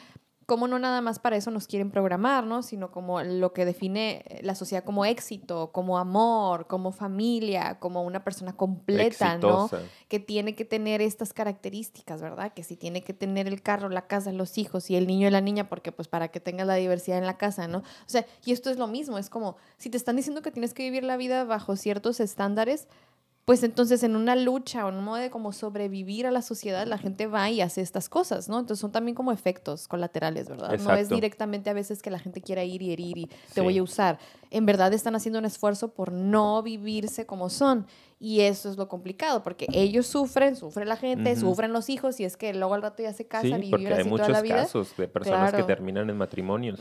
como 0.51 0.67
no 0.67 0.79
nada 0.79 0.99
más 0.99 1.17
para 1.17 1.37
eso 1.37 1.49
nos 1.49 1.65
quieren 1.65 1.91
programar, 1.91 2.43
¿no? 2.43 2.61
Sino 2.61 2.91
como 2.91 3.23
lo 3.23 3.53
que 3.53 3.63
define 3.63 4.25
la 4.41 4.53
sociedad 4.53 4.83
como 4.83 5.05
éxito, 5.05 5.71
como 5.71 5.97
amor, 5.97 6.67
como 6.67 6.91
familia, 6.91 7.79
como 7.79 8.03
una 8.03 8.25
persona 8.25 8.51
completa, 8.51 9.37
¿no? 9.37 9.69
Que 10.09 10.19
tiene 10.19 10.53
que 10.53 10.65
tener 10.65 11.01
estas 11.01 11.31
características, 11.31 12.21
¿verdad? 12.21 12.51
Que 12.53 12.63
si 12.63 12.75
tiene 12.75 13.01
que 13.01 13.13
tener 13.13 13.47
el 13.47 13.61
carro, 13.61 13.87
la 13.87 14.07
casa, 14.07 14.33
los 14.33 14.57
hijos 14.57 14.89
y 14.89 14.97
el 14.97 15.07
niño 15.07 15.29
y 15.29 15.31
la 15.31 15.39
niña, 15.39 15.69
porque 15.69 15.93
pues 15.93 16.09
para 16.09 16.27
que 16.27 16.41
tenga 16.41 16.65
la 16.65 16.75
diversidad 16.75 17.17
en 17.17 17.27
la 17.27 17.37
casa, 17.37 17.69
¿no? 17.69 17.77
O 17.77 17.83
sea, 18.07 18.25
y 18.43 18.51
esto 18.51 18.69
es 18.69 18.77
lo 18.77 18.87
mismo, 18.87 19.17
es 19.17 19.29
como 19.29 19.55
si 19.77 19.89
te 19.89 19.95
están 19.95 20.17
diciendo 20.17 20.41
que 20.41 20.51
tienes 20.51 20.73
que 20.73 20.83
vivir 20.83 21.05
la 21.05 21.15
vida 21.15 21.45
bajo 21.45 21.77
ciertos 21.77 22.19
estándares, 22.19 22.89
pues 23.45 23.63
entonces 23.63 24.04
en 24.04 24.15
una 24.15 24.36
lucha 24.36 24.86
o 24.86 24.89
en 24.89 24.95
un 24.95 25.04
modo 25.04 25.17
de 25.17 25.30
como 25.30 25.51
sobrevivir 25.51 26.27
a 26.27 26.32
la 26.32 26.41
sociedad, 26.41 26.86
la 26.86 26.97
gente 26.97 27.27
va 27.27 27.49
y 27.49 27.62
hace 27.62 27.82
estas 27.82 28.08
cosas, 28.08 28.47
¿no? 28.49 28.60
Entonces 28.60 28.80
son 28.80 28.91
también 28.91 29.15
como 29.15 29.32
efectos 29.32 29.88
colaterales, 29.88 30.47
¿verdad? 30.47 30.77
No 30.80 30.93
es 30.95 31.10
directamente 31.10 31.69
a 31.69 31.73
veces 31.73 32.01
que 32.01 32.12
la 32.12 32.19
gente 32.19 32.41
quiera 32.41 32.63
ir 32.63 32.82
y 32.82 32.91
herir 32.93 33.17
y 33.17 33.30
te 33.54 33.62
voy 33.62 33.77
a 33.80 33.84
usar. 33.84 34.19
En 34.51 34.65
verdad 34.65 34.93
están 34.93 35.15
haciendo 35.15 35.39
un 35.39 35.45
esfuerzo 35.45 35.93
por 35.93 36.12
no 36.12 36.62
vivirse 36.62 37.25
como 37.25 37.49
son. 37.49 37.88
Y 38.19 38.41
eso 38.41 38.69
es 38.69 38.77
lo 38.77 38.88
complicado, 38.88 39.41
porque 39.41 39.65
ellos 39.73 40.06
sufren, 40.06 40.56
sufre 40.56 40.86
la 40.86 40.95
gente, 40.95 41.36
sufren 41.36 41.73
los 41.73 41.89
hijos, 41.89 42.19
y 42.19 42.23
es 42.23 42.38
que 42.38 42.54
luego 42.54 42.75
al 42.75 42.84
rato 42.84 43.01
ya 43.01 43.13
se 43.13 43.25
casan 43.25 43.63
y 43.63 43.71
viven 43.75 43.93
así 43.93 44.08
toda 44.08 44.30
la 44.30 44.41
vida. 44.43 44.54
Hay 44.54 44.62
muchos 44.62 44.71
casos 44.71 44.95
de 44.95 45.08
personas 45.08 45.51
que 45.51 45.63
terminan 45.63 46.08
en 46.08 46.17
matrimonios. 46.17 46.80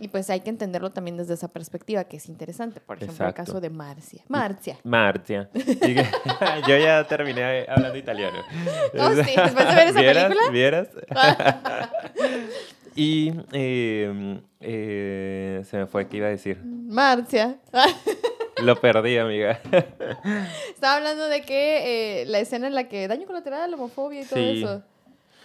Y 0.00 0.08
pues 0.08 0.30
hay 0.30 0.40
que 0.40 0.48
entenderlo 0.48 0.90
también 0.90 1.18
desde 1.18 1.34
esa 1.34 1.48
perspectiva, 1.48 2.04
que 2.04 2.16
es 2.16 2.26
interesante. 2.30 2.80
Por 2.80 2.96
ejemplo, 2.96 3.28
el 3.28 3.34
caso 3.34 3.60
de 3.60 3.68
Marcia. 3.68 4.24
Marcia. 4.28 4.78
Marcia. 4.82 5.50
Yo 6.66 6.78
ya 6.78 7.04
terminé 7.06 7.66
hablando 7.68 7.98
italiano. 7.98 8.38
Oh, 8.98 9.10
sí, 9.10 9.32
después 9.36 9.68
de 9.68 9.74
ver 9.74 9.88
esa 9.88 10.00
película. 10.00 10.50
¿Vieras? 10.50 10.88
y 12.96 13.30
em, 13.52 14.40
eh, 14.60 15.62
se 15.68 15.76
me 15.76 15.86
fue, 15.86 16.08
¿qué 16.08 16.16
iba 16.16 16.28
a 16.28 16.30
decir? 16.30 16.62
Marcia. 16.64 17.58
Lo 18.62 18.80
perdí, 18.80 19.18
amiga. 19.18 19.60
Estaba 20.74 20.96
hablando 20.96 21.28
de 21.28 21.42
que 21.42 22.22
eh, 22.22 22.24
la 22.24 22.38
escena 22.38 22.68
en 22.68 22.74
la 22.74 22.88
que 22.88 23.06
daño 23.06 23.26
colateral, 23.26 23.74
homofobia 23.74 24.22
y 24.22 24.24
todo 24.24 24.38
eso. 24.38 24.82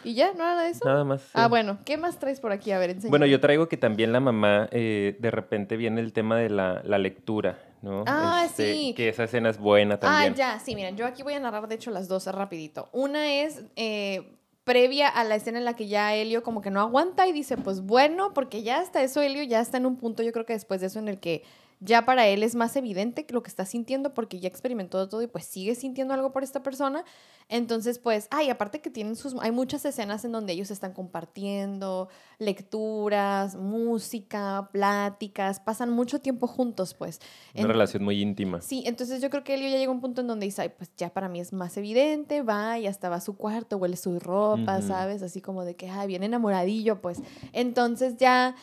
¿Y 0.06 0.14
ya? 0.14 0.34
¿No 0.34 0.44
era 0.44 0.62
de 0.62 0.70
eso? 0.70 0.86
Nada 0.86 1.04
más. 1.04 1.22
Ah, 1.34 1.48
bueno. 1.48 1.80
¿Qué 1.84 1.98
más 1.98 2.20
traes 2.20 2.40
por 2.40 2.52
aquí? 2.52 2.72
A 2.72 2.78
ver, 2.78 2.92
enséñame. 2.92 3.10
Bueno, 3.10 3.26
yo 3.26 3.40
traigo 3.40 3.68
que 3.68 3.76
también 3.76 4.14
la 4.14 4.20
mamá, 4.20 4.70
eh, 4.72 5.18
de 5.20 5.32
repente 5.32 5.78
viene 5.78 6.00
el 6.00 6.14
tema 6.14 6.38
de 6.38 6.50
la, 6.50 6.98
lectura, 6.98 7.58
¿no? 7.82 8.04
Ah, 8.08 8.44
este, 8.46 8.74
sí. 8.74 8.94
Que 8.96 9.10
esa 9.10 9.24
escena 9.24 9.50
es 9.50 9.58
buena 9.58 10.00
también. 10.00 10.34
Ah, 10.34 10.36
ya, 10.36 10.60
sí, 10.60 10.76
miren, 10.76 10.96
yo 10.96 11.06
aquí 11.06 11.24
voy 11.24 11.34
a 11.34 11.40
narrar, 11.40 11.68
de 11.68 11.76
hecho, 11.76 11.92
las 11.92 12.08
dos 12.08 12.28
rapidito. 12.28 12.90
Una 12.92 13.34
es... 13.34 13.64
Eh, 13.76 14.32
previa 14.64 15.08
a 15.08 15.24
la 15.24 15.36
escena 15.36 15.60
en 15.60 15.66
la 15.66 15.76
que 15.76 15.88
ya 15.88 16.16
Helio 16.16 16.42
como 16.42 16.62
que 16.62 16.72
no 16.72 16.82
aguanta 16.82 17.28
y 17.28 17.32
dice, 17.32 17.56
pues 17.56 17.82
bueno, 17.82 18.34
porque 18.34 18.64
ya 18.64 18.80
hasta 18.80 19.04
eso 19.04 19.22
Helio 19.22 19.44
ya 19.44 19.62
está 19.62 19.78
en 19.78 19.86
un 19.86 19.96
punto, 19.96 20.24
yo 20.24 20.32
creo 20.32 20.46
que 20.46 20.54
después 20.54 20.82
de 20.82 20.88
eso 20.88 20.98
en 20.98 21.08
el 21.08 21.20
que 21.20 21.44
ya 21.80 22.06
para 22.06 22.28
él 22.28 22.44
es 22.44 22.56
más 22.56 22.76
evidente 22.76 23.26
lo 23.30 23.44
que 23.44 23.50
está 23.50 23.66
sintiendo 23.66 24.14
porque 24.14 24.40
ya 24.40 24.48
experimentó 24.48 25.08
todo 25.10 25.22
y 25.22 25.28
pues 25.28 25.46
sigue 25.46 25.76
sintiendo 25.76 26.14
algo 26.14 26.32
por 26.32 26.44
esta 26.44 26.64
persona. 26.64 27.04
Entonces, 27.48 28.00
pues, 28.00 28.28
ay, 28.32 28.50
aparte 28.50 28.82
que 28.82 28.90
tienen 28.90 29.16
sus, 29.16 29.36
hay 29.40 29.52
muchas 29.52 29.86
escenas 29.86 30.26
en 30.26 30.32
donde 30.32 30.54
ellos 30.54 30.72
están 30.72 30.94
compartiendo 30.94 32.10
lecturas, 32.40 33.56
música, 33.56 34.70
pláticas, 34.72 35.60
pasan 35.60 35.92
mucho 35.92 36.20
tiempo 36.20 36.48
juntos, 36.48 36.96
pues. 36.96 37.20
Una 37.54 37.68
relación 37.68 38.04
muy 38.04 38.20
íntima. 38.20 38.62
Sí, 38.62 38.84
entonces 38.88 39.22
yo 39.22 39.30
creo 39.30 39.44
que 39.44 39.54
Elio 39.54 39.70
ya 39.70 39.78
llega 39.78 39.92
a 39.92 39.94
un 39.94 40.02
punto 40.02 40.22
en 40.22 40.28
donde 40.28 40.48
dice, 40.48 40.64
ay, 40.64 40.70
pues 40.76 40.90
ya 40.98 41.10
para 41.12 41.30
mí 41.30 41.40
es 41.40 41.54
más 41.54 41.78
evidente, 41.78 42.42
va 42.42 42.80
y 42.80 42.88
hasta 42.88 43.10
va 43.10 43.18
a 43.18 43.22
su 43.22 43.38
cuarto, 43.38 43.78
huele 43.78 43.98
su 43.98 44.20
ropa, 44.20 44.82
¿sabes? 44.82 45.22
Así 45.22 45.40
como 45.40 45.66
de 45.66 45.76
que, 45.76 45.88
ay, 45.90 46.08
bien 46.08 46.24
enamoradillo, 46.24 47.00
pues. 47.00 47.22
Entonces 47.54 48.18
ya 48.18 48.56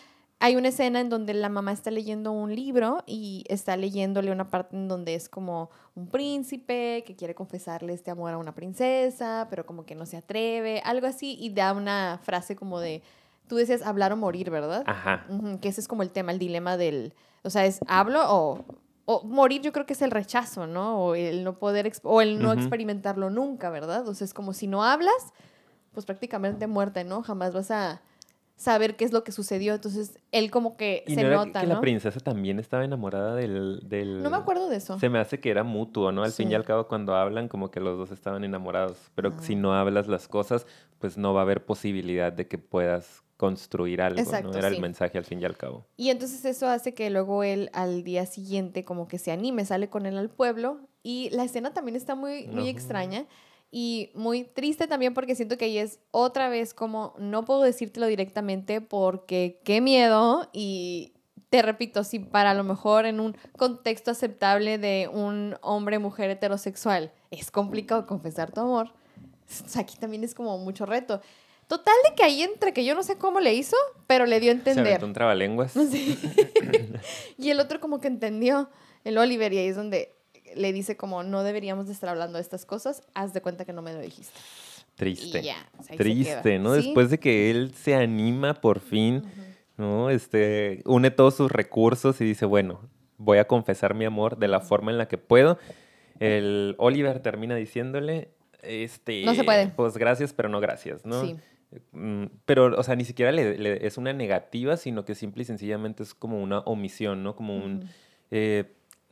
hay 0.42 0.56
una 0.56 0.70
escena 0.70 0.98
en 0.98 1.08
donde 1.08 1.34
la 1.34 1.48
mamá 1.48 1.70
está 1.70 1.92
leyendo 1.92 2.32
un 2.32 2.52
libro 2.52 3.04
y 3.06 3.44
está 3.46 3.76
leyéndole 3.76 4.32
una 4.32 4.50
parte 4.50 4.74
en 4.74 4.88
donde 4.88 5.14
es 5.14 5.28
como 5.28 5.70
un 5.94 6.08
príncipe 6.08 7.04
que 7.06 7.14
quiere 7.14 7.36
confesarle 7.36 7.92
este 7.92 8.10
amor 8.10 8.32
a 8.32 8.38
una 8.38 8.52
princesa, 8.52 9.46
pero 9.50 9.64
como 9.64 9.86
que 9.86 9.94
no 9.94 10.04
se 10.04 10.16
atreve, 10.16 10.82
algo 10.84 11.06
así, 11.06 11.36
y 11.38 11.50
da 11.50 11.72
una 11.72 12.18
frase 12.24 12.56
como 12.56 12.80
de, 12.80 13.04
tú 13.46 13.54
decías 13.54 13.82
hablar 13.82 14.12
o 14.12 14.16
morir, 14.16 14.50
¿verdad? 14.50 14.82
Ajá. 14.84 15.28
que 15.60 15.68
ese 15.68 15.80
es 15.80 15.86
como 15.86 16.02
el 16.02 16.10
tema, 16.10 16.32
el 16.32 16.40
dilema 16.40 16.76
del, 16.76 17.14
o 17.44 17.50
sea, 17.50 17.64
es 17.64 17.78
hablo 17.86 18.20
o, 18.26 18.64
o 19.04 19.22
morir 19.22 19.62
yo 19.62 19.70
creo 19.70 19.86
que 19.86 19.92
es 19.92 20.02
el 20.02 20.10
rechazo, 20.10 20.66
¿no? 20.66 21.04
O 21.04 21.14
el 21.14 21.44
no 21.44 21.60
poder, 21.60 21.92
o 22.02 22.20
el 22.20 22.42
no 22.42 22.52
experimentarlo 22.52 23.30
nunca, 23.30 23.70
¿verdad? 23.70 24.08
O 24.08 24.14
sea, 24.14 24.24
es 24.24 24.34
como 24.34 24.54
si 24.54 24.66
no 24.66 24.82
hablas, 24.82 25.32
pues 25.92 26.04
prácticamente 26.04 26.66
muerte, 26.66 27.04
¿no? 27.04 27.22
Jamás 27.22 27.52
vas 27.52 27.70
a 27.70 28.02
saber 28.62 28.94
qué 28.94 29.04
es 29.04 29.12
lo 29.12 29.24
que 29.24 29.32
sucedió. 29.32 29.74
Entonces, 29.74 30.18
él 30.30 30.50
como 30.52 30.76
que 30.76 31.02
se 31.08 31.24
nota, 31.24 31.62
que 31.62 31.66
la 31.66 31.80
princesa 31.80 32.20
también 32.20 32.60
estaba 32.60 32.84
enamorada 32.84 33.34
del, 33.34 33.80
del, 33.88 34.22
No 34.22 34.30
me 34.30 34.36
acuerdo 34.36 34.68
de 34.68 34.76
eso. 34.76 35.00
Se 35.00 35.08
me 35.08 35.18
hace 35.18 35.40
que 35.40 35.50
era 35.50 35.64
mutuo, 35.64 36.12
¿no? 36.12 36.22
Al 36.22 36.30
fin 36.30 36.50
y 36.50 36.54
al 36.54 36.64
cabo, 36.64 36.86
cuando 36.86 37.16
hablan, 37.16 37.48
como 37.48 37.72
que 37.72 37.80
los 37.80 37.98
dos 37.98 38.12
estaban 38.12 38.44
enamorados. 38.44 38.96
Pero 39.16 39.32
si 39.40 39.56
no 39.56 39.74
hablas 39.74 40.06
las 40.06 40.28
cosas, 40.28 40.66
pues 41.00 41.18
no 41.18 41.34
va 41.34 41.40
a 41.40 41.42
haber 41.42 41.64
posibilidad 41.64 42.32
de 42.32 42.46
que 42.46 42.58
puedas 42.58 43.24
construir 43.36 44.00
algo, 44.00 44.22
¿no? 44.22 44.54
Era 44.54 44.68
el 44.68 44.80
mensaje 44.80 45.18
al 45.18 45.24
fin 45.24 45.40
y 45.40 45.44
al 45.44 45.56
cabo. 45.56 45.84
Y 45.96 46.10
entonces 46.10 46.44
eso 46.44 46.68
hace 46.68 46.94
que 46.94 47.10
luego 47.10 47.42
él 47.42 47.70
al 47.72 48.04
día 48.04 48.24
siguiente 48.26 48.84
como 48.84 49.08
que 49.08 49.18
se 49.18 49.32
anime, 49.32 49.64
sale 49.64 49.90
con 49.90 50.06
él 50.06 50.16
al 50.16 50.30
pueblo 50.30 50.78
y 51.02 51.30
la 51.30 51.42
escena 51.42 51.72
también 51.72 51.96
está 51.96 52.14
muy, 52.14 52.46
muy 52.46 52.68
extraña 52.68 53.26
y 53.74 54.10
muy 54.14 54.44
triste 54.44 54.86
también 54.86 55.14
porque 55.14 55.34
siento 55.34 55.56
que 55.56 55.64
ahí 55.64 55.78
es 55.78 55.98
otra 56.10 56.50
vez 56.50 56.74
como 56.74 57.14
no 57.18 57.46
puedo 57.46 57.62
decírtelo 57.62 58.06
directamente 58.06 58.82
porque 58.82 59.60
qué 59.64 59.80
miedo 59.80 60.48
y 60.52 61.14
te 61.48 61.62
repito, 61.62 62.04
si 62.04 62.18
para 62.18 62.52
lo 62.52 62.64
mejor 62.64 63.06
en 63.06 63.18
un 63.18 63.36
contexto 63.56 64.10
aceptable 64.10 64.76
de 64.76 65.08
un 65.12 65.56
hombre 65.62 65.98
mujer 65.98 66.30
heterosexual 66.30 67.12
es 67.30 67.50
complicado 67.50 68.06
confesar 68.06 68.52
tu 68.52 68.60
amor, 68.60 68.92
aquí 69.74 69.96
también 69.96 70.22
es 70.22 70.34
como 70.34 70.58
mucho 70.58 70.84
reto. 70.84 71.22
Total 71.66 71.94
de 72.06 72.14
que 72.14 72.24
ahí 72.24 72.42
entre 72.42 72.74
que 72.74 72.84
yo 72.84 72.94
no 72.94 73.02
sé 73.02 73.16
cómo 73.16 73.40
le 73.40 73.54
hizo, 73.54 73.76
pero 74.06 74.26
le 74.26 74.38
dio 74.40 74.50
a 74.50 74.54
entender. 74.54 74.98
Se 74.98 75.04
un 75.06 75.14
trabalenguas. 75.14 75.72
y 77.38 77.48
el 77.48 77.58
otro 77.58 77.80
como 77.80 78.00
que 78.00 78.08
entendió, 78.08 78.68
el 79.04 79.16
Oliver, 79.16 79.50
y 79.54 79.58
ahí 79.58 79.68
es 79.68 79.76
donde 79.76 80.14
le 80.56 80.72
dice 80.72 80.96
como, 80.96 81.22
no 81.22 81.42
deberíamos 81.42 81.86
de 81.86 81.92
estar 81.92 82.08
hablando 82.08 82.38
de 82.38 82.42
estas 82.42 82.64
cosas, 82.64 83.02
haz 83.14 83.32
de 83.32 83.40
cuenta 83.42 83.64
que 83.64 83.72
no 83.72 83.82
me 83.82 83.92
lo 83.92 84.00
dijiste. 84.00 84.38
Triste. 84.94 85.42
Triste, 85.96 86.58
¿no? 86.58 86.72
Después 86.72 87.10
de 87.10 87.18
que 87.18 87.50
él 87.50 87.72
se 87.74 87.94
anima 87.94 88.54
por 88.54 88.80
fin, 88.80 89.22
¿no? 89.76 90.10
Este, 90.10 90.82
une 90.84 91.10
todos 91.10 91.36
sus 91.36 91.50
recursos 91.50 92.20
y 92.20 92.24
dice, 92.24 92.44
bueno, 92.44 92.80
voy 93.16 93.38
a 93.38 93.46
confesar 93.46 93.94
mi 93.94 94.04
amor 94.04 94.38
de 94.38 94.48
la 94.48 94.60
forma 94.60 94.90
en 94.90 94.98
la 94.98 95.08
que 95.08 95.18
puedo. 95.18 95.58
El 96.20 96.74
Oliver 96.78 97.20
termina 97.20 97.56
diciéndole, 97.56 98.28
este, 98.62 99.24
no 99.24 99.34
se 99.34 99.44
puede. 99.44 99.68
Pues 99.68 99.96
gracias, 99.96 100.32
pero 100.32 100.48
no 100.48 100.60
gracias, 100.60 101.04
¿no? 101.04 101.24
Sí. 101.24 101.36
Mm, 101.92 102.26
pero, 102.44 102.78
o 102.78 102.82
sea, 102.82 102.96
ni 102.96 103.04
siquiera 103.04 103.32
le, 103.32 103.86
es 103.86 103.96
una 103.96 104.12
negativa, 104.12 104.76
sino 104.76 105.04
que 105.04 105.14
simple 105.14 105.42
y 105.42 105.46
sencillamente 105.46 106.02
es 106.02 106.14
como 106.14 106.42
una 106.42 106.58
omisión, 106.60 107.22
¿no? 107.22 107.34
Como 107.34 107.56
un 107.56 107.88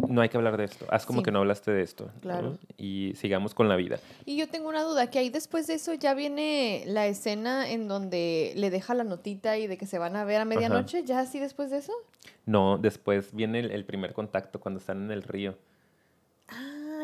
no 0.09 0.21
hay 0.21 0.29
que 0.29 0.37
hablar 0.37 0.57
de 0.57 0.65
esto, 0.65 0.87
haz 0.91 1.07
como 1.07 1.23
que 1.23 1.31
no 1.31 1.41
hablaste 1.41 1.71
de 1.71 1.83
esto. 1.83 2.11
Claro. 2.21 2.59
Y 2.77 3.13
sigamos 3.17 3.55
con 3.55 3.69
la 3.69 3.77
vida. 3.77 3.99
Y 4.25 4.37
yo 4.37 4.49
tengo 4.49 4.69
una 4.69 4.83
duda, 4.83 5.11
que 5.11 5.19
ahí 5.19 5.31
después 5.31 5.67
de 5.67 5.75
eso 5.75 5.95
ya 5.95 6.15
viene 6.15 6.85
la 6.87 7.07
escena 7.07 7.71
en 7.71 7.89
donde 7.89 8.53
le 8.57 8.71
deja 8.71 8.95
la 8.95 9.05
notita 9.05 9.59
y 9.59 9.67
de 9.67 9.77
que 9.77 9.87
se 9.87 9.99
van 9.99 10.17
a 10.17 10.25
ver 10.25 10.41
a 10.41 10.45
medianoche, 10.45 11.05
¿ya 11.05 11.21
así 11.21 11.39
después 11.39 11.71
de 11.71 11.79
eso? 11.79 11.93
No, 12.47 12.79
después 12.79 13.35
viene 13.35 13.61
el, 13.61 13.85
primer 13.85 14.13
contacto 14.13 14.61
cuando 14.61 14.81
están 14.81 15.05
en 15.05 15.11
el 15.11 15.23
río. 15.23 15.57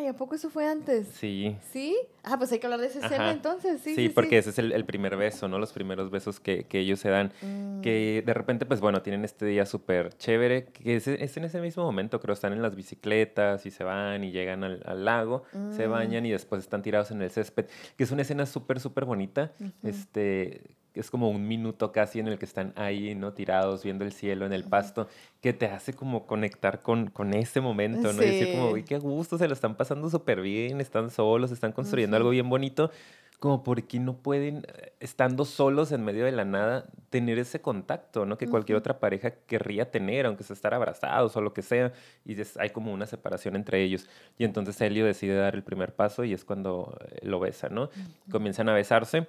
¿A 0.08 0.12
poco 0.16 0.34
eso 0.34 0.50
fue 0.50 0.66
antes? 0.66 1.08
Sí. 1.08 1.56
¿Sí? 1.72 1.96
Ah, 2.22 2.36
pues 2.38 2.50
hay 2.52 2.58
que 2.58 2.66
hablar 2.66 2.80
de 2.80 2.86
esa 2.88 3.04
escena 3.06 3.30
entonces, 3.30 3.80
sí. 3.80 3.94
Sí, 3.94 4.08
porque 4.08 4.38
ese 4.38 4.50
es 4.50 4.58
el, 4.58 4.72
el 4.72 4.84
primer 4.84 5.16
beso, 5.16 5.46
¿no? 5.48 5.58
Los 5.58 5.72
primeros 5.72 6.10
besos 6.10 6.40
que, 6.40 6.64
que 6.64 6.80
ellos 6.80 6.98
se 7.00 7.08
dan. 7.08 7.32
Mm. 7.42 7.80
Que 7.82 8.22
de 8.26 8.34
repente, 8.34 8.66
pues 8.66 8.80
bueno, 8.80 9.02
tienen 9.02 9.24
este 9.24 9.46
día 9.46 9.64
súper 9.66 10.12
chévere, 10.16 10.64
que 10.66 10.96
es, 10.96 11.06
es 11.08 11.36
en 11.36 11.44
ese 11.44 11.60
mismo 11.60 11.84
momento, 11.84 12.20
creo, 12.20 12.32
están 12.34 12.52
en 12.52 12.62
las 12.62 12.74
bicicletas 12.74 13.64
y 13.66 13.70
se 13.70 13.84
van 13.84 14.24
y 14.24 14.32
llegan 14.32 14.64
al, 14.64 14.82
al 14.86 15.04
lago, 15.04 15.44
se 15.76 15.86
Mm. 15.86 15.90
bañan 15.90 16.26
y 16.26 16.30
después 16.32 16.62
están 16.62 16.82
tirados 16.82 17.10
en 17.10 17.22
el 17.22 17.30
césped, 17.30 17.66
que 17.96 18.04
es 18.04 18.10
una 18.10 18.22
escena 18.22 18.46
súper, 18.46 18.80
súper 18.80 19.04
bonita. 19.04 19.52
Este, 19.82 20.62
es 21.00 21.10
como 21.10 21.28
un 21.30 21.46
minuto 21.46 21.92
casi 21.92 22.18
en 22.20 22.28
el 22.28 22.38
que 22.38 22.44
están 22.44 22.72
ahí, 22.76 23.14
¿no? 23.14 23.32
Tirados, 23.32 23.84
viendo 23.84 24.04
el 24.04 24.12
cielo 24.12 24.46
en 24.46 24.52
el 24.52 24.64
pasto, 24.64 25.08
que 25.40 25.52
te 25.52 25.66
hace 25.66 25.92
como 25.92 26.26
conectar 26.26 26.82
con, 26.82 27.08
con 27.08 27.34
ese 27.34 27.60
momento, 27.60 28.12
¿no? 28.12 28.22
Y 28.22 28.26
decir 28.26 28.50
como, 28.50 28.68
Sí. 28.68 28.72
uy, 28.74 28.82
qué 28.84 28.98
gusto, 28.98 29.38
se 29.38 29.46
lo 29.48 29.54
están 29.54 29.76
pasando 29.76 30.08
súper 30.10 30.40
bien, 30.40 30.80
están 30.80 31.10
solos, 31.10 31.50
están 31.52 31.72
construyendo 31.72 32.16
algo 32.16 32.30
bien 32.30 32.48
bonito 32.48 32.90
como 33.38 33.62
porque 33.62 33.98
no 34.00 34.16
pueden, 34.16 34.66
estando 34.98 35.44
solos 35.44 35.92
en 35.92 36.02
medio 36.02 36.24
de 36.24 36.32
la 36.32 36.46
nada, 36.46 36.86
tener 37.10 37.38
ese 37.38 37.60
contacto, 37.60 38.24
¿no? 38.24 38.38
Que 38.38 38.48
cualquier 38.48 38.78
otra 38.78 38.98
pareja 38.98 39.30
querría 39.46 39.90
tener, 39.90 40.24
aunque 40.24 40.42
sea 40.42 40.54
estar 40.54 40.72
abrazados 40.72 41.36
o 41.36 41.42
lo 41.42 41.52
que 41.52 41.60
sea, 41.60 41.92
y 42.24 42.40
es- 42.40 42.56
hay 42.56 42.70
como 42.70 42.94
una 42.94 43.04
separación 43.04 43.54
entre 43.54 43.82
ellos. 43.82 44.08
Y 44.38 44.44
entonces 44.44 44.80
Helio 44.80 45.04
decide 45.04 45.34
dar 45.36 45.54
el 45.54 45.62
primer 45.62 45.94
paso 45.94 46.24
y 46.24 46.32
es 46.32 46.46
cuando 46.46 46.96
eh, 47.10 47.18
lo 47.26 47.38
besa, 47.38 47.68
¿no? 47.68 47.90
Comienzan 48.30 48.70
a 48.70 48.74
besarse 48.74 49.28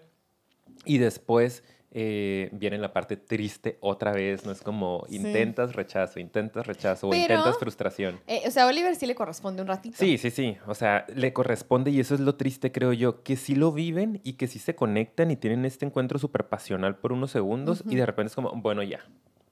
y 0.85 0.97
después 0.97 1.63
eh, 1.91 2.49
viene 2.51 2.77
la 2.77 2.91
parte 2.93 3.15
triste 3.15 3.77
otra 3.79 4.11
vez, 4.11 4.45
¿no? 4.45 4.51
Es 4.51 4.61
como 4.61 5.05
Sí. 5.09 5.15
intentas 5.15 5.73
rechazo, 5.73 6.19
intentas 6.19 6.67
rechazo 6.67 7.07
o 7.07 7.13
intentas 7.15 7.57
frustración. 7.57 8.19
Eh, 8.27 8.41
o 8.45 8.51
sea, 8.51 8.65
a 8.65 8.67
Oliver 8.67 8.93
sí 8.95 9.07
le 9.07 9.15
corresponde 9.15 9.61
un 9.61 9.67
ratito. 9.69 9.95
Sí, 9.97 10.17
sí, 10.17 10.29
sí. 10.29 10.57
O 10.67 10.75
sea, 10.75 11.05
le 11.15 11.31
corresponde 11.33 11.89
y 11.89 11.99
eso 12.01 12.13
es 12.13 12.19
lo 12.19 12.35
triste, 12.35 12.71
creo 12.73 12.91
yo, 12.93 13.23
que 13.23 13.35
sí 13.37 13.55
lo 13.55 13.71
viven 13.71 14.19
y 14.23 14.33
que 14.33 14.47
sí 14.47 14.59
se 14.59 14.75
conectan 14.75 15.31
y 15.31 15.37
tienen 15.37 15.63
este 15.65 15.85
encuentro 15.85 16.19
súper 16.19 16.49
pasional 16.49 16.97
por 16.97 17.13
unos 17.13 17.31
segundos 17.31 17.83
y 17.89 17.95
de 17.95 18.05
repente 18.05 18.27
es 18.31 18.35
como, 18.35 18.51
bueno, 18.51 18.83
ya, 18.83 18.99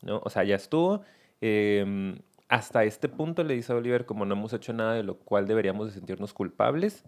¿no? 0.03 0.21
O 0.23 0.29
sea, 0.29 0.43
ya 0.43 0.55
estuvo. 0.57 1.01
Em, 1.41 2.19
hasta 2.47 2.83
este 2.83 3.07
punto 3.09 3.43
le 3.43 3.55
dice 3.55 3.71
a 3.73 3.75
Oliver, 3.77 4.05
como 4.05 4.25
no 4.25 4.35
hemos 4.35 4.53
hecho 4.53 4.71
nada 4.73 4.93
de 4.93 5.03
lo 5.03 5.17
cual 5.17 5.47
deberíamos 5.47 5.87
de 5.87 5.93
sentirnos 5.93 6.33
culpables, 6.33 7.03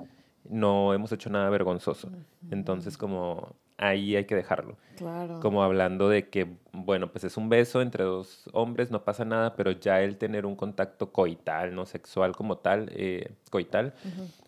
no 0.49 0.93
hemos 0.93 1.11
hecho 1.11 1.29
nada 1.29 1.49
vergonzoso. 1.49 2.09
Entonces, 2.51 2.97
como 2.97 3.55
ahí 3.77 4.15
hay 4.15 4.25
que 4.25 4.35
dejarlo. 4.35 4.77
Claro. 4.97 5.39
Como 5.39 5.63
hablando 5.63 6.09
de 6.09 6.29
que, 6.29 6.57
bueno, 6.71 7.11
pues 7.11 7.23
es 7.23 7.37
un 7.37 7.49
beso 7.49 7.81
entre 7.81 8.03
dos 8.03 8.49
hombres, 8.53 8.91
no 8.91 9.03
pasa 9.03 9.25
nada, 9.25 9.55
pero 9.55 9.71
ya 9.71 10.01
el 10.01 10.17
tener 10.17 10.45
un 10.45 10.55
contacto 10.55 11.11
coital, 11.11 11.75
no 11.75 11.85
sexual 11.85 12.35
como 12.35 12.57
tal, 12.57 12.89
eh, 12.93 13.31
coital. 13.51 13.93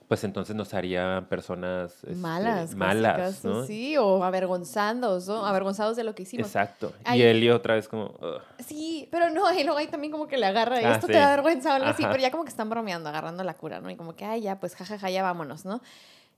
Pues 0.09 0.23
entonces 0.23 0.55
nos 0.55 0.73
haría 0.73 1.27
personas 1.29 1.93
este, 2.03 2.15
Malas, 2.15 2.73
malas, 2.73 3.15
casi, 3.35 3.47
¿no? 3.47 3.63
Sí, 3.63 3.95
o 3.95 4.23
avergonzados, 4.23 5.27
¿no? 5.27 5.45
Avergonzados 5.45 5.95
de 5.95 6.03
lo 6.03 6.15
que 6.15 6.23
hicimos. 6.23 6.47
Exacto. 6.47 6.91
Ay. 7.03 7.19
Y 7.19 7.23
Elio 7.25 7.55
otra 7.55 7.75
vez 7.75 7.87
como, 7.87 8.05
"Ugh". 8.19 8.41
Sí, 8.57 9.07
pero 9.11 9.29
no, 9.29 9.53
y 9.53 9.63
luego 9.63 9.77
ahí 9.77 9.85
también 9.85 10.11
como 10.11 10.27
que 10.27 10.37
le 10.37 10.47
agarra, 10.47 10.77
Ah, 10.77 10.95
esto 10.95 11.05
sí. 11.05 11.13
te 11.13 11.19
da 11.19 11.29
vergüenza 11.29 11.69
o 11.69 11.73
algo 11.75 11.89
así, 11.89 12.01
pero 12.01 12.17
ya 12.17 12.31
como 12.31 12.43
que 12.43 12.49
están 12.49 12.71
bromeando, 12.71 13.07
agarrando 13.07 13.43
la 13.43 13.53
cura, 13.53 13.81
¿no? 13.81 13.91
Y 13.91 13.95
como 13.95 14.15
que, 14.15 14.25
ay, 14.25 14.41
ya, 14.41 14.59
pues 14.59 14.75
jajaja, 14.75 15.11
ya 15.11 15.21
vámonos, 15.21 15.63
¿no? 15.63 15.79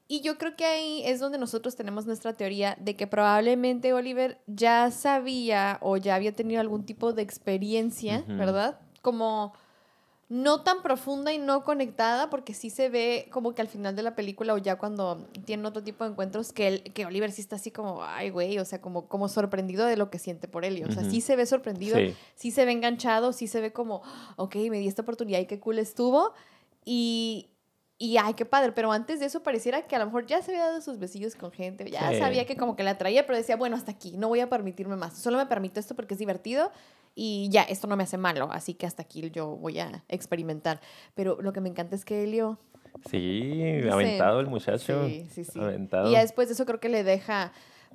Y 0.09 0.19
yo 0.19 0.37
creo 0.37 0.57
que 0.57 0.65
ahí 0.65 1.01
es 1.05 1.21
donde 1.21 1.37
nosotros 1.37 1.77
tenemos 1.77 2.05
nuestra 2.05 2.33
teoría 2.33 2.75
de 2.77 2.97
que 2.97 3.07
probablemente 3.07 3.93
Oliver 3.93 4.41
ya 4.47 4.91
sabía 4.91 5.77
o 5.79 5.95
ya 5.95 6.15
había 6.15 6.33
tenido 6.35 6.59
algún 6.59 6.85
tipo 6.85 7.13
de 7.13 7.21
experiencia. 7.21 8.25
¿verdad? 8.27 8.79
Como 9.01 9.53
no 10.31 10.61
tan 10.61 10.81
profunda 10.81 11.33
y 11.33 11.39
no 11.39 11.65
conectada, 11.65 12.29
porque 12.29 12.53
sí 12.53 12.69
se 12.69 12.87
ve 12.87 13.27
como 13.31 13.53
que 13.53 13.61
al 13.61 13.67
final 13.67 13.97
de 13.97 14.01
la 14.01 14.15
película 14.15 14.53
o 14.53 14.57
ya 14.57 14.77
cuando 14.77 15.27
tienen 15.43 15.65
otro 15.65 15.83
tipo 15.83 16.05
de 16.05 16.11
encuentros, 16.11 16.53
que, 16.53 16.67
el, 16.69 16.83
que 16.93 17.05
Oliver 17.05 17.33
sí 17.33 17.41
está 17.41 17.57
así 17.57 17.69
como, 17.69 18.01
ay, 18.01 18.29
güey, 18.29 18.57
o 18.57 18.63
sea, 18.63 18.79
como, 18.79 19.09
como 19.09 19.27
sorprendido 19.27 19.85
de 19.85 19.97
lo 19.97 20.09
que 20.09 20.19
siente 20.19 20.47
por 20.47 20.63
él. 20.63 20.85
O 20.87 20.91
sea, 20.93 21.03
sí 21.03 21.19
se 21.19 21.35
ve 21.35 21.45
sorprendido, 21.45 21.97
Sí. 21.97 22.15
sí 22.35 22.51
se 22.51 22.63
ve 22.63 22.71
enganchado, 22.71 23.33
sí 23.33 23.47
se 23.47 23.59
ve 23.59 23.73
como, 23.73 24.03
ok, 24.37 24.55
me 24.69 24.79
di 24.79 24.87
esta 24.87 25.01
oportunidad 25.01 25.39
y 25.39 25.47
qué 25.47 25.59
cool 25.59 25.79
estuvo. 25.79 26.33
Y, 26.85 27.49
y 28.03 28.17
ay, 28.17 28.33
qué 28.33 28.45
padre. 28.45 28.71
Pero 28.71 28.91
antes 28.91 29.19
de 29.19 29.27
eso 29.27 29.43
pareciera 29.43 29.83
que 29.83 29.95
a 29.95 29.99
lo 29.99 30.05
mejor 30.05 30.25
ya 30.25 30.41
se 30.41 30.51
había 30.51 30.65
dado 30.65 30.81
sus 30.81 30.97
besillos 30.97 31.35
con 31.35 31.51
gente, 31.51 31.89
ya 31.89 32.09
Sí. 32.09 32.17
sabía 32.17 32.45
que 32.45 32.57
como 32.57 32.75
que 32.75 32.83
la 32.83 32.91
atraía, 32.91 33.25
pero 33.27 33.37
decía, 33.37 33.55
bueno, 33.57 33.75
hasta 33.75 33.91
aquí, 33.91 34.17
no 34.17 34.27
voy 34.27 34.39
a 34.39 34.49
permitirme 34.49 34.95
más. 34.95 35.17
Solo 35.17 35.37
me 35.37 35.45
permito 35.45 35.79
esto 35.79 35.95
porque 35.95 36.15
es 36.15 36.19
divertido 36.19 36.71
y 37.13 37.49
ya, 37.51 37.61
esto 37.63 37.87
no 37.87 37.95
me 37.95 38.03
hace 38.03 38.17
malo, 38.17 38.49
así 38.51 38.73
que 38.73 38.85
hasta 38.87 39.03
aquí 39.03 39.29
yo 39.31 39.55
voy 39.57 39.79
a 39.79 40.03
experimentar. 40.07 40.81
Pero 41.13 41.37
lo 41.41 41.53
que 41.53 41.61
me 41.61 41.69
encanta 41.69 41.95
es 41.95 42.03
que 42.05 42.23
Helio... 42.23 42.57
Sí, 43.09 43.81
aventado 43.89 44.39
el 44.39 44.47
muchacho. 44.47 45.07
Sí, 45.07 45.27
sí, 45.33 45.43
sí. 45.45 45.59
Aventado. 45.59 46.09
Y 46.09 46.11
ya 46.13 46.21
después 46.21 46.47
de 46.49 46.55
eso 46.55 46.65
creo 46.65 46.79
que 46.79 46.89
le 46.89 47.03
deja... 47.03 47.51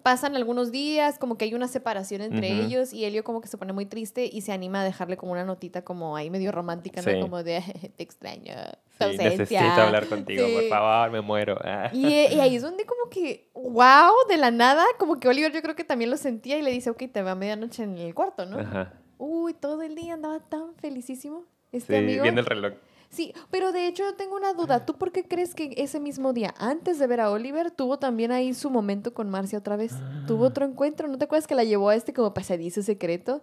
Pasan 0.06 0.36
algunos 0.36 0.70
días, 0.70 1.18
como 1.18 1.36
que 1.36 1.46
hay 1.46 1.54
una 1.54 1.66
separación 1.66 2.22
entre 2.22 2.48
ellos 2.62 2.92
y 2.92 3.04
Helio 3.04 3.24
como 3.24 3.40
que 3.40 3.48
se 3.48 3.58
pone 3.58 3.72
muy 3.72 3.86
triste 3.86 4.30
y 4.32 4.42
se 4.42 4.52
anima 4.52 4.82
a 4.82 4.84
dejarle 4.84 5.16
como 5.16 5.32
una 5.32 5.44
notita 5.44 5.82
como 5.82 6.14
ahí 6.14 6.30
medio 6.30 6.52
romántica, 6.52 7.02
¿no? 7.02 7.10
Sí. 7.10 7.18
Como 7.20 7.42
de 7.42 7.60
te 7.96 8.04
extraño, 8.04 8.54
Sí, 9.00 9.16
necesito 9.18 9.58
hablar 9.64 10.06
contigo, 10.08 10.46
por 10.46 10.62
Sí. 10.62 10.68
favor, 10.68 11.10
me 11.10 11.22
muero. 11.22 11.58
Y, 11.92 12.06
eh, 12.06 12.28
y 12.36 12.38
ahí 12.38 12.54
es 12.54 12.62
donde 12.62 12.86
como 12.86 13.10
que, 13.10 13.50
wow, 13.54 14.12
de 14.28 14.36
la 14.36 14.52
nada, 14.52 14.84
como 14.96 15.18
que 15.18 15.26
Oliver 15.28 15.50
yo 15.52 15.60
creo 15.60 15.74
que 15.74 15.82
también 15.82 16.08
lo 16.12 16.16
sentía 16.18 16.56
y 16.56 16.62
le 16.62 16.70
dice, 16.70 16.88
ok, 16.90 16.98
te 17.12 17.22
veo 17.22 17.30
a 17.30 17.34
medianoche 17.34 17.82
en 17.82 17.98
el 17.98 18.14
cuarto, 18.14 18.46
¿no? 18.46 18.60
Ajá. 18.60 18.92
Uy, 19.18 19.54
todo 19.54 19.82
el 19.82 19.96
día 19.96 20.14
andaba 20.14 20.38
tan 20.38 20.76
felicísimo 20.76 21.42
este 21.72 21.98
amigo. 21.98 22.22
viendo 22.22 22.42
el 22.42 22.46
reloj. 22.46 22.74
Sí, 23.08 23.32
pero 23.50 23.72
de 23.72 23.86
hecho 23.86 24.02
yo 24.04 24.14
tengo 24.14 24.36
una 24.36 24.52
duda. 24.52 24.84
¿Tú 24.84 24.94
por 24.94 25.12
qué 25.12 25.24
crees 25.24 25.54
que 25.54 25.72
ese 25.76 26.00
mismo 26.00 26.32
día, 26.32 26.54
antes 26.58 26.98
de 26.98 27.06
ver 27.06 27.20
a 27.20 27.30
Oliver, 27.30 27.70
tuvo 27.70 27.98
también 27.98 28.32
ahí 28.32 28.52
su 28.52 28.68
momento 28.70 29.14
con 29.14 29.30
Marcia 29.30 29.58
otra 29.58 29.76
vez? 29.76 29.92
Tuvo 30.26 30.44
Ah. 30.44 30.48
otro 30.48 30.66
encuentro. 30.66 31.08
¿No 31.08 31.16
te 31.16 31.24
acuerdas 31.24 31.46
que 31.46 31.54
la 31.54 31.64
llevó 31.64 31.88
a 31.88 31.94
este 31.94 32.12
como 32.12 32.34
pasadizo 32.34 32.82
secreto? 32.82 33.42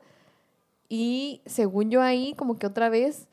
Y 0.89 1.41
según 1.45 1.89
yo 1.89 2.01
ahí, 2.01 2.34
como 2.36 2.57
que 2.59 2.68
otra 2.68 2.89
vez... 2.89 3.28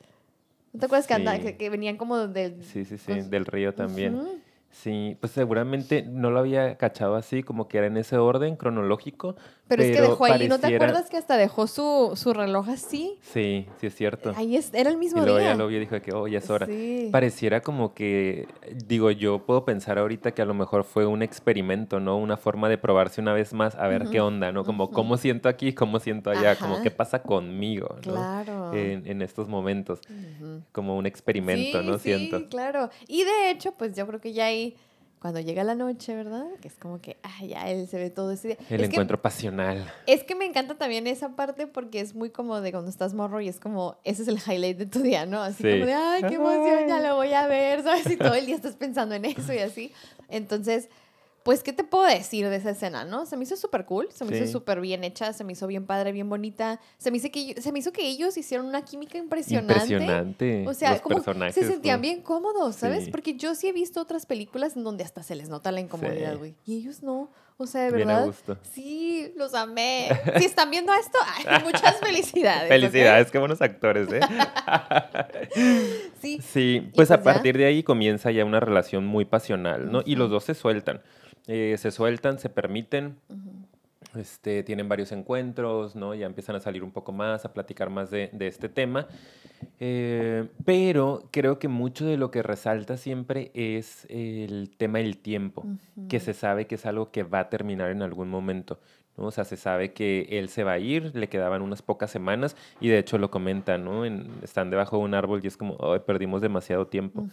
¿No 0.73 0.79
te 0.79 0.85
acuerdas 0.85 1.05
que, 1.05 1.13
anda- 1.13 1.37
que, 1.37 1.57
que 1.57 1.69
venían 1.69 1.97
como 1.97 2.17
del... 2.27 2.63
Sí, 2.63 2.85
sí, 2.85 2.97
sí, 2.97 3.11
del 3.29 3.45
río 3.45 3.73
también. 3.75 4.41
Sí, 4.71 5.17
pues 5.19 5.33
seguramente 5.33 6.01
no 6.03 6.31
lo 6.31 6.39
había 6.39 6.77
cachado 6.77 7.15
así, 7.15 7.43
como 7.43 7.67
que 7.67 7.77
era 7.77 7.87
en 7.87 7.97
ese 7.97 8.17
orden 8.17 8.55
cronológico. 8.55 9.35
Pero, 9.67 9.83
es 9.83 9.95
que 9.95 10.01
dejó 10.01 10.25
ahí, 10.25 10.49
¿no 10.49 10.59
te 10.59 10.75
acuerdas 10.75 11.09
que 11.09 11.15
hasta 11.15 11.37
dejó 11.37 11.65
su, 11.65 12.11
su 12.15 12.33
reloj 12.33 12.67
así? 12.69 13.17
Sí, 13.21 13.67
sí 13.79 13.87
es 13.87 13.95
cierto. 13.95 14.33
Ahí 14.35 14.57
es, 14.57 14.73
era 14.73 14.89
el 14.89 14.95
y 14.97 14.99
mismo 14.99 15.21
luego 15.21 15.37
día. 15.39 15.51
ya 15.51 15.55
lo 15.55 15.67
vio 15.67 15.77
y 15.77 15.81
dijo 15.81 16.01
que, 16.01 16.13
oh, 16.13 16.27
ya 16.27 16.39
es 16.39 16.49
hora. 16.49 16.65
Sí. 16.65 17.07
Pareciera 17.09 17.61
como 17.61 17.93
que, 17.93 18.47
digo, 18.85 19.11
yo 19.11 19.45
puedo 19.45 19.63
pensar 19.63 19.97
ahorita 19.97 20.31
que 20.33 20.41
a 20.41 20.45
lo 20.45 20.53
mejor 20.53 20.83
fue 20.83 21.05
un 21.05 21.21
experimento, 21.21 22.01
¿no? 22.01 22.17
Una 22.17 22.35
forma 22.35 22.67
de 22.67 22.77
probarse 22.77 23.21
una 23.21 23.33
vez 23.33 23.53
más 23.53 23.75
a 23.75 23.87
ver 23.87 24.07
qué 24.11 24.19
onda, 24.19 24.51
¿no? 24.51 24.65
Como 24.65 24.91
cómo 24.91 25.15
siento 25.15 25.47
aquí, 25.47 25.71
cómo 25.73 25.99
siento 25.99 26.31
allá, 26.31 26.57
como 26.57 26.73
Ajá. 26.75 26.83
qué 26.83 26.91
pasa 26.91 27.21
conmigo, 27.21 27.95
¿no? 28.05 28.13
Claro. 28.13 28.73
En, 28.73 29.07
en 29.07 29.21
estos 29.21 29.47
momentos, 29.47 30.01
como 30.73 30.97
un 30.97 31.05
experimento, 31.05 31.81
sí, 31.81 31.87
¿no? 31.87 31.97
Sí, 31.97 32.03
Siento. 32.09 32.49
claro. 32.49 32.89
Y 33.07 33.23
de 33.23 33.51
hecho, 33.51 33.71
pues 33.77 33.95
yo 33.95 34.05
creo 34.05 34.19
que 34.19 34.33
ya 34.33 34.45
ahí, 34.47 34.60
cuando 35.19 35.39
llega 35.39 35.63
la 35.63 35.75
noche, 35.75 36.15
¿verdad? 36.15 36.45
Que 36.61 36.67
es 36.67 36.73
como 36.75 36.99
que, 36.99 37.17
ay, 37.21 37.49
ya 37.49 37.69
él 37.69 37.87
se 37.87 37.97
ve 37.97 38.09
todo 38.09 38.31
ese 38.31 38.47
día. 38.49 38.57
El 38.71 38.81
es 38.81 38.89
encuentro 38.89 39.21
pasional. 39.21 39.85
Que, 40.07 40.13
es 40.13 40.23
que 40.23 40.33
me 40.33 40.45
encanta 40.45 40.75
también 40.79 41.05
esa 41.05 41.35
parte 41.35 41.67
porque 41.67 41.99
es 41.99 42.15
muy 42.15 42.31
como 42.31 42.59
de 42.59 42.71
cuando 42.71 42.89
estás 42.89 43.13
morro 43.13 43.39
y 43.39 43.47
es 43.47 43.59
como, 43.59 43.97
ese 44.03 44.23
es 44.23 44.27
el 44.27 44.39
highlight 44.39 44.77
de 44.79 44.85
tu 44.87 44.99
día, 45.03 45.27
¿no? 45.27 45.39
Así 45.43 45.61
Sí. 45.61 45.69
como 45.69 45.85
de, 45.85 45.93
ay, 45.93 46.23
qué 46.27 46.35
emoción, 46.35 46.87
ya 46.87 46.99
lo 47.01 47.15
voy 47.17 47.33
a 47.33 47.45
ver, 47.45 47.83
¿sabes? 47.83 48.09
Y 48.09 48.17
todo 48.17 48.33
el 48.33 48.47
día 48.47 48.55
estás 48.55 48.75
pensando 48.75 49.13
en 49.13 49.25
eso 49.25 49.53
y 49.53 49.59
así. 49.59 49.91
Entonces, 50.27 50.89
pues, 51.43 51.63
¿qué 51.63 51.73
te 51.73 51.83
puedo 51.83 52.03
decir 52.05 52.47
de 52.49 52.55
esa 52.55 52.69
escena, 52.71 53.03
no? 53.03 53.25
Se 53.25 53.35
me 53.37 53.43
hizo 53.43 53.55
súper 53.55 53.85
cool, 53.85 54.07
se 54.11 54.25
me 54.25 54.35
Sí. 54.37 54.43
hizo 54.43 54.51
súper 54.51 54.79
bien 54.81 55.03
hecha, 55.03 55.33
se 55.33 55.43
me 55.43 55.53
hizo 55.53 55.65
bien 55.67 55.85
padre, 55.85 56.11
bien 56.11 56.29
bonita. 56.29 56.79
Se 56.97 57.09
me, 57.11 57.17
hizo 57.17 57.29
que, 57.31 57.59
se 57.61 57.71
me 57.71 57.79
hizo 57.79 57.91
que 57.91 58.07
ellos 58.07 58.37
hicieron 58.37 58.65
una 58.67 58.83
química 58.83 59.17
impresionante. 59.17 59.73
Impresionante. 59.93 60.65
O 60.67 60.73
sea, 60.73 60.91
los 60.91 61.01
como 61.01 61.15
personajes. 61.15 61.55
se 61.55 61.65
sentían 61.67 61.97
¿no? 61.97 62.01
bien 62.01 62.21
cómodos, 62.21 62.75
¿sabes? 62.75 63.05
Sí. 63.05 63.11
Porque 63.11 63.33
yo 63.35 63.55
sí 63.55 63.67
he 63.67 63.73
visto 63.73 63.99
otras 64.01 64.25
películas 64.25 64.75
en 64.77 64.83
donde 64.83 65.03
hasta 65.03 65.23
se 65.23 65.35
les 65.35 65.49
nota 65.49 65.71
la 65.71 65.79
incomodidad, 65.79 66.33
Sí. 66.33 66.37
güey. 66.37 66.55
Y 66.65 66.77
ellos 66.77 67.01
no. 67.01 67.31
O 67.57 67.67
sea, 67.67 67.83
de 67.83 67.95
Bien 67.95 68.09
a 68.09 68.13
verdad. 68.13 68.25
gusto. 68.27 68.57
Sí, 68.73 69.33
los 69.35 69.53
amé. 69.53 70.09
Si 70.39 70.45
están 70.45 70.71
viendo 70.71 70.91
esto, 70.95 71.17
ay, 71.37 71.45
muchas 71.63 71.99
felicidades. 71.99 72.67
Felicidades, 72.69 73.29
qué 73.29 73.37
buenos 73.37 73.61
actores, 73.61 74.07
¿eh? 74.11 74.19
Sí. 76.21 76.39
Sí, 76.41 76.81
pues, 76.81 77.07
pues 77.07 77.11
a 77.11 77.17
ya. 77.17 77.23
partir 77.23 77.57
de 77.57 77.65
ahí 77.65 77.83
comienza 77.83 78.31
ya 78.31 78.45
una 78.45 78.59
relación 78.59 79.05
muy 79.05 79.25
pasional, 79.25 79.91
¿no? 79.91 80.01
Y 80.05 80.15
los 80.15 80.29
dos 80.29 80.43
se 80.43 80.53
sueltan. 80.55 81.01
Eh, 81.47 81.75
se 81.77 81.91
sueltan, 81.91 82.39
se 82.39 82.49
permiten, 82.49 83.15
este, 84.15 84.63
tienen 84.63 84.89
varios 84.89 85.11
encuentros, 85.11 85.95
¿no? 85.95 86.13
Ya 86.13 86.25
empiezan 86.25 86.55
a 86.55 86.59
salir 86.59 86.83
un 86.83 86.91
poco 86.91 87.11
más, 87.11 87.45
a 87.45 87.53
platicar 87.53 87.89
más 87.89 88.11
de, 88.11 88.29
de 88.33 88.47
este 88.47 88.69
tema. 88.69 89.07
Eh, 89.79 90.47
pero 90.65 91.27
creo 91.31 91.59
que 91.59 91.67
mucho 91.67 92.05
de 92.05 92.17
lo 92.17 92.31
que 92.31 92.43
resalta 92.43 92.97
siempre 92.97 93.51
es 93.53 94.05
el 94.09 94.71
tema 94.77 94.99
del 94.99 95.17
tiempo, 95.17 95.65
que 96.09 96.19
se 96.19 96.33
sabe 96.33 96.67
que 96.67 96.75
es 96.75 96.85
algo 96.85 97.11
que 97.11 97.23
va 97.23 97.39
a 97.39 97.49
terminar 97.49 97.89
en 97.89 98.01
algún 98.01 98.29
momento. 98.29 98.79
¿No? 99.17 99.25
O 99.25 99.31
sea, 99.31 99.43
se 99.43 99.57
sabe 99.57 99.93
que 99.93 100.27
él 100.29 100.49
se 100.49 100.63
va 100.63 100.73
a 100.73 100.79
ir, 100.79 101.15
le 101.15 101.29
quedaban 101.29 101.61
unas 101.61 101.81
pocas 101.81 102.11
semanas 102.11 102.55
y 102.79 102.89
de 102.89 102.99
hecho 102.99 103.17
lo 103.17 103.31
comentan, 103.31 103.83
¿no? 103.83 104.05
están 104.43 104.69
debajo 104.69 104.97
de 104.97 105.03
un 105.03 105.13
árbol 105.13 105.41
y 105.43 105.47
es 105.47 105.57
como, 105.57 105.75
oh, 105.75 105.99
perdimos 105.99 106.41
demasiado 106.41 106.87
tiempo. 106.87 107.27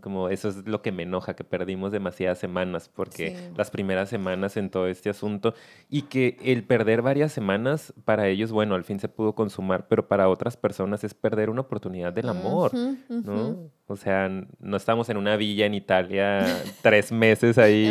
Como 0.00 0.28
eso 0.28 0.48
es 0.48 0.66
lo 0.66 0.82
que 0.82 0.92
me 0.92 1.04
enoja, 1.04 1.34
que 1.34 1.44
perdimos 1.44 1.92
demasiadas 1.92 2.38
semanas, 2.38 2.88
porque 2.88 3.50
las 3.56 3.70
primeras 3.70 4.08
semanas 4.08 4.56
en 4.56 4.70
todo 4.70 4.86
este 4.88 5.10
asunto 5.10 5.54
y 5.88 6.02
que 6.02 6.36
el 6.42 6.64
perder 6.64 7.02
varias 7.02 7.32
semanas 7.32 7.92
para 8.04 8.28
ellos, 8.28 8.52
bueno, 8.52 8.74
al 8.74 8.84
fin 8.84 8.98
se 9.00 9.08
pudo 9.08 9.34
consumar, 9.34 9.88
pero 9.88 10.08
para 10.08 10.28
otras 10.28 10.56
personas 10.56 11.04
es 11.04 11.14
perder 11.14 11.50
una 11.50 11.62
oportunidad 11.62 12.12
del 12.12 12.28
amor, 12.28 12.72
¿no? 13.08 13.70
O 13.90 13.96
sea, 13.96 14.30
no 14.60 14.76
estamos 14.76 15.08
en 15.08 15.16
una 15.16 15.36
villa 15.36 15.64
en 15.64 15.72
Italia 15.72 16.44
tres 16.82 17.10
meses 17.10 17.56
ahí 17.56 17.90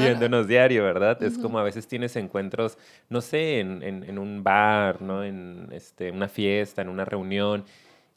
viéndonos 0.00 0.48
diario, 0.48 0.82
¿verdad? 0.82 1.22
Es 1.22 1.38
como 1.38 1.60
a 1.60 1.62
veces 1.62 1.86
tienes 1.86 2.16
encuentros, 2.16 2.76
no 3.08 3.20
sé, 3.20 3.60
en, 3.60 3.84
en, 3.84 4.18
un 4.18 4.42
bar, 4.42 5.00
¿no? 5.00 5.22
En 5.22 5.68
este, 5.70 6.10
una 6.10 6.28
fiesta, 6.28 6.82
en 6.82 6.88
una 6.88 7.04
reunión. 7.04 7.64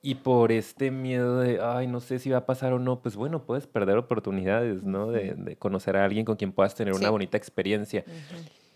Y 0.01 0.15
por 0.15 0.51
este 0.51 0.89
miedo 0.89 1.41
de, 1.41 1.59
ay, 1.61 1.86
no 1.86 1.99
sé 1.99 2.17
si 2.17 2.32
va 2.32 2.39
a 2.39 2.45
pasar 2.47 2.74
o 2.74 2.80
no, 2.80 3.03
pues 3.03 3.15
bueno, 3.15 3.43
puedes 3.43 3.67
perder 3.67 3.97
oportunidades, 3.97 4.82
¿no? 4.82 5.11
De, 5.11 5.36
de 5.36 5.55
conocer 5.57 5.97
a 5.97 6.05
alguien 6.05 6.26
con 6.26 6.38
quien 6.38 6.51
puedas 6.51 6.74
tener 6.74 6.95
una 6.95 7.11
bonita 7.11 7.38
experiencia. 7.38 8.03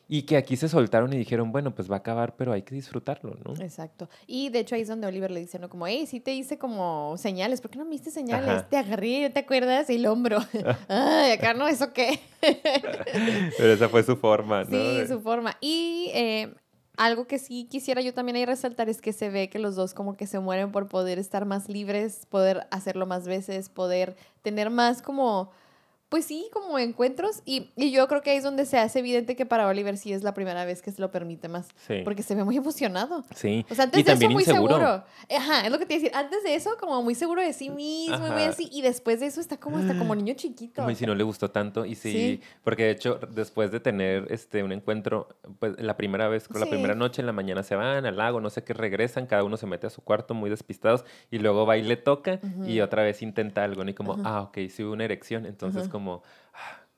Y 0.08 0.24
que 0.24 0.38
aquí 0.38 0.56
se 0.56 0.70
soltaron 0.70 1.12
y 1.14 1.18
dijeron, 1.18 1.52
bueno, 1.52 1.74
pues 1.74 1.90
va 1.90 1.96
a 1.96 2.00
acabar, 2.00 2.36
pero 2.36 2.54
hay 2.54 2.62
que 2.62 2.76
disfrutarlo, 2.76 3.38
¿no? 3.44 3.56
Exacto. 3.62 4.08
Y 4.28 4.50
de 4.50 4.60
hecho 4.60 4.76
ahí 4.76 4.82
es 4.82 4.88
donde 4.88 5.08
Oliver 5.08 5.32
le 5.32 5.40
dice, 5.40 5.58
¿no? 5.58 5.68
Como, 5.68 5.88
hey, 5.88 6.06
sí 6.06 6.20
te 6.20 6.34
hice 6.34 6.60
como 6.60 7.16
señales, 7.18 7.60
¿por 7.60 7.72
qué 7.72 7.80
no 7.80 7.86
me 7.86 7.92
diste 7.92 8.12
señales? 8.12 8.70
Te 8.70 8.78
agarré, 8.78 9.32
¿te 9.32 9.40
acuerdas? 9.40 9.90
El 9.90 10.06
hombro. 10.06 10.40
Ay, 10.88 11.32
acá 11.32 11.56
no, 11.56 11.68
¿eso 11.68 11.92
qué? 11.92 12.20
pero 13.58 13.74
esa 13.74 13.90
fue 13.90 14.04
su 14.04 14.16
forma, 14.16 14.64
¿no? 14.64 14.70
Sí, 14.70 15.08
su 15.08 15.20
forma. 15.22 15.58
Y 15.60 16.12
eh, 16.14 16.54
algo 16.98 17.26
que 17.26 17.40
sí 17.40 17.68
quisiera 17.70 18.02
yo 18.02 18.14
también 18.14 18.36
ahí 18.36 18.46
resaltar 18.46 18.90
es 18.90 19.02
que 19.02 19.14
se 19.14 19.30
ve 19.30 19.50
que 19.50 19.60
los 19.60 19.76
dos 19.76 19.94
como 19.94 20.16
que 20.16 20.28
se 20.28 20.40
mueren 20.40 20.72
por 20.72 20.88
poder 20.88 21.20
estar 21.20 21.46
más 21.46 21.68
libres, 21.68 22.26
poder 22.30 22.68
hacerlo 22.72 23.06
más 23.06 23.28
veces, 23.28 23.70
poder 23.70 24.16
tener 24.42 24.70
más 24.70 25.02
como 25.02 25.52
pues 26.10 26.26
sí, 26.26 26.50
como 26.54 26.78
encuentros. 26.78 27.42
Y, 27.46 27.72
y, 27.76 27.92
yo 27.92 28.08
creo 28.08 28.22
que 28.22 28.32
ahí 28.32 28.38
es 28.38 28.44
donde 28.44 28.66
se 28.66 28.78
hace 28.78 29.00
evidente 29.00 29.36
que 29.36 29.46
para 29.46 29.68
Oliver 29.68 29.98
sí 29.98 30.14
es 30.14 30.24
la 30.24 30.34
primera 30.34 30.64
vez 30.66 30.82
que 30.82 30.92
se 30.92 31.02
lo 31.02 31.12
permite 31.12 31.48
más. 31.48 31.68
Sí. 31.88 32.02
Porque 32.04 32.22
se 32.22 32.36
ve 32.36 32.44
muy 32.44 32.58
emocionado. 32.58 33.24
Sí. 33.36 33.66
O 33.70 33.76
sea, 33.76 33.86
antes 33.86 34.06
de 34.06 34.12
eso 34.14 34.30
muy 34.30 34.44
seguro. 34.44 35.04
Ajá, 35.36 35.66
es 35.66 35.72
lo 35.72 35.80
que 35.80 35.86
te 35.86 35.96
iba 35.96 36.00
a 36.00 36.04
decir. 36.04 36.16
Antes 36.16 36.44
de 36.44 36.56
eso, 36.56 36.78
como 36.80 37.02
muy 37.02 37.16
seguro 37.16 37.42
de 37.42 37.54
sí 37.54 37.70
mismo, 37.70 38.20
muy 38.20 38.44
así. 38.44 38.70
Y 38.72 38.82
después 38.82 39.20
de 39.20 39.28
eso 39.28 39.42
está 39.42 39.58
como 39.58 39.78
hasta 39.78 39.98
como 39.98 40.14
niño 40.16 40.36
chiquito. 40.36 40.90
Y 40.90 40.96
si 40.96 41.06
no 41.06 41.16
le 41.16 41.24
gustó 41.24 41.50
tanto. 41.50 41.86
Y 41.86 41.96
sí, 41.96 42.40
porque 42.64 42.84
de 42.84 42.92
hecho, 42.92 43.20
después 43.32 43.72
de 43.72 43.80
tener 43.80 44.28
este 44.30 44.64
un 44.64 44.72
encuentro, 44.72 45.30
pues 45.60 45.80
la 45.82 45.98
primera 45.98 46.28
vez, 46.28 46.48
la 46.54 46.68
primera 46.68 46.96
noche 46.96 47.22
en 47.22 47.26
la 47.26 47.34
mañana 47.34 47.64
se 47.64 47.76
van 47.76 48.06
al 48.06 48.18
lago, 48.18 48.42
no 48.42 48.50
sé 48.50 48.64
qué, 48.64 48.74
regresan, 48.74 49.26
cada 49.26 49.44
uno 49.44 49.58
se 49.58 49.66
mete 49.66 49.88
a 49.88 49.90
su 49.90 50.02
cuarto 50.02 50.34
muy 50.34 50.50
despistados. 50.50 51.04
Y 51.32 51.40
luego 51.40 51.66
va 51.66 51.78
y 51.78 51.84
le 51.84 51.98
toca 51.98 52.40
y 52.66 52.80
otra 52.82 53.04
vez 53.04 53.22
intenta 53.22 53.64
algo. 53.64 53.84
Y 53.86 53.94
como, 53.94 54.18
ah, 54.24 54.42
ok, 54.42 54.58
sí 54.70 54.84
hubo 54.84 54.94
una 54.94 55.06
erección. 55.06 55.46
Entonces, 55.46 55.90
como, 55.96 56.24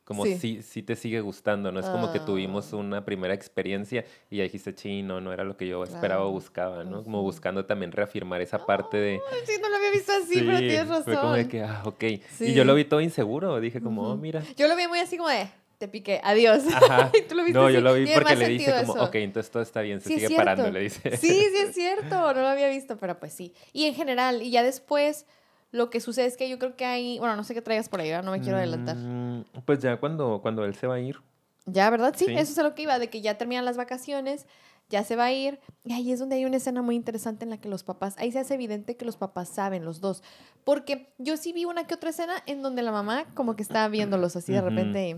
como 0.03 0.25
si, 0.25 0.63
si 0.63 0.81
te 0.81 0.95
sigue 0.95 1.21
gustando, 1.21 1.71
¿no? 1.71 1.79
Es 1.79 1.85
como 1.85 2.11
que 2.11 2.19
tuvimos 2.19 2.73
ah. 2.73 2.77
una 2.77 3.05
primera 3.05 3.33
experiencia 3.33 4.05
y 4.29 4.37
ya 4.37 4.43
dijiste, 4.43 4.73
chino, 4.73 5.21
no 5.21 5.31
era 5.31 5.43
lo 5.43 5.55
que 5.55 5.67
yo 5.67 5.83
esperaba 5.83 6.25
o 6.25 6.31
buscaba, 6.31 6.83
¿no? 6.83 7.03
Como 7.03 7.21
buscando 7.21 7.65
también 7.65 7.91
reafirmar 7.91 8.41
esa 8.41 8.65
parte 8.65 8.97
de... 8.97 9.21
sí, 9.45 9.53
no 9.61 9.69
lo 9.69 9.75
había 9.75 9.91
visto 9.91 10.11
así, 10.13 10.41
pero 10.41 10.57
tienes 10.57 10.87
razón. 10.87 11.03
Fue 11.03 11.15
como 11.17 11.33
de 11.33 11.47
que, 11.47 11.61
ah, 11.61 11.83
ok. 11.85 12.03
Y 12.39 12.53
yo 12.53 12.63
lo 12.63 12.73
vi 12.73 12.85
todo 12.85 13.01
inseguro, 13.01 13.59
dije 13.59 13.81
como, 13.81 14.09
oh, 14.09 14.17
mira. 14.17 14.41
Yo 14.55 14.67
lo 14.67 14.75
vi 14.75 14.87
muy 14.87 14.99
así 14.99 15.17
como 15.17 15.29
de, 15.29 15.47
te 15.77 15.87
piqué, 15.87 16.21
adiós. 16.23 16.63
Ajá. 16.73 17.11
no, 17.53 17.69
yo 17.69 17.81
lo 17.81 17.93
vi 17.93 18.07
porque 18.11 18.35
le 18.35 18.47
dije 18.47 18.73
como, 18.85 19.03
ok, 19.03 19.15
entonces 19.15 19.51
todo 19.51 19.61
está 19.61 19.81
bien, 19.81 20.01
se 20.01 20.09
sigue 20.09 20.35
parando, 20.35 20.71
le 20.71 20.79
dice. 20.79 21.17
Sí, 21.17 21.27
sí 21.27 21.57
es 21.57 21.75
cierto, 21.75 22.33
no 22.33 22.41
lo 22.41 22.47
había 22.47 22.69
visto, 22.69 22.97
pero 22.97 23.19
pues 23.19 23.33
sí. 23.33 23.53
Y 23.73 23.85
en 23.85 23.93
general, 23.93 24.41
y 24.41 24.51
ya 24.51 24.63
después 24.63 25.25
lo 25.71 25.89
que 25.89 25.99
sucede 25.99 26.25
es 26.25 26.37
que 26.37 26.49
yo 26.49 26.59
creo 26.59 26.75
que 26.75 26.85
hay, 26.85 27.19
bueno, 27.19 27.35
no 27.35 27.43
sé 27.43 27.53
qué 27.53 27.61
traigas 27.61 27.89
por 27.89 27.99
ahí, 27.99 28.11
no 28.23 28.31
me 28.31 28.39
quiero 28.39 28.57
adelantar. 28.57 28.95
Mm, 28.95 29.45
pues 29.65 29.79
ya 29.79 29.97
cuando, 29.97 30.39
cuando 30.41 30.65
él 30.65 30.75
se 30.75 30.87
va 30.87 30.95
a 30.95 30.99
ir. 30.99 31.17
Ya, 31.65 31.89
¿verdad? 31.89 32.13
Sí, 32.15 32.25
eso 32.29 32.51
es 32.51 32.57
a 32.57 32.63
lo 32.63 32.75
que 32.75 32.83
iba, 32.83 32.97
de 32.97 33.09
que 33.09 33.21
ya 33.21 33.37
terminan 33.37 33.65
las 33.65 33.75
vacaciones, 33.75 34.45
ya 34.89 35.03
se 35.03 35.17
va 35.17 35.25
a 35.25 35.33
ir. 35.33 35.59
Y 35.83 35.93
ahí 35.93 36.11
es 36.13 36.19
donde 36.19 36.37
hay 36.37 36.45
una 36.45 36.57
escena 36.57 36.81
muy 36.81 36.95
interesante 36.95 37.43
en 37.43 37.49
la 37.49 37.59
que 37.59 37.67
los 37.67 37.83
papás, 37.83 38.15
ahí 38.17 38.31
se 38.31 38.39
hace 38.39 38.53
evidente 38.53 38.95
que 38.95 39.03
los 39.03 39.17
papás 39.17 39.49
saben, 39.49 39.83
los 39.83 39.99
dos. 39.99 40.23
Porque 40.63 41.09
yo 41.17 41.35
sí 41.35 41.51
vi 41.51 41.65
una 41.65 41.85
que 41.85 41.95
otra 41.95 42.11
escena 42.11 42.41
en 42.45 42.61
donde 42.61 42.81
la 42.81 42.91
mamá 42.91 43.25
como 43.33 43.55
que 43.57 43.63
está 43.63 43.87
viéndolos 43.89 44.35
así 44.35 44.53
de 44.53 44.61
repente. 44.61 45.17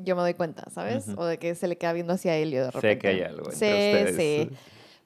Yo 0.00 0.14
me 0.14 0.22
doy 0.22 0.34
cuenta, 0.34 0.70
¿sabes? 0.70 1.08
O 1.16 1.24
de 1.24 1.38
que 1.38 1.56
se 1.56 1.66
le 1.66 1.76
queda 1.76 1.92
viendo 1.92 2.12
hacia 2.12 2.36
Helio 2.36 2.66
de 2.66 2.70
repente. 2.70 2.88
Sé 2.94 2.98
que 2.98 3.08
hay 3.08 3.22
algo. 3.22 3.50
Entre 3.50 4.12
sí, 4.12 4.16
sí. 4.16 4.56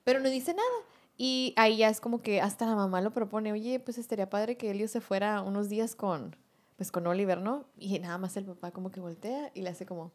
Pero 0.05 0.21
no 0.21 0.29
dice 0.29 0.53
nada. 0.53 0.69
Y 1.17 1.55
ahí 1.57 1.77
ya 1.79 1.89
es 1.89 2.01
como 2.01 2.23
que 2.23 2.41
hasta 2.41 2.67
la 2.67 2.75
mamá 2.75 3.01
lo 3.01 3.13
propone, 3.13 3.53
oye, 3.53 3.81
pues 3.81 3.99
estaría 3.99 4.31
padre 4.31 4.57
que 4.57 4.71
Elio 4.71 4.89
se 4.89 5.01
fuera 5.01 5.43
unos 5.43 5.69
días 5.69 5.95
con, 5.95 6.37
pues 6.77 6.91
con 6.91 7.07
Oliver, 7.07 7.41
¿no? 7.41 7.67
Y 7.79 7.99
nada 7.99 8.19
más 8.19 8.37
el 8.37 8.45
papá 8.45 8.71
como 8.71 8.91
que 8.91 9.01
voltea 9.01 9.51
y 9.55 9.63
le 9.63 9.71
hace 9.71 9.87
como, 9.87 10.13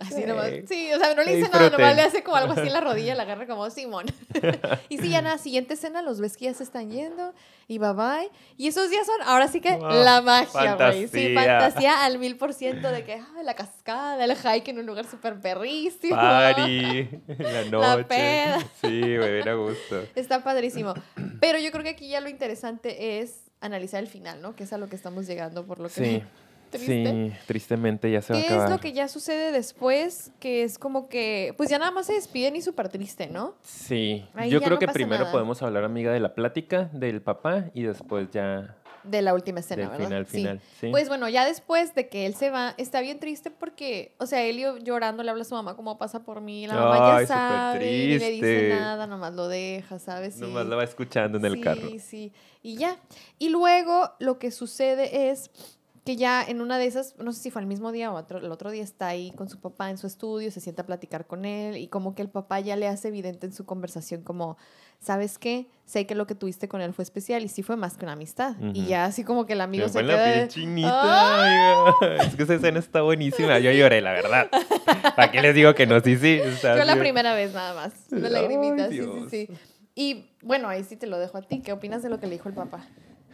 Así 0.00 0.14
sí. 0.14 0.24
nomás. 0.26 0.50
Sí, 0.66 0.92
o 0.94 0.98
sea, 0.98 1.14
no 1.14 1.22
le 1.22 1.36
dice 1.36 1.50
nada, 1.50 1.68
nomás 1.68 1.94
le 1.94 2.02
hace 2.02 2.22
como 2.22 2.36
algo 2.36 2.52
así 2.52 2.62
en 2.62 2.72
la 2.72 2.80
rodilla, 2.80 3.14
la 3.14 3.24
agarra 3.24 3.46
como 3.46 3.68
Simón. 3.68 4.06
y 4.88 4.96
sí, 4.96 5.10
ya 5.10 5.18
en 5.18 5.26
la 5.26 5.36
siguiente 5.36 5.74
escena 5.74 6.00
los 6.00 6.20
ves 6.20 6.38
que 6.38 6.46
ya 6.46 6.54
se 6.54 6.62
están 6.62 6.90
yendo 6.90 7.34
y 7.68 7.78
bye 7.78 7.92
bye. 7.92 8.30
Y 8.56 8.68
esos 8.68 8.88
días 8.88 9.06
son, 9.06 9.16
ahora 9.26 9.48
sí 9.48 9.60
que 9.60 9.78
la 9.78 10.22
magia, 10.22 10.76
güey. 10.76 11.06
Sí, 11.06 11.34
fantasía 11.34 12.02
al 12.04 12.18
mil 12.18 12.36
por 12.36 12.54
ciento 12.54 12.90
de 12.90 13.04
que 13.04 13.22
la 13.44 13.54
cascada, 13.54 14.24
el 14.24 14.34
hike 14.34 14.68
en 14.68 14.78
un 14.78 14.86
lugar 14.86 15.06
súper 15.06 15.38
perrísimo. 15.38 16.16
Party, 16.16 17.08
la 17.38 17.64
noche. 17.64 17.98
La 17.98 18.08
peda. 18.08 18.58
Sí, 18.80 19.16
güey, 19.16 19.32
bien 19.34 19.48
a 19.48 19.54
gusto. 19.54 20.02
Está 20.14 20.42
padrísimo. 20.42 20.94
Pero 21.40 21.58
yo 21.58 21.70
creo 21.70 21.84
que 21.84 21.90
aquí 21.90 22.08
ya 22.08 22.20
lo 22.20 22.30
interesante 22.30 23.20
es 23.20 23.50
analizar 23.60 24.02
el 24.02 24.08
final, 24.08 24.40
¿no? 24.40 24.56
Que 24.56 24.64
es 24.64 24.72
a 24.72 24.78
lo 24.78 24.88
que 24.88 24.96
estamos 24.96 25.26
llegando 25.26 25.66
por 25.66 25.78
lo 25.78 25.88
que... 25.88 26.04
Sí. 26.04 26.22
Sí, 26.72 27.32
tristemente 27.46 28.10
ya 28.10 28.22
se 28.22 28.32
va 28.32 28.38
a 28.38 28.42
acabar. 28.42 28.58
¿Qué 28.58 28.64
es 28.64 28.70
lo 28.70 28.80
que 28.80 28.92
ya 28.92 29.08
sucede 29.08 29.52
después? 29.52 30.30
Que 30.40 30.62
es 30.62 30.78
como 30.78 31.08
que, 31.08 31.54
pues 31.56 31.70
ya 31.70 31.78
nada 31.78 31.90
más 31.90 32.06
se 32.06 32.14
despiden 32.14 32.56
y 32.56 32.62
súper 32.62 32.88
triste, 32.88 33.28
¿no? 33.28 33.54
Sí, 33.62 34.26
yo 34.48 34.60
creo 34.60 34.78
que 34.78 34.88
primero 34.88 35.30
podemos 35.30 35.62
hablar, 35.62 35.84
amiga, 35.84 36.12
de 36.12 36.20
la 36.20 36.34
plática 36.34 36.90
del 36.92 37.22
papá 37.22 37.66
y 37.74 37.82
después 37.82 38.30
ya... 38.30 38.76
De 39.02 39.22
la 39.22 39.32
última 39.32 39.60
escena, 39.60 39.88
¿verdad? 39.88 40.04
Final, 40.04 40.26
final, 40.26 40.60
sí. 40.78 40.88
Pues 40.90 41.08
bueno, 41.08 41.26
ya 41.30 41.46
después 41.46 41.94
de 41.94 42.10
que 42.10 42.26
él 42.26 42.34
se 42.34 42.50
va, 42.50 42.74
está 42.76 43.00
bien 43.00 43.18
triste 43.18 43.50
porque, 43.50 44.14
o 44.18 44.26
sea, 44.26 44.42
Elio 44.42 44.76
llorando 44.76 45.22
le 45.22 45.30
habla 45.30 45.40
a 45.40 45.46
su 45.46 45.54
mamá 45.54 45.74
cómo 45.74 45.96
pasa 45.96 46.22
por 46.22 46.42
mí, 46.42 46.66
la 46.66 46.74
mamá 46.74 47.22
ya 47.22 47.26
sabe, 47.26 47.90
y 47.90 48.18
le 48.18 48.30
dice 48.30 48.68
nada, 48.78 49.06
nomás 49.06 49.32
lo 49.32 49.48
deja, 49.48 49.98
¿sabes? 49.98 50.34
Sí. 50.34 50.42
Nomás 50.42 50.66
lo 50.66 50.76
va 50.76 50.84
escuchando 50.84 51.38
en 51.38 51.46
el 51.46 51.62
carro. 51.62 51.88
Sí, 51.88 51.98
sí, 51.98 52.32
y 52.62 52.76
ya. 52.76 52.98
Y 53.38 53.48
luego 53.48 54.12
lo 54.18 54.38
que 54.38 54.50
sucede 54.50 55.30
es 55.30 55.50
que 56.10 56.16
ya 56.16 56.42
en 56.42 56.60
una 56.60 56.76
de 56.76 56.86
esas, 56.86 57.14
no 57.18 57.32
sé 57.32 57.40
si 57.40 57.50
fue 57.52 57.62
el 57.62 57.68
mismo 57.68 57.92
día 57.92 58.10
o 58.10 58.16
otro, 58.16 58.38
el 58.38 58.50
otro 58.50 58.72
día 58.72 58.82
está 58.82 59.06
ahí 59.06 59.30
con 59.36 59.48
su 59.48 59.60
papá 59.60 59.90
en 59.90 59.96
su 59.96 60.08
estudio, 60.08 60.50
se 60.50 60.60
sienta 60.60 60.82
a 60.82 60.86
platicar 60.86 61.24
con 61.24 61.44
él 61.44 61.76
y 61.76 61.86
como 61.86 62.16
que 62.16 62.22
el 62.22 62.28
papá 62.28 62.58
ya 62.58 62.74
le 62.74 62.88
hace 62.88 63.08
evidente 63.08 63.46
en 63.46 63.52
su 63.52 63.64
conversación 63.64 64.22
como, 64.22 64.56
¿sabes 64.98 65.38
qué? 65.38 65.68
Sé 65.84 66.06
que 66.06 66.16
lo 66.16 66.26
que 66.26 66.34
tuviste 66.34 66.66
con 66.66 66.80
él 66.80 66.92
fue 66.94 67.04
especial 67.04 67.44
y 67.44 67.48
sí 67.48 67.62
fue 67.62 67.76
más 67.76 67.96
que 67.96 68.06
una 68.06 68.14
amistad. 68.14 68.56
Y 68.74 68.86
ya 68.86 69.04
así 69.04 69.22
como 69.22 69.46
que 69.46 69.52
el 69.52 69.60
amigo 69.60 69.88
se, 69.88 70.00
queda... 70.00 70.26
La 70.26 70.48
Es 72.24 72.34
que 72.34 72.42
esa 72.42 72.54
escena 72.54 72.80
está 72.80 73.02
buenísima. 73.02 73.60
Yo 73.60 73.70
lloré, 73.70 74.00
la 74.00 74.10
verdad. 74.10 74.50
¿Para 75.14 75.30
qué 75.30 75.40
les 75.42 75.54
digo 75.54 75.76
que 75.76 75.86
no? 75.86 76.00
Sí, 76.00 76.16
sí. 76.16 76.40
Yo 76.60 76.84
la 76.84 76.96
primera 76.96 77.34
vez 77.34 77.54
nada 77.54 77.72
más. 77.74 77.92
Una 78.10 78.30
lagrimita, 78.30 78.88
sí, 78.88 79.00
sí, 79.00 79.28
sí. 79.30 79.48
Y 79.94 80.30
bueno, 80.42 80.68
ahí 80.68 80.82
sí 80.82 80.96
te 80.96 81.06
lo 81.06 81.20
dejo 81.20 81.38
a 81.38 81.42
ti. 81.42 81.60
¿Qué 81.60 81.72
opinas 81.72 82.02
de 82.02 82.08
lo 82.08 82.18
que 82.18 82.26
le 82.26 82.32
dijo 82.32 82.48
el 82.48 82.54
papá? 82.56 82.84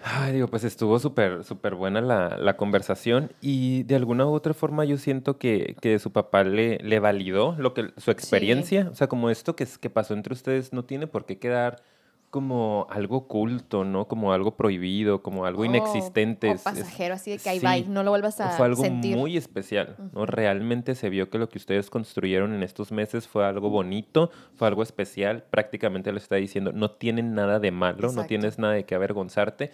Ay, 0.03 0.35
digo, 0.35 0.49
pues 0.49 0.63
estuvo 0.65 0.99
súper, 0.99 1.43
súper 1.45 1.75
buena 1.75 2.01
la, 2.01 2.37
la, 2.39 2.57
conversación 2.57 3.33
y 3.41 3.83
de 3.85 3.97
alguna 3.97 4.27
u 4.27 4.33
otra 4.33 4.55
forma 4.55 4.85
yo 4.85 4.99
siento 4.99 5.39
que, 5.39 5.77
que 5.81 5.99
su 5.99 6.13
papá 6.13 6.45
le, 6.45 6.79
le 6.79 7.01
validó 7.01 7.57
lo 7.59 7.75
que, 7.75 7.93
su 7.97 8.11
experiencia, 8.11 8.89
o 8.93 8.95
sea, 8.95 9.09
como 9.09 9.31
esto 9.31 9.57
que, 9.57 9.67
que 9.81 9.91
pasó 9.91 10.15
entre 10.15 10.35
ustedes 10.35 10.73
no 10.73 10.85
tiene 10.85 11.07
por 11.07 11.25
qué 11.25 11.39
quedar 11.39 11.83
como 12.31 12.87
algo 12.91 13.17
oculto, 13.19 13.85
¿no? 13.85 14.09
Como 14.09 14.33
algo 14.33 14.57
prohibido, 14.57 15.23
como 15.23 15.47
algo 15.47 15.65
inexistente. 15.65 16.51
O 16.51 16.59
pasajero, 16.59 17.15
así 17.15 17.31
de 17.31 17.39
que 17.39 17.49
ahí 17.49 17.59
va 17.59 17.79
no 17.89 18.03
lo 18.03 18.11
vuelvas 18.11 18.41
a 18.41 18.51
Fue 18.51 18.67
algo 18.67 18.85
muy 18.85 19.37
especial, 19.37 19.97
¿no? 20.13 20.27
Realmente 20.27 20.95
se 20.95 21.09
vio 21.09 21.31
que 21.31 21.39
lo 21.39 21.49
que 21.49 21.59
ustedes 21.59 21.91
construyeron 21.91 22.55
en 22.55 22.63
estos 22.63 22.93
meses 22.93 23.27
fue 23.29 23.47
algo 23.47 23.71
bonito, 23.71 24.31
fue 24.55 24.69
algo 24.69 24.83
especial. 24.83 25.45
Prácticamente 25.51 26.13
le 26.13 26.19
está 26.19 26.37
diciendo, 26.37 26.73
no 26.73 26.91
tienen 26.91 27.35
nada 27.35 27.59
de 27.59 27.71
malo, 27.71 28.13
no 28.13 28.25
tienes 28.27 28.59
nada 28.59 28.75
de 28.75 28.85
qué 28.85 28.95
avergonzarte. 28.95 29.71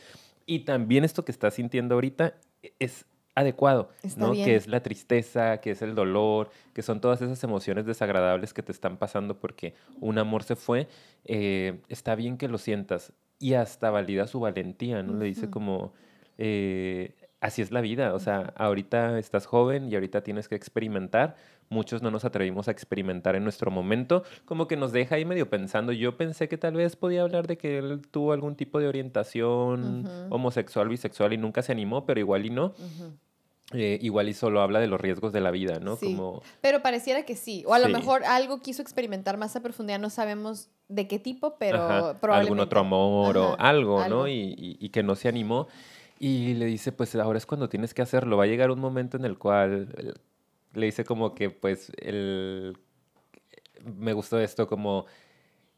Y 0.47 0.61
también 0.61 1.05
esto 1.05 1.25
que 1.25 1.33
estás 1.33 1.55
sintiendo 1.55 1.95
ahorita 1.95 2.35
es 2.79 3.07
adecuado, 3.35 3.91
¿no? 4.17 4.33
Que 4.33 4.57
es 4.57 4.67
la 4.67 4.83
tristeza, 4.83 5.59
que 5.59 5.71
es 5.71 5.83
el 5.83 5.95
dolor, 5.95 6.51
que 6.75 6.83
son 6.83 7.01
todas 7.01 7.23
esas 7.23 7.43
emociones 7.45 7.87
desagradables 7.87 8.53
que 8.53 8.63
te 8.63 8.73
están 8.73 8.97
pasando 8.97 9.39
porque 9.39 9.75
un 10.01 10.19
amor 10.19 10.43
se 10.43 10.57
fue. 10.57 10.89
Eh, 11.25 11.81
está 11.89 12.15
bien 12.15 12.37
que 12.37 12.49
lo 12.49 12.59
sientas 12.59 13.13
y 13.39 13.55
hasta 13.55 13.91
valida 13.91 14.27
su 14.27 14.41
valentía, 14.41 15.03
¿no? 15.03 15.15
Le 15.15 15.27
dice 15.27 15.51
como, 15.51 15.95
eh, 16.39 17.15
así 17.43 17.61
es 17.61 17.73
la 17.73 17.83
vida. 17.83 18.15
O 18.15 18.21
sea, 18.21 18.55
ahorita 18.57 19.19
estás 19.19 19.47
joven 19.47 19.91
y 19.91 19.95
ahorita 19.95 20.23
tienes 20.23 20.49
que 20.49 20.55
experimentar. 20.55 21.37
Muchos 21.69 22.01
no 22.01 22.11
nos 22.11 22.25
atrevimos 22.25 22.69
a 22.69 22.71
experimentar 22.71 23.35
en 23.35 23.45
nuestro 23.45 23.71
momento, 23.71 24.25
como 24.45 24.69
que 24.69 24.77
nos 24.77 24.93
deja 24.93 25.17
ahí 25.17 25.25
medio 25.25 25.51
pensando. 25.51 25.93
Yo 25.93 26.17
pensé 26.17 26.49
que 26.49 26.57
tal 26.57 26.75
vez 26.75 26.97
podía 26.97 27.23
hablar 27.23 27.47
de 27.47 27.59
que 27.59 27.79
él 27.79 28.03
tuvo 28.11 28.33
algún 28.33 28.55
tipo 28.55 28.79
de 28.79 28.89
orientación 28.89 30.09
homosexual, 30.31 30.89
bisexual 30.89 31.33
y 31.33 31.39
nunca 31.39 31.63
se 31.63 31.73
animó, 31.73 32.07
pero 32.07 32.21
igual 32.21 32.47
y 32.47 32.51
no. 32.51 32.75
Eh, 33.73 33.99
igual 34.03 34.29
y 34.29 34.35
solo 34.35 34.61
habla 34.61 34.81
de 34.81 34.87
los 34.87 35.01
riesgos 35.01 35.33
de 35.33 35.41
la 35.41 35.51
vida, 35.51 35.81
¿no? 35.81 35.97
Sí, 35.97 36.17
pero 36.61 36.83
pareciera 36.83 37.25
que 37.25 37.37
sí. 37.37 37.65
O 37.67 37.75
a 37.75 37.79
lo 37.79 37.89
mejor 37.89 38.23
algo 38.25 38.61
quiso 38.61 38.83
experimentar 38.83 39.39
más 39.39 39.57
a 39.57 39.63
profundidad, 39.63 39.99
no 39.99 40.11
sabemos 40.11 40.69
de 40.89 41.09
qué 41.09 41.19
tipo, 41.19 41.57
pero 41.59 41.79
probablemente. 42.21 42.35
Algún 42.35 42.61
otro 42.61 42.81
amor 42.81 43.39
o 43.39 43.57
algo, 43.59 44.07
¿no? 44.09 44.29
Y, 44.29 44.77
y, 44.79 44.89
que 44.91 45.03
no 45.03 45.17
se 45.17 45.29
animó. 45.29 45.69
Y 46.25 46.55
le 46.55 46.67
dice, 46.67 46.93
pues 46.93 47.17
ahora 47.17 47.37
es 47.37 47.47
cuando 47.47 47.69
tienes 47.69 47.95
que 47.95 48.01
hacerlo. 48.01 48.37
Va 48.37 48.45
a 48.45 48.47
llegar 48.47 48.71
un 48.71 48.79
momento 48.79 49.17
en 49.17 49.25
el 49.25 49.39
cual 49.39 50.15
le 50.73 50.87
dice 50.87 51.05
como 51.05 51.35
que, 51.35 51.51
pues, 51.51 51.91
el... 51.99 52.79
Me 53.85 54.13
gustó 54.13 54.39
esto, 54.39 54.69
como 54.69 55.07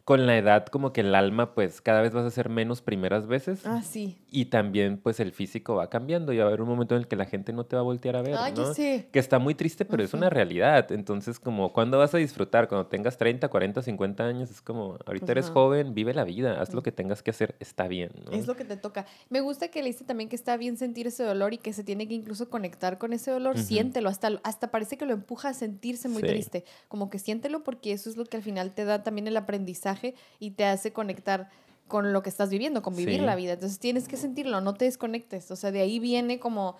con 0.05 0.27
la 0.27 0.37
edad 0.37 0.67
como 0.67 0.93
que 0.93 1.01
el 1.01 1.15
alma 1.15 1.55
pues 1.55 1.81
cada 1.81 2.03
vez 2.03 2.13
vas 2.13 2.27
a 2.27 2.31
ser 2.31 2.51
menos 2.51 2.83
primeras 2.83 3.27
veces. 3.27 3.65
Ah, 3.65 3.83
sí. 3.83 4.19
Y 4.31 4.47
también 4.47 4.99
pues 4.99 5.19
el 5.19 5.33
físico 5.33 5.77
va 5.77 5.89
cambiando 5.89 6.33
y 6.35 6.39
va 6.39 6.45
a 6.45 6.49
haber 6.49 6.61
un 6.61 6.69
momento 6.69 6.95
en 6.95 7.01
el 7.01 7.09
que 7.09 7.17
la 7.17 7.25
gente 7.25 7.55
no 7.55 7.65
te 7.65 7.77
va 7.77 7.81
a 7.81 7.85
voltear 7.85 8.17
a 8.17 8.23
ver, 8.23 8.35
¿no? 8.55 8.75
Que 8.75 9.19
está 9.19 9.39
muy 9.39 9.55
triste, 9.55 9.87
pero 9.87 10.03
es 10.03 10.13
una 10.13 10.29
realidad. 10.29 10.93
Entonces 10.93 11.41
como, 11.41 11.73
¿cuándo 11.73 11.99
vas 11.99 12.15
a 12.15 12.19
disfrutar? 12.19 12.69
Cuando 12.69 12.87
tengas 12.87 13.17
30, 13.17 13.49
40, 13.49 13.83
50 13.83 14.25
años, 14.25 14.51
es 14.51 14.61
como, 14.61 14.99
ahorita 15.07 15.33
eres 15.33 15.49
joven, 15.49 15.95
vive 15.95 16.13
la 16.13 16.25
vida, 16.25 16.61
haz 16.61 16.75
lo 16.75 16.83
que 16.83 16.93
tengas 16.93 17.23
que 17.23 17.31
hacer, 17.31 17.55
está 17.59 17.89
bien, 17.89 18.11
¿no? 18.27 18.33
Es 18.33 18.47
lo 18.47 18.57
que 18.57 18.67
te 18.67 18.77
toca. 18.77 19.07
Me 19.31 19.41
gusta 19.41 19.69
que 19.69 19.81
le 19.81 19.89
dice 19.89 20.05
también 20.05 20.29
que 20.29 20.37
está 20.37 20.59
bien 20.59 20.77
sentir 20.77 21.07
ese 21.07 21.25
dolor 21.25 21.55
y 21.55 21.59
que 21.59 21.73
se 21.73 21.83
tiene 21.83 22.07
que 22.07 22.15
incluso 22.15 22.51
conectar 22.51 22.99
con 22.99 23.15
ese 23.15 23.31
dolor, 23.31 23.59
siéntelo, 23.59 24.11
hasta, 24.11 24.39
hasta 24.43 24.71
parece 24.71 24.99
que 24.99 25.07
lo 25.07 25.15
empuja 25.15 25.49
a 25.49 25.55
sentirse 25.55 26.09
muy 26.09 26.23
triste. 26.23 26.65
Como 26.89 27.09
que 27.09 27.19
siéntelo 27.19 27.65
porque 27.65 27.93
eso 27.93 28.11
es 28.11 28.19
lo 28.19 28.27
que 28.27 28.37
al 28.37 28.43
final 28.43 28.75
te 28.75 28.85
da 28.85 29.03
también 29.03 29.29
el 29.29 29.37
aprendizaje 29.39 29.93
y 30.38 30.53
te 30.53 30.64
hace 30.64 30.92
conectar 30.92 31.51
con 31.88 32.12
lo 32.12 32.22
que 32.22 32.30
estás 32.30 32.51
viviendo, 32.51 32.82
con 32.82 32.97
vivir 32.97 33.20
la 33.20 33.36
vida. 33.36 33.53
Entonces 33.53 33.78
tienes 33.78 34.09
que 34.09 34.16
sentirlo, 34.16 34.61
no 34.61 34.74
te 34.74 34.86
desconectes. 34.86 35.51
O 35.51 35.57
sea, 35.57 35.70
de 35.70 35.80
ahí 35.80 35.99
viene 35.99 36.38
como 36.38 36.76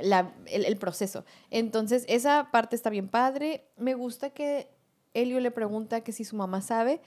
la, 0.00 0.32
el, 0.46 0.76
proceso. 0.76 1.24
Entonces, 1.50 2.04
esa 2.08 2.50
parte 2.50 2.76
está 2.76 2.90
bien 2.90 3.08
padre. 3.08 3.68
Me 3.76 3.94
gusta 3.94 4.30
que 4.30 4.68
Elio 5.14 5.40
le 5.40 5.50
pregunta 5.50 6.00
que 6.02 6.12
si 6.12 6.24
su 6.24 6.36
mamá 6.36 6.62
sabe 6.62 7.00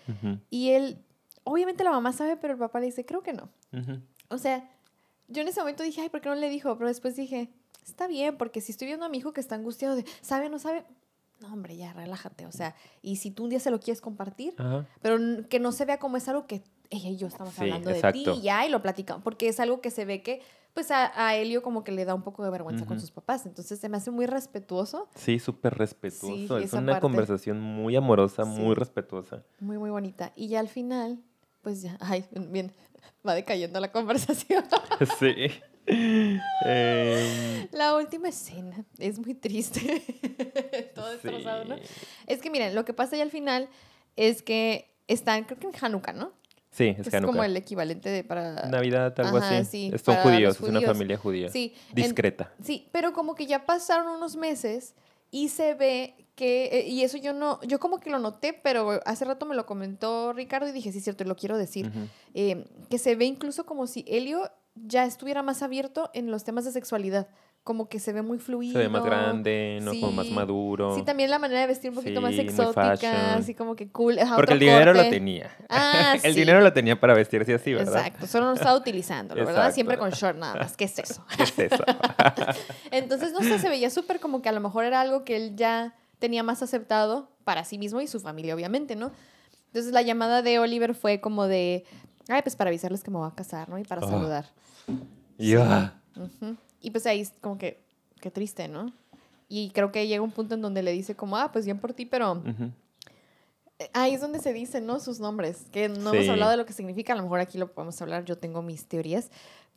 y 0.49 0.69
él, 0.69 0.99
obviamente 1.43 1.83
la 1.83 1.91
mamá 1.91 2.13
sabe, 2.13 2.37
pero 2.37 2.53
el 2.53 2.59
papá 2.59 2.79
le 2.79 2.87
dice, 2.87 3.05
creo 3.05 3.23
que 3.23 3.33
no. 3.33 3.49
O 4.29 4.37
sea, 4.37 4.69
yo 5.27 5.41
en 5.41 5.47
ese 5.47 5.59
momento 5.61 5.83
dije, 5.83 6.01
ay, 6.01 6.09
¿por 6.09 6.21
qué 6.21 6.29
no 6.29 6.35
le 6.35 6.49
dijo? 6.49 6.77
Pero 6.77 6.87
después 6.87 7.15
dije, 7.15 7.49
está 7.85 8.07
bien, 8.07 8.37
porque 8.37 8.61
si 8.61 8.71
estoy 8.71 8.87
viendo 8.87 9.05
a 9.05 9.09
mi 9.09 9.17
hijo 9.17 9.33
que 9.33 9.41
está 9.41 9.55
angustiado 9.55 9.95
de, 9.95 10.05
¿sabe 10.21 10.47
o 10.47 10.49
no 10.49 10.59
sabe? 10.59 10.85
No, 11.41 11.53
hombre, 11.53 11.75
ya, 11.75 11.93
relájate. 11.93 12.45
O 12.45 12.51
sea, 12.51 12.75
y 13.01 13.17
si 13.17 13.31
tú 13.31 13.45
un 13.45 13.49
día 13.49 13.59
se 13.59 13.71
lo 13.71 13.79
quieres 13.79 14.01
compartir, 14.01 14.55
pero 15.01 15.17
que 15.49 15.59
no 15.59 15.71
se 15.71 15.85
vea 15.85 15.97
como 15.97 16.17
es 16.17 16.27
algo 16.27 16.47
que 16.47 16.63
ella 16.89 17.09
y 17.09 17.17
yo 17.17 17.27
estamos 17.27 17.57
hablando 17.57 17.89
de 17.89 18.11
ti 18.11 18.25
y 18.27 18.41
ya, 18.41 18.65
y 18.65 18.69
lo 18.69 18.81
platicamos, 18.81 19.23
porque 19.23 19.47
es 19.47 19.59
algo 19.59 19.81
que 19.81 19.91
se 19.91 20.05
ve 20.05 20.21
que, 20.21 20.41
pues 20.73 20.91
a, 20.91 21.11
a 21.27 21.35
Helio 21.35 21.61
como 21.61 21.83
que 21.83 21.91
le 21.91 22.05
da 22.05 22.13
un 22.13 22.21
poco 22.21 22.43
de 22.43 22.49
vergüenza 22.49 22.85
con 22.85 22.99
sus 22.99 23.11
papás. 23.11 23.45
Entonces 23.45 23.79
se 23.79 23.89
me 23.89 23.97
hace 23.97 24.11
muy 24.11 24.25
respetuoso. 24.25 25.09
Sí, 25.15 25.39
súper 25.39 25.77
respetuoso. 25.77 26.57
es 26.57 26.73
una 26.73 26.99
conversación 26.99 27.59
muy 27.59 27.95
amorosa, 27.95 28.45
muy 28.45 28.75
respetuosa. 28.75 29.43
Muy, 29.59 29.77
muy 29.77 29.89
bonita. 29.89 30.31
Y 30.35 30.47
ya 30.47 30.59
al 30.59 30.69
final, 30.69 31.19
pues 31.61 31.81
ya, 31.81 31.97
ay, 31.99 32.25
bien, 32.31 32.71
va 33.27 33.33
decayendo 33.33 33.79
la 33.79 33.91
conversación. 33.91 34.63
sí. 35.19 35.51
Em, 35.85 36.39
la 37.71 37.95
última 37.95 38.29
escena 38.29 38.85
es 38.97 39.19
muy 39.19 39.33
triste. 39.33 39.81
Todo 40.95 41.09
destrozado, 41.11 41.65
¿no? 41.65 41.75
Es 42.27 42.41
que 42.41 42.49
miren, 42.49 42.75
lo 42.75 42.85
que 42.85 42.93
pasa 42.93 43.17
ya 43.17 43.23
al 43.23 43.31
final 43.31 43.67
es 44.15 44.41
que 44.41 44.93
están, 45.07 45.43
creo 45.45 45.59
que 45.59 45.67
en 45.67 45.73
Hanukkah, 45.79 46.13
¿no? 46.13 46.33
Sí, 46.69 46.95
es, 46.97 47.13
es 47.13 47.21
como 47.21 47.43
el 47.43 47.57
equivalente 47.57 48.09
de 48.09 48.23
para... 48.23 48.69
Navidad, 48.69 49.13
algo 49.19 49.37
así. 49.37 49.91
Son 50.03 50.15
judíos, 50.17 50.55
es 50.55 50.61
una 50.61 50.81
familia 50.81 51.17
judía. 51.17 51.49
Sí. 51.49 51.73
Discreta. 51.93 52.53
sí, 52.63 52.87
pero 52.91 53.11
como 53.11 53.35
que 53.35 53.45
ya 53.45 53.65
pasaron 53.65 54.07
unos 54.07 54.37
meses 54.37 54.95
y 55.31 55.49
se 55.49 55.73
ve 55.73 56.15
que, 56.35 56.65
eh, 56.71 56.87
y 56.87 57.03
eso 57.03 57.17
yo 57.17 57.33
no, 57.33 57.61
yo 57.63 57.79
como 57.79 57.99
que 57.99 58.09
lo 58.09 58.19
noté, 58.19 58.53
pero 58.53 59.01
hace 59.05 59.25
rato 59.25 59.45
me 59.45 59.55
lo 59.55 59.65
comentó 59.65 60.31
Ricardo 60.31 60.69
y 60.69 60.71
dije, 60.71 60.93
sí, 60.93 60.99
es 60.99 61.03
cierto, 61.03 61.25
lo 61.25 61.35
quiero 61.35 61.57
decir, 61.57 61.91
eh, 62.33 62.65
que 62.89 62.97
se 62.97 63.15
ve 63.15 63.25
incluso 63.25 63.65
como 63.65 63.85
si 63.85 64.05
Helio 64.07 64.49
ya 64.75 65.05
estuviera 65.05 65.43
más 65.43 65.61
abierto 65.61 66.09
en 66.13 66.31
los 66.31 66.43
temas 66.43 66.65
de 66.65 66.71
sexualidad. 66.71 67.27
Como 67.63 67.89
que 67.89 67.99
se 67.99 68.11
ve 68.11 68.23
muy 68.23 68.39
fluido. 68.39 68.73
Se 68.73 68.79
ve 68.79 68.89
más 68.89 69.03
grande, 69.03 69.77
¿no? 69.83 69.91
como 69.91 70.11
más 70.11 70.29
maduro. 70.31 70.95
Sí, 70.95 71.03
también 71.03 71.29
la 71.29 71.37
manera 71.37 71.61
de 71.61 71.67
vestir 71.67 71.91
un 71.91 71.95
poquito 71.95 72.19
más 72.19 72.33
exótica, 72.33 73.35
así 73.35 73.53
como 73.53 73.75
que 73.75 73.91
cool. 73.91 74.17
Porque 74.35 74.53
el 74.53 74.59
dinero 74.59 74.93
lo 74.93 75.07
tenía. 75.07 75.55
Ah, 75.69 76.15
el 76.23 76.33
dinero 76.33 76.61
lo 76.61 76.73
tenía 76.73 76.99
para 76.99 77.13
vestirse 77.13 77.53
así, 77.53 77.73
¿verdad? 77.73 78.07
Exacto, 78.07 78.25
solo 78.25 78.47
no 78.47 78.53
estaba 78.53 78.75
utilizando, 78.75 79.35
¿verdad? 79.35 79.71
Siempre 79.73 79.97
con 79.99 80.09
short 80.09 80.37
nada 80.37 80.55
más. 80.55 80.75
¿Qué 80.75 80.85
es 80.85 80.97
eso? 80.97 81.23
¿Qué 81.37 81.43
es 81.43 81.59
eso? 81.59 81.83
Entonces, 82.91 83.31
no 83.31 83.41
sé, 83.41 83.59
se 83.59 83.69
veía 83.69 83.91
súper 83.91 84.19
como 84.19 84.41
que 84.41 84.49
a 84.49 84.53
lo 84.53 84.59
mejor 84.59 84.85
era 84.85 84.99
algo 84.99 85.23
que 85.23 85.35
él 85.35 85.55
ya 85.55 85.93
tenía 86.17 86.41
más 86.41 86.63
aceptado 86.63 87.29
para 87.43 87.63
sí 87.63 87.77
mismo 87.77 88.01
y 88.01 88.07
su 88.07 88.19
familia, 88.19 88.55
obviamente, 88.55 88.95
¿no? 88.95 89.11
Entonces, 89.67 89.93
la 89.93 90.01
llamada 90.01 90.41
de 90.41 90.57
Oliver 90.57 90.95
fue 90.95 91.21
como 91.21 91.47
de, 91.47 91.85
ay, 92.31 92.41
pues 92.41 92.55
para 92.55 92.69
avisarles 92.69 93.03
que 93.03 93.11
me 93.11 93.17
voy 93.17 93.27
a 93.27 93.35
casar, 93.35 93.69
¿no? 93.69 93.77
Y 93.77 93.83
para 93.83 94.01
saludar. 94.01 94.45
Ya. 95.37 95.99
Y 96.81 96.91
pues 96.91 97.05
ahí 97.05 97.21
es 97.21 97.33
como 97.41 97.57
que, 97.57 97.83
qué 98.19 98.31
triste, 98.31 98.67
¿no? 98.67 98.91
Y 99.47 99.71
creo 99.71 99.91
que 99.91 100.07
llega 100.07 100.21
un 100.21 100.31
punto 100.31 100.55
en 100.55 100.61
donde 100.61 100.81
le 100.81 100.91
dice 100.91 101.15
como, 101.15 101.37
ah, 101.37 101.51
pues 101.51 101.65
bien 101.65 101.79
por 101.79 101.93
ti, 101.93 102.05
pero... 102.05 102.41
Ahí 103.93 104.13
es 104.13 104.21
donde 104.21 104.37
se 104.37 104.53
dicen, 104.53 104.85
¿no? 104.85 104.99
Sus 104.99 105.19
nombres, 105.19 105.65
que 105.71 105.89
no 105.89 106.13
hemos 106.13 106.29
hablado 106.29 106.51
de 106.51 106.57
lo 106.57 106.67
que 106.67 106.73
significa, 106.73 107.13
a 107.13 107.15
lo 107.15 107.23
mejor 107.23 107.39
aquí 107.39 107.57
lo 107.57 107.71
podemos 107.71 107.99
hablar, 107.99 108.25
yo 108.25 108.37
tengo 108.37 108.61
mis 108.61 108.85
teorías, 108.85 109.31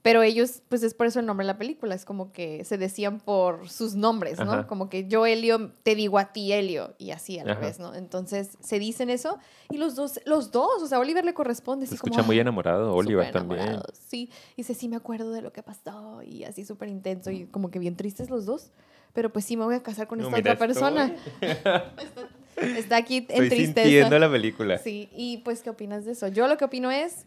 pero 0.05 0.23
ellos, 0.23 0.61
pues 0.69 0.83
es 0.83 0.93
por 0.93 1.07
eso 1.07 1.19
el 1.19 1.25
nombre 1.25 1.47
de 1.47 1.53
la 1.55 1.57
película, 1.57 1.95
es 1.95 2.05
como 2.05 2.31
que 2.31 2.63
se 2.67 2.77
decían 2.77 3.21
por 3.21 3.71
sus 3.71 3.95
nombres, 3.95 4.39
¿no? 4.39 4.67
Como 4.67 4.91
que 4.91 5.09
yo, 5.09 5.25
Helio, 5.25 5.73
te 5.83 5.95
digo 5.95 6.19
a 6.19 6.31
ti, 6.31 6.53
Helio, 6.53 6.93
y 6.99 7.13
así 7.13 7.39
a 7.39 7.45
la 7.47 7.55
vez, 7.55 7.79
¿no? 7.79 7.95
Entonces 7.95 8.59
se 8.61 8.79
dicen 8.79 9.09
eso 9.09 9.39
y 9.71 9.79
los 9.79 9.95
dos, 9.95 10.21
los 10.27 10.53
dos, 10.53 10.83
o 10.83 10.87
sea, 10.87 10.99
Oliver 10.99 11.25
le 11.25 11.33
corresponde. 11.33 11.87
Se 11.87 11.95
escucha 11.95 12.23
muy 12.23 12.39
enamorado, 12.39 12.95
Oliver 12.95 13.33
también. 13.33 13.81
Sí, 13.95 14.29
y 14.53 14.57
dice, 14.57 14.75
sí, 14.75 14.91
me 14.91 14.97
acuerdo 14.97 15.33
de 15.33 15.41
lo 15.41 15.55
que 15.55 15.63
pasó 15.63 16.21
y 16.23 16.45
así 16.45 16.67
súper 16.67 16.91
intenso 16.91 17.31
y 17.31 17.47
como 17.47 17.71
que 17.71 17.79
bien 17.79 17.97
tristes 17.97 18.29
los 18.29 18.45
dos, 18.45 18.73
pero 19.15 19.33
pues 19.33 19.47
sí, 19.47 19.57
me 19.57 19.65
voy 19.65 19.77
a 19.77 19.83
casar 19.83 20.07
con 20.07 20.21
esta 20.21 20.37
otra 20.37 20.59
persona. 20.59 21.17
está, 22.57 22.97
aquí 22.97 23.17
en 23.17 23.43
Estoy 23.43 23.49
tristeza. 23.49 24.19
la 24.19 24.31
película. 24.31 24.77
Sí, 24.77 25.09
y 25.17 25.39
pues, 25.39 25.63
¿qué 25.63 25.71
opinas 25.71 26.05
de 26.05 26.13
eso? 26.13 26.29
Yo 26.29 26.47
lo 26.47 26.59
que 26.59 26.67
opino 26.67 26.91
es 26.91 27.25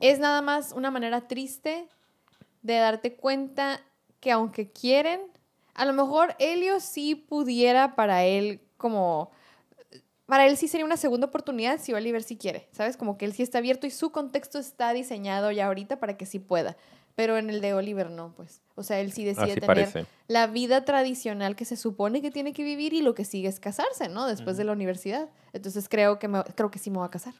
es 0.00 0.18
nada 0.18 0.42
más 0.42 0.72
una 0.72 0.90
manera 0.90 1.26
triste 1.28 1.88
de 2.62 2.76
darte 2.76 3.14
cuenta 3.14 3.80
que 4.20 4.32
aunque 4.32 4.70
quieren, 4.70 5.20
a 5.74 5.84
lo 5.84 5.92
mejor 5.92 6.34
Helio 6.38 6.80
sí 6.80 7.14
pudiera 7.14 7.94
para 7.94 8.24
él 8.24 8.60
como... 8.76 9.30
Para 10.26 10.46
él 10.46 10.58
sí 10.58 10.68
sería 10.68 10.84
una 10.84 10.98
segunda 10.98 11.28
oportunidad 11.28 11.80
si 11.80 11.94
Oliver 11.94 12.22
sí 12.22 12.36
quiere, 12.36 12.68
¿sabes? 12.72 12.98
Como 12.98 13.16
que 13.16 13.24
él 13.24 13.32
sí 13.32 13.42
está 13.42 13.58
abierto 13.58 13.86
y 13.86 13.90
su 13.90 14.12
contexto 14.12 14.58
está 14.58 14.92
diseñado 14.92 15.50
ya 15.52 15.66
ahorita 15.66 15.98
para 15.98 16.18
que 16.18 16.26
sí 16.26 16.38
pueda. 16.38 16.76
Pero 17.14 17.38
en 17.38 17.48
el 17.48 17.62
de 17.62 17.72
Oliver 17.72 18.10
no, 18.10 18.34
pues. 18.36 18.60
O 18.74 18.82
sea, 18.82 19.00
él 19.00 19.10
sí 19.10 19.24
decide 19.24 19.56
tener 19.56 20.06
la 20.28 20.46
vida 20.46 20.84
tradicional 20.84 21.56
que 21.56 21.64
se 21.64 21.76
supone 21.76 22.20
que 22.20 22.30
tiene 22.30 22.52
que 22.52 22.62
vivir 22.62 22.92
y 22.92 23.00
lo 23.00 23.14
que 23.14 23.24
sigue 23.24 23.48
es 23.48 23.58
casarse, 23.58 24.08
¿no? 24.08 24.26
Después 24.26 24.58
de 24.58 24.64
la 24.64 24.72
universidad. 24.72 25.30
Entonces 25.54 25.88
creo 25.88 26.18
que, 26.18 26.28
creo 26.54 26.70
que 26.70 26.78
sí 26.78 26.90
me 26.90 26.98
voy 26.98 27.06
a 27.06 27.10
casar 27.10 27.34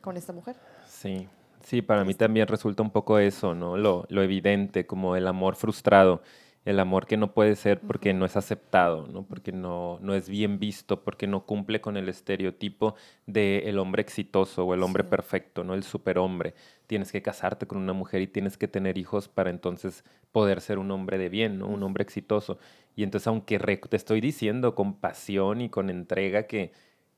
con 0.00 0.16
esta 0.16 0.32
mujer. 0.32 0.56
Sí, 0.88 1.28
Sí, 1.64 1.80
para 1.80 2.04
mí 2.04 2.12
también 2.14 2.46
resulta 2.46 2.82
un 2.82 2.90
poco 2.90 3.18
eso, 3.18 3.54
¿no? 3.54 3.78
Lo, 3.78 4.04
lo, 4.10 4.22
evidente, 4.22 4.86
como 4.86 5.16
el 5.16 5.26
amor 5.26 5.56
frustrado, 5.56 6.22
el 6.66 6.78
amor 6.78 7.06
que 7.06 7.16
no 7.16 7.32
puede 7.32 7.56
ser 7.56 7.80
porque 7.80 8.12
no 8.12 8.26
es 8.26 8.36
aceptado, 8.36 9.06
¿no? 9.06 9.22
Porque 9.26 9.50
no, 9.50 9.98
no 10.02 10.14
es 10.14 10.28
bien 10.28 10.58
visto, 10.58 11.02
porque 11.02 11.26
no 11.26 11.46
cumple 11.46 11.80
con 11.80 11.96
el 11.96 12.10
estereotipo 12.10 12.96
del 13.26 13.66
el 13.66 13.78
hombre 13.78 14.02
exitoso 14.02 14.64
o 14.66 14.74
el 14.74 14.82
hombre 14.82 15.04
perfecto, 15.04 15.64
¿no? 15.64 15.72
El 15.72 15.84
superhombre. 15.84 16.54
Tienes 16.86 17.10
que 17.10 17.22
casarte 17.22 17.66
con 17.66 17.78
una 17.78 17.94
mujer 17.94 18.20
y 18.20 18.26
tienes 18.26 18.58
que 18.58 18.68
tener 18.68 18.98
hijos 18.98 19.28
para 19.28 19.48
entonces 19.48 20.04
poder 20.32 20.60
ser 20.60 20.78
un 20.78 20.90
hombre 20.90 21.16
de 21.16 21.30
bien, 21.30 21.58
¿no? 21.58 21.68
Un 21.68 21.82
hombre 21.82 22.02
exitoso. 22.02 22.58
Y 22.94 23.04
entonces, 23.04 23.26
aunque 23.26 23.58
te 23.58 23.96
estoy 23.96 24.20
diciendo 24.20 24.74
con 24.74 25.00
pasión 25.00 25.62
y 25.62 25.70
con 25.70 25.88
entrega 25.88 26.42
que 26.46 26.72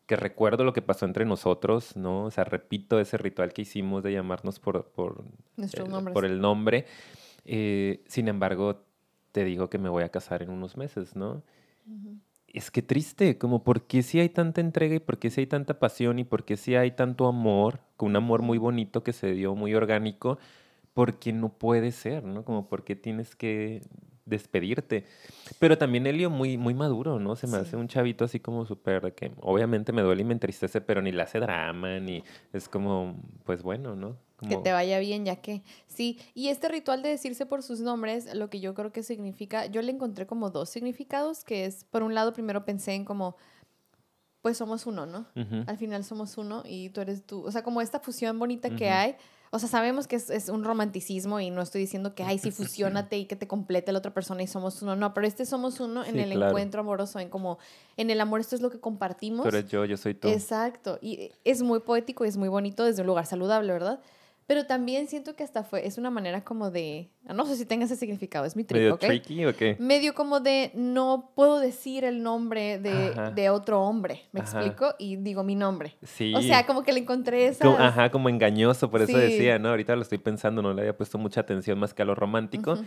que 0.06 0.16
recuerdo 0.16 0.64
lo 0.64 0.72
que 0.72 0.82
pasó 0.82 1.04
entre 1.04 1.24
nosotros, 1.24 1.96
¿no? 1.96 2.24
O 2.24 2.30
sea, 2.30 2.44
repito 2.44 3.00
ese 3.00 3.18
ritual 3.18 3.52
que 3.52 3.62
hicimos 3.62 4.02
de 4.02 4.12
llamarnos 4.12 4.60
por, 4.60 4.86
por, 4.86 5.24
el, 5.56 6.12
por 6.12 6.24
el 6.24 6.40
nombre. 6.40 6.86
Eh, 7.44 8.02
sin 8.06 8.28
embargo, 8.28 8.82
te 9.32 9.44
digo 9.44 9.68
que 9.68 9.78
me 9.78 9.88
voy 9.88 10.04
a 10.04 10.08
casar 10.08 10.42
en 10.42 10.50
unos 10.50 10.76
meses, 10.76 11.16
¿no? 11.16 11.42
Es 12.46 12.70
que 12.70 12.82
triste, 12.82 13.36
como 13.36 13.64
por 13.64 13.82
qué 13.82 14.02
si 14.02 14.20
hay 14.20 14.28
tanta 14.28 14.60
entrega 14.60 14.94
y 14.94 15.00
por 15.00 15.18
qué 15.18 15.28
si 15.30 15.42
hay 15.42 15.46
tanta 15.46 15.78
pasión 15.78 16.18
y 16.18 16.24
por 16.24 16.44
qué 16.44 16.56
si 16.56 16.74
hay 16.74 16.92
tanto 16.92 17.26
amor, 17.26 17.80
con 17.96 18.10
un 18.10 18.16
amor 18.16 18.42
muy 18.42 18.58
bonito 18.58 19.02
que 19.02 19.12
se 19.12 19.32
dio, 19.32 19.54
muy 19.54 19.74
orgánico, 19.74 20.38
porque 20.94 21.32
no 21.32 21.50
puede 21.50 21.92
ser, 21.92 22.24
¿no? 22.24 22.44
Como 22.44 22.68
porque 22.68 22.96
tienes 22.96 23.36
que 23.36 23.82
despedirte. 24.26 25.06
Pero 25.58 25.78
también 25.78 26.06
Helio 26.06 26.28
muy, 26.28 26.58
muy 26.58 26.74
maduro, 26.74 27.18
¿no? 27.18 27.36
Se 27.36 27.46
me 27.46 27.56
hace 27.56 27.76
un 27.76 27.88
chavito 27.88 28.24
así 28.24 28.40
como 28.40 28.66
súper, 28.66 29.14
que 29.14 29.32
obviamente 29.40 29.92
me 29.92 30.02
duele 30.02 30.22
y 30.22 30.24
me 30.24 30.34
entristece, 30.34 30.80
pero 30.80 31.00
ni 31.00 31.12
le 31.12 31.22
hace 31.22 31.40
drama, 31.40 31.98
ni 32.00 32.22
es 32.52 32.68
como, 32.68 33.16
pues 33.44 33.62
bueno, 33.62 33.96
¿no? 33.96 34.18
Que 34.46 34.56
te 34.58 34.72
vaya 34.72 34.98
bien, 34.98 35.24
ya 35.24 35.36
que 35.36 35.62
sí. 35.86 36.18
Y 36.34 36.48
este 36.48 36.68
ritual 36.68 37.02
de 37.02 37.08
decirse 37.08 37.46
por 37.46 37.62
sus 37.62 37.80
nombres, 37.80 38.34
lo 38.34 38.50
que 38.50 38.60
yo 38.60 38.74
creo 38.74 38.92
que 38.92 39.02
significa, 39.02 39.64
yo 39.64 39.80
le 39.80 39.92
encontré 39.92 40.26
como 40.26 40.50
dos 40.50 40.68
significados, 40.68 41.42
que 41.42 41.64
es, 41.64 41.84
por 41.84 42.02
un 42.02 42.14
lado, 42.14 42.34
primero 42.34 42.66
pensé 42.66 42.92
en 42.92 43.06
como, 43.06 43.36
pues 44.42 44.58
somos 44.58 44.86
uno, 44.86 45.06
¿no? 45.06 45.26
Al 45.66 45.78
final 45.78 46.04
somos 46.04 46.36
uno 46.36 46.62
y 46.66 46.90
tú 46.90 47.00
eres 47.00 47.24
tú. 47.24 47.44
O 47.44 47.50
sea, 47.50 47.62
como 47.62 47.80
esta 47.80 47.98
fusión 47.98 48.38
bonita 48.38 48.70
que 48.70 48.90
hay. 48.90 49.16
O 49.56 49.58
sea, 49.58 49.70
sabemos 49.70 50.06
que 50.06 50.16
es, 50.16 50.28
es, 50.28 50.50
un 50.50 50.64
romanticismo 50.64 51.40
y 51.40 51.48
no 51.48 51.62
estoy 51.62 51.80
diciendo 51.80 52.14
que, 52.14 52.22
ay, 52.22 52.38
sí, 52.38 52.50
fusionate 52.52 53.16
y 53.16 53.24
que 53.24 53.36
te 53.36 53.48
complete 53.48 53.90
la 53.90 53.98
otra 53.98 54.12
persona 54.12 54.42
y 54.42 54.46
somos 54.46 54.82
uno. 54.82 54.96
No, 54.96 55.14
pero 55.14 55.26
este 55.26 55.46
somos 55.46 55.80
uno 55.80 56.04
en 56.04 56.18
el 56.18 56.30
encuentro 56.30 56.82
amoroso, 56.82 57.18
en 57.18 57.30
como, 57.30 57.58
en 57.96 58.10
el 58.10 58.20
amor 58.20 58.40
esto 58.40 58.54
es 58.54 58.60
lo 58.60 58.70
que 58.70 58.78
compartimos. 58.78 59.44
Pero 59.44 59.60
yo, 59.60 59.86
yo 59.86 59.96
soy 59.96 60.12
tú. 60.12 60.28
Exacto. 60.28 60.98
Y 61.00 61.32
es 61.44 61.62
muy 61.62 61.80
poético 61.80 62.26
y 62.26 62.28
es 62.28 62.36
muy 62.36 62.48
bonito 62.50 62.84
desde 62.84 63.00
un 63.00 63.06
lugar 63.06 63.24
saludable, 63.24 63.72
¿verdad? 63.72 64.00
Pero 64.46 64.64
también 64.64 65.08
siento 65.08 65.34
que 65.34 65.42
hasta 65.42 65.64
fue, 65.64 65.86
es 65.86 65.98
una 65.98 66.08
manera 66.08 66.44
como 66.44 66.70
de, 66.70 67.10
no 67.24 67.46
sé 67.46 67.56
si 67.56 67.66
tenga 67.66 67.84
ese 67.86 67.96
significado, 67.96 68.44
es 68.44 68.54
mi 68.54 68.62
trip, 68.62 68.80
¿Medio 68.80 68.96
tricky 68.96 69.44
o 69.44 69.56
qué? 69.56 69.76
Medio 69.80 70.14
como 70.14 70.38
de, 70.38 70.70
no 70.74 71.32
puedo 71.34 71.58
decir 71.58 72.04
el 72.04 72.22
nombre 72.22 72.78
de, 72.78 73.32
de 73.34 73.50
otro 73.50 73.82
hombre, 73.82 74.22
¿me 74.30 74.40
explico? 74.40 74.94
Y 74.98 75.16
digo 75.16 75.42
mi 75.42 75.56
nombre. 75.56 75.96
Sí. 76.04 76.32
O 76.32 76.42
sea, 76.42 76.64
como 76.64 76.84
que 76.84 76.92
le 76.92 77.00
encontré 77.00 77.46
esa... 77.46 77.66
ajá, 77.84 78.10
como 78.10 78.28
engañoso, 78.28 78.88
por 78.88 79.02
eso 79.02 79.18
decía, 79.18 79.58
¿no? 79.58 79.70
Ahorita 79.70 79.96
lo 79.96 80.02
estoy 80.02 80.18
pensando, 80.18 80.62
no 80.62 80.72
le 80.72 80.82
había 80.82 80.96
puesto 80.96 81.18
mucha 81.18 81.40
atención 81.40 81.80
más 81.80 81.92
que 81.92 82.02
a 82.02 82.04
lo 82.04 82.14
romántico. 82.14 82.78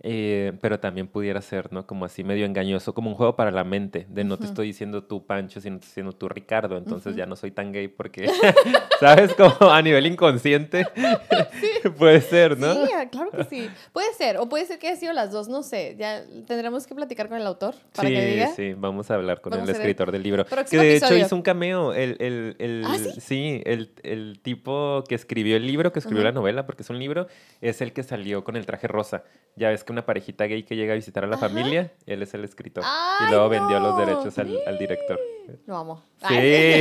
Eh, 0.00 0.52
pero 0.60 0.80
también 0.80 1.06
pudiera 1.06 1.40
ser, 1.40 1.72
¿no? 1.72 1.86
Como 1.86 2.04
así 2.04 2.24
medio 2.24 2.44
engañoso, 2.44 2.92
como 2.92 3.08
un 3.08 3.16
juego 3.16 3.36
para 3.36 3.50
la 3.50 3.64
mente, 3.64 4.06
de 4.10 4.24
no 4.24 4.36
te 4.36 4.44
estoy 4.44 4.66
diciendo 4.66 5.04
tú 5.04 5.24
Pancho, 5.24 5.62
sino 5.62 5.78
te 5.78 5.86
estoy 5.86 6.02
diciendo 6.02 6.12
tú 6.12 6.28
Ricardo, 6.28 6.76
entonces 6.76 7.16
ya 7.16 7.24
no 7.24 7.36
soy 7.36 7.52
tan 7.52 7.72
gay 7.72 7.88
porque, 7.88 8.28
¿sabes? 9.00 9.32
Como 9.34 9.70
a 9.70 9.80
nivel 9.80 10.06
inconsciente 10.06 10.86
puede 11.98 12.20
ser, 12.20 12.58
¿no? 12.58 12.74
Sí, 12.74 12.92
ah, 12.94 13.08
claro 13.08 13.30
que 13.30 13.44
sí. 13.44 13.70
Puede 13.92 14.12
ser, 14.14 14.36
o 14.38 14.48
puede 14.48 14.66
ser 14.66 14.78
que 14.78 14.88
haya 14.88 14.96
sido 14.96 15.12
las 15.12 15.30
dos, 15.30 15.48
no 15.48 15.62
sé, 15.62 15.96
ya 15.98 16.22
tendremos 16.46 16.86
que 16.86 16.94
platicar 16.94 17.28
con 17.28 17.38
el 17.38 17.46
autor 17.46 17.74
para 17.94 18.08
sí, 18.08 18.14
que 18.14 18.26
diga. 18.26 18.48
Sí, 18.48 18.74
vamos 18.76 19.10
a 19.10 19.14
hablar 19.14 19.40
con 19.40 19.54
el 19.54 19.68
escritor 19.68 20.12
del 20.12 20.22
libro. 20.22 20.44
Que 20.68 20.76
de 20.76 20.96
hecho 20.96 21.16
hizo 21.16 21.34
un 21.34 21.42
cameo, 21.42 21.94
el, 21.94 22.16
el, 22.20 22.56
el 22.58 22.84
¿Ah, 22.86 22.98
sí? 23.18 23.62
el, 23.64 23.92
el, 24.02 24.40
tipo 24.42 25.04
que 25.08 25.14
escribió 25.14 25.56
el 25.56 25.66
libro, 25.66 25.92
que 25.92 26.00
escribió 26.00 26.24
la 26.24 26.32
novela, 26.32 26.66
porque 26.66 26.82
es 26.82 26.90
un 26.90 26.98
libro, 26.98 27.26
es 27.60 27.80
el 27.80 27.92
que 27.92 28.02
salió 28.02 28.44
con 28.44 28.56
el 28.56 28.66
traje 28.66 28.88
rosa. 28.88 29.24
Ya 29.56 29.68
ves 29.68 29.83
que 29.84 29.92
una 29.92 30.04
parejita 30.04 30.44
gay 30.44 30.62
que 30.62 30.76
llega 30.76 30.92
a 30.92 30.96
visitar 30.96 31.24
a 31.24 31.26
la 31.26 31.38
familia, 31.38 31.92
él 32.06 32.22
es 32.22 32.34
el 32.34 32.44
escritor. 32.44 32.84
y 33.20 33.30
luego 33.30 33.48
vendió 33.48 33.80
los 33.80 33.96
derechos 33.96 34.38
al, 34.38 34.58
al, 34.66 34.78
director. 34.78 35.20
Lo 35.66 35.76
amo. 35.76 36.02
Sí, 36.26 36.34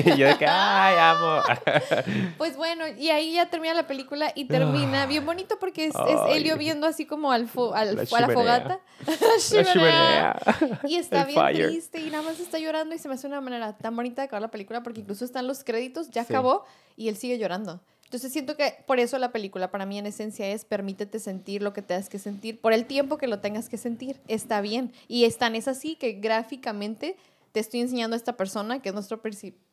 yo 0.18 0.28
de 0.28 0.38
que, 0.38 0.46
ay, 0.48 0.96
amo. 0.98 1.42
Pues 2.38 2.58
bueno, 2.58 2.86
y 2.88 3.10
ahí 3.10 3.34
ya 3.34 3.50
termina 3.50 3.74
la 3.74 3.88
película 3.88 4.32
y 4.36 4.46
termina 4.46 5.06
bien 5.06 5.26
bonito 5.26 5.58
porque 5.60 5.88
es, 5.88 5.96
es 5.96 6.20
Helio 6.36 6.58
viendo 6.58 6.88
así 6.88 7.06
como 7.06 7.32
al, 7.32 7.50
al 7.74 8.00
a 8.00 8.22
la 8.22 8.30
fogata. 8.30 8.80
y 10.88 10.96
está 10.96 11.26
bien 11.26 11.54
triste 11.54 12.00
y 12.00 12.10
nada 12.10 12.24
más 12.24 12.40
está 12.40 12.60
llorando 12.60 12.96
y 12.96 12.98
se 12.98 13.08
me 13.08 13.16
hace 13.16 13.28
una 13.28 13.42
manera 13.42 13.78
tan 13.78 13.96
bonita 13.96 14.22
de 14.22 14.28
acabar 14.28 14.42
la 14.42 14.52
película 14.52 14.84
porque 14.84 15.02
incluso 15.02 15.26
están 15.26 15.48
los 15.48 15.64
créditos, 15.64 16.10
ya 16.10 16.22
acabó 16.24 16.66
y 16.96 17.10
él 17.10 17.18
sigue 17.18 17.38
llorando. 17.38 17.82
Entonces 18.14 18.32
siento 18.32 18.56
que 18.56 18.76
por 18.86 19.00
eso 19.00 19.18
la 19.18 19.32
película 19.32 19.72
para 19.72 19.88
mí 19.88 19.98
en 19.98 20.06
esencia 20.06 20.48
es 20.48 20.66
permítete 20.66 21.18
sentir 21.18 21.64
lo 21.64 21.74
que 21.74 21.82
tengas 21.82 22.10
que 22.10 22.20
sentir 22.20 22.62
por 22.62 22.72
el 22.72 22.86
tiempo 22.86 23.18
que 23.18 23.26
lo 23.26 23.40
tengas 23.40 23.70
que 23.70 23.78
sentir. 23.80 24.22
Está 24.28 24.62
bien. 24.62 24.94
Y 25.08 25.26
es 25.26 25.40
tan 25.40 25.56
es 25.56 25.68
así 25.68 25.96
que 25.96 26.12
gráficamente 26.14 27.18
te 27.54 27.60
estoy 27.60 27.80
enseñando 27.80 28.14
a 28.14 28.18
esta 28.18 28.38
persona, 28.38 28.84
que 28.84 28.90
es 28.90 28.94
nuestro 28.94 29.20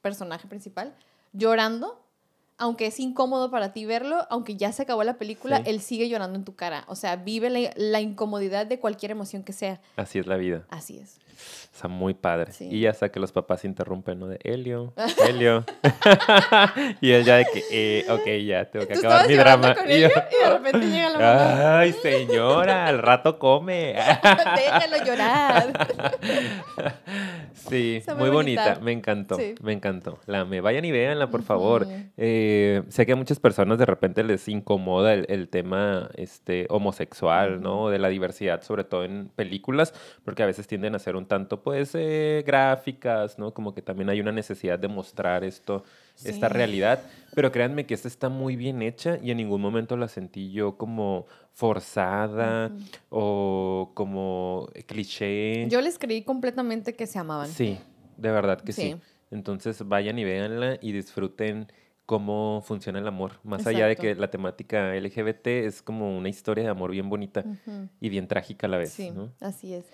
personaje 0.00 0.48
principal, 0.48 0.96
llorando 1.34 2.00
aunque 2.56 2.86
es 2.86 2.98
incómodo 3.00 3.50
para 3.50 3.74
ti 3.74 3.84
verlo, 3.86 4.26
aunque 4.30 4.56
ya 4.56 4.72
se 4.72 4.82
acabó 4.82 5.02
la 5.04 5.18
película, 5.18 5.58
él 5.64 5.80
sigue 5.80 6.08
llorando 6.08 6.38
en 6.38 6.44
tu 6.44 6.54
cara. 6.56 6.84
O 6.88 6.94
sea, 6.94 7.16
vive 7.16 7.72
la, 7.74 8.00
incomodidad 8.00 8.66
de 8.66 8.78
cualquier 8.78 9.12
emoción 9.12 9.42
que 9.42 9.54
sea. 9.54 9.80
Así 9.96 10.18
es 10.18 10.26
la 10.26 10.36
vida. 10.36 10.66
Así 10.68 10.98
es. 10.98 11.20
O 11.72 11.78
sea, 11.80 11.88
muy 11.88 12.14
padre. 12.14 12.52
Y 12.60 12.80
ya 12.80 12.90
hasta 12.90 13.10
que 13.10 13.20
los 13.20 13.32
papás 13.32 13.64
interrumpen, 13.64 14.18
¿no? 14.18 14.26
De 14.26 14.38
Helio, 14.42 14.92
Helio. 15.26 15.64
y 17.00 17.12
él 17.12 17.24
ya 17.24 17.36
de 17.36 17.46
que, 17.46 17.62
eh, 17.70 18.06
ok, 18.10 18.26
ya, 18.44 18.64
tengo 18.66 18.86
que 18.86 18.94
acabar 18.94 19.28
mi 19.28 19.34
drama. 19.34 19.76
y, 19.88 19.92
y, 19.92 19.98
de 20.00 20.08
repente 20.52 20.86
llega 20.86 21.10
la 21.10 21.18
mamá. 21.18 21.78
Ay, 21.80 21.92
señora, 21.94 22.86
al 22.86 22.98
rato 22.98 23.38
come. 23.38 23.94
Déjalo 24.56 25.04
llorar. 25.04 25.88
sí, 27.54 28.02
muy, 28.18 28.30
bonita. 28.30 28.78
Me 28.82 28.92
encantó, 28.92 29.38
me 29.62 29.72
encantó. 29.72 30.18
La 30.26 30.44
me 30.44 30.60
vayan 30.60 30.84
y 30.84 30.90
véanla, 30.90 31.30
por 31.30 31.42
favor. 31.42 31.86
Eh, 32.16 32.82
sé 32.88 33.06
que 33.06 33.12
a 33.12 33.16
muchas 33.16 33.40
personas 33.40 33.78
de 33.78 33.86
repente 33.86 34.22
les 34.24 34.48
incomoda 34.48 35.14
el, 35.14 35.48
tema 35.48 36.10
este, 36.16 36.66
homosexual, 36.68 37.62
¿no? 37.62 37.88
De 37.88 37.98
la 37.98 38.08
diversidad, 38.08 38.62
sobre 38.62 38.84
todo 38.84 39.04
en 39.04 39.30
películas, 39.34 39.94
porque 40.24 40.42
a 40.42 40.46
veces 40.46 40.66
tienden 40.66 40.94
a 40.94 40.98
ser 40.98 41.16
un 41.16 41.26
tanto, 41.30 41.62
pues, 41.62 41.92
eh, 41.94 42.42
gráficas, 42.44 43.38
¿no? 43.38 43.54
Como 43.54 43.72
que 43.72 43.82
también 43.82 44.10
hay 44.10 44.20
una 44.20 44.32
necesidad 44.32 44.80
de 44.80 44.88
mostrar 44.88 45.44
esto, 45.44 45.84
esta 46.24 46.48
realidad. 46.48 47.04
Pero 47.36 47.52
créanme 47.52 47.86
que 47.86 47.94
esta 47.94 48.08
está 48.08 48.28
muy 48.28 48.56
bien 48.56 48.82
hecha 48.82 49.16
y 49.22 49.30
en 49.30 49.36
ningún 49.36 49.60
momento 49.60 49.96
la 49.96 50.08
sentí 50.08 50.50
yo 50.50 50.76
como 50.76 51.26
forzada 51.52 52.72
o 53.10 53.92
como 53.94 54.70
cliché. 54.88 55.68
Yo 55.68 55.80
les 55.80 56.00
creí 56.00 56.22
completamente 56.22 56.96
que 56.96 57.06
se 57.06 57.20
amaban. 57.20 57.46
Sí, 57.46 57.78
de 58.16 58.32
verdad 58.32 58.60
que 58.60 58.72
sí. 58.72 58.96
Entonces 59.30 59.86
vayan 59.86 60.18
y 60.18 60.24
véanla 60.24 60.78
y 60.82 60.90
disfruten 60.90 61.68
cómo 62.10 62.60
funciona 62.66 62.98
el 62.98 63.06
amor, 63.06 63.34
más 63.44 63.68
allá 63.68 63.86
de 63.86 63.94
que 63.94 64.16
la 64.16 64.28
temática 64.32 64.96
LGBT 64.96 65.46
es 65.46 65.80
como 65.80 66.18
una 66.18 66.28
historia 66.28 66.64
de 66.64 66.70
amor 66.70 66.90
bien 66.90 67.08
bonita 67.08 67.44
y 68.00 68.08
bien 68.08 68.26
trágica 68.26 68.66
a 68.66 68.70
la 68.70 68.78
vez. 68.78 68.92
Sí, 68.92 69.12
así 69.38 69.74
es. 69.74 69.84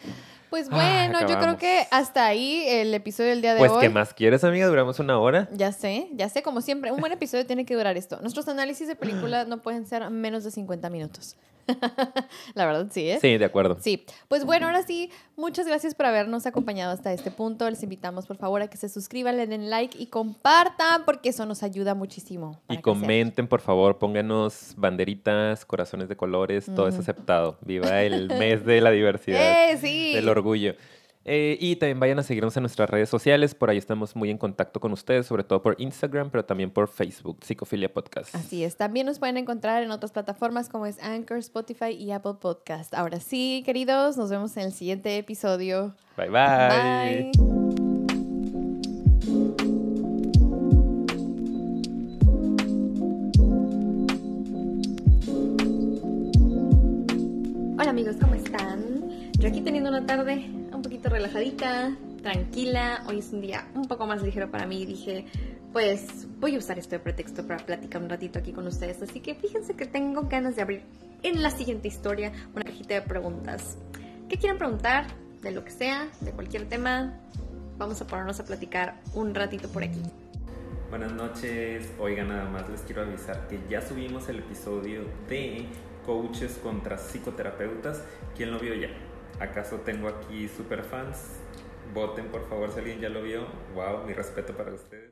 Pues 0.48 0.68
ah, 0.70 0.76
bueno, 0.76 1.28
yo 1.28 1.38
creo 1.38 1.58
que 1.58 1.86
hasta 1.90 2.24
ahí 2.24 2.64
el 2.68 2.94
episodio 2.94 3.28
del 3.28 3.42
día 3.42 3.52
de 3.52 3.60
hoy. 3.60 3.68
Pues, 3.68 3.80
¿qué 3.82 3.90
más 3.90 4.14
quieres, 4.14 4.44
amiga? 4.44 4.66
Duramos 4.66 4.98
una 4.98 5.18
hora. 5.18 5.50
Ya 5.52 5.72
sé, 5.72 6.08
ya 6.14 6.30
sé, 6.30 6.42
como 6.42 6.62
siempre, 6.62 6.90
un 6.90 7.00
buen 7.00 7.12
episodio 7.12 7.44
tiene 7.44 7.66
que 7.66 7.74
durar 7.74 7.98
esto. 7.98 8.18
Nuestros 8.22 8.48
análisis 8.48 8.88
de 8.88 8.96
películas 8.96 9.46
no 9.48 9.60
pueden 9.60 9.84
ser 9.84 10.08
menos 10.08 10.42
de 10.42 10.52
50 10.52 10.88
minutos. 10.88 11.36
La 12.54 12.66
verdad, 12.66 12.88
sí, 12.90 13.10
¿eh? 13.10 13.18
Sí, 13.20 13.38
de 13.38 13.44
acuerdo. 13.44 13.76
Sí. 13.80 14.04
Pues 14.28 14.44
bueno, 14.44 14.66
ahora 14.66 14.82
sí, 14.82 15.10
muchas 15.36 15.66
gracias 15.66 15.94
por 15.94 16.06
habernos 16.06 16.46
acompañado 16.46 16.92
hasta 16.92 17.12
este 17.12 17.30
punto. 17.30 17.68
Les 17.68 17.82
invitamos, 17.82 18.26
por 18.26 18.36
favor, 18.36 18.62
a 18.62 18.68
que 18.68 18.76
se 18.76 18.88
suscriban, 18.88 19.36
le 19.36 19.46
den 19.46 19.70
like 19.70 19.96
y 20.00 20.06
compartan, 20.06 21.04
porque 21.04 21.30
eso 21.30 21.46
nos 21.46 21.62
ayuda 21.62 21.94
muchísimo. 21.94 22.60
Y 22.68 22.78
comenten, 22.78 23.48
por 23.48 23.60
favor, 23.60 23.98
pónganos 23.98 24.74
banderitas, 24.76 25.64
corazones 25.64 26.08
de 26.08 26.16
colores, 26.16 26.66
todo 26.74 26.88
es 26.88 26.98
aceptado. 26.98 27.58
Viva 27.62 28.02
el 28.02 28.28
mes 28.28 28.64
de 28.64 28.80
la 28.80 28.90
diversidad. 28.90 29.40
¡Eh, 29.70 29.78
sí! 29.78 30.14
Del 30.14 30.28
orgullo. 30.28 30.74
Eh, 31.28 31.58
y 31.60 31.74
también 31.74 31.98
vayan 31.98 32.20
a 32.20 32.22
seguirnos 32.22 32.56
en 32.56 32.62
nuestras 32.62 32.88
redes 32.88 33.08
sociales, 33.08 33.52
por 33.56 33.68
ahí 33.68 33.78
estamos 33.78 34.14
muy 34.14 34.30
en 34.30 34.38
contacto 34.38 34.78
con 34.78 34.92
ustedes, 34.92 35.26
sobre 35.26 35.42
todo 35.42 35.60
por 35.60 35.74
Instagram, 35.80 36.30
pero 36.30 36.44
también 36.44 36.70
por 36.70 36.86
Facebook, 36.86 37.38
Psicofilia 37.42 37.92
Podcast. 37.92 38.32
Así 38.36 38.62
es, 38.62 38.76
también 38.76 39.06
nos 39.06 39.18
pueden 39.18 39.36
encontrar 39.36 39.82
en 39.82 39.90
otras 39.90 40.12
plataformas 40.12 40.68
como 40.68 40.86
es 40.86 41.02
Anchor, 41.02 41.38
Spotify 41.38 41.90
y 41.90 42.12
Apple 42.12 42.34
Podcast. 42.40 42.94
Ahora 42.94 43.18
sí, 43.18 43.64
queridos, 43.66 44.16
nos 44.16 44.30
vemos 44.30 44.56
en 44.56 44.66
el 44.66 44.72
siguiente 44.72 45.16
episodio. 45.16 45.96
Bye 46.16 46.28
bye. 46.28 46.38
Bye. 46.68 47.32
Hola 57.76 57.90
amigos, 57.90 58.14
¿cómo 58.20 58.36
están? 58.36 59.32
Yo 59.40 59.48
aquí 59.48 59.60
teniendo 59.60 59.90
una 59.90 60.06
tarde 60.06 60.46
poquito 60.86 61.08
relajadita, 61.08 61.96
tranquila. 62.22 63.02
Hoy 63.08 63.18
es 63.18 63.32
un 63.32 63.40
día 63.40 63.66
un 63.74 63.88
poco 63.88 64.06
más 64.06 64.22
ligero 64.22 64.52
para 64.52 64.68
mí. 64.68 64.86
Dije, 64.86 65.26
pues 65.72 66.28
voy 66.38 66.54
a 66.54 66.58
usar 66.58 66.78
esto 66.78 66.90
de 66.90 67.00
pretexto 67.00 67.44
para 67.44 67.66
platicar 67.66 68.00
un 68.00 68.08
ratito 68.08 68.38
aquí 68.38 68.52
con 68.52 68.68
ustedes. 68.68 69.02
Así 69.02 69.18
que 69.18 69.34
fíjense 69.34 69.74
que 69.74 69.86
tengo 69.86 70.28
ganas 70.28 70.54
de 70.54 70.62
abrir 70.62 70.82
en 71.24 71.42
la 71.42 71.50
siguiente 71.50 71.88
historia 71.88 72.30
una 72.54 72.62
cajita 72.62 72.94
de 72.94 73.02
preguntas. 73.02 73.78
¿Qué 74.28 74.36
quieren 74.36 74.58
preguntar? 74.58 75.08
De 75.42 75.50
lo 75.50 75.64
que 75.64 75.72
sea, 75.72 76.06
de 76.20 76.30
cualquier 76.30 76.68
tema. 76.68 77.18
Vamos 77.78 78.00
a 78.00 78.06
ponernos 78.06 78.38
a 78.38 78.44
platicar 78.44 78.94
un 79.12 79.34
ratito 79.34 79.68
por 79.68 79.82
aquí. 79.82 80.02
Buenas 80.88 81.10
noches. 81.10 81.90
Oigan, 81.98 82.28
nada 82.28 82.48
más 82.48 82.68
les 82.68 82.82
quiero 82.82 83.02
avisar 83.02 83.48
que 83.48 83.58
ya 83.68 83.82
subimos 83.82 84.28
el 84.28 84.38
episodio 84.38 85.02
de 85.28 85.66
coaches 86.06 86.60
contra 86.62 86.96
psicoterapeutas. 86.96 88.04
¿Quién 88.36 88.52
lo 88.52 88.60
vio 88.60 88.72
ya? 88.74 88.90
¿Acaso 89.38 89.80
tengo 89.80 90.08
aquí 90.08 90.48
super 90.48 90.82
fans? 90.82 91.40
Voten 91.92 92.28
por 92.28 92.48
favor 92.48 92.72
si 92.72 92.78
alguien 92.78 93.00
ya 93.00 93.10
lo 93.10 93.22
vio. 93.22 93.46
Wow, 93.74 94.04
mi 94.06 94.14
respeto 94.14 94.56
para 94.56 94.72
ustedes. 94.72 95.05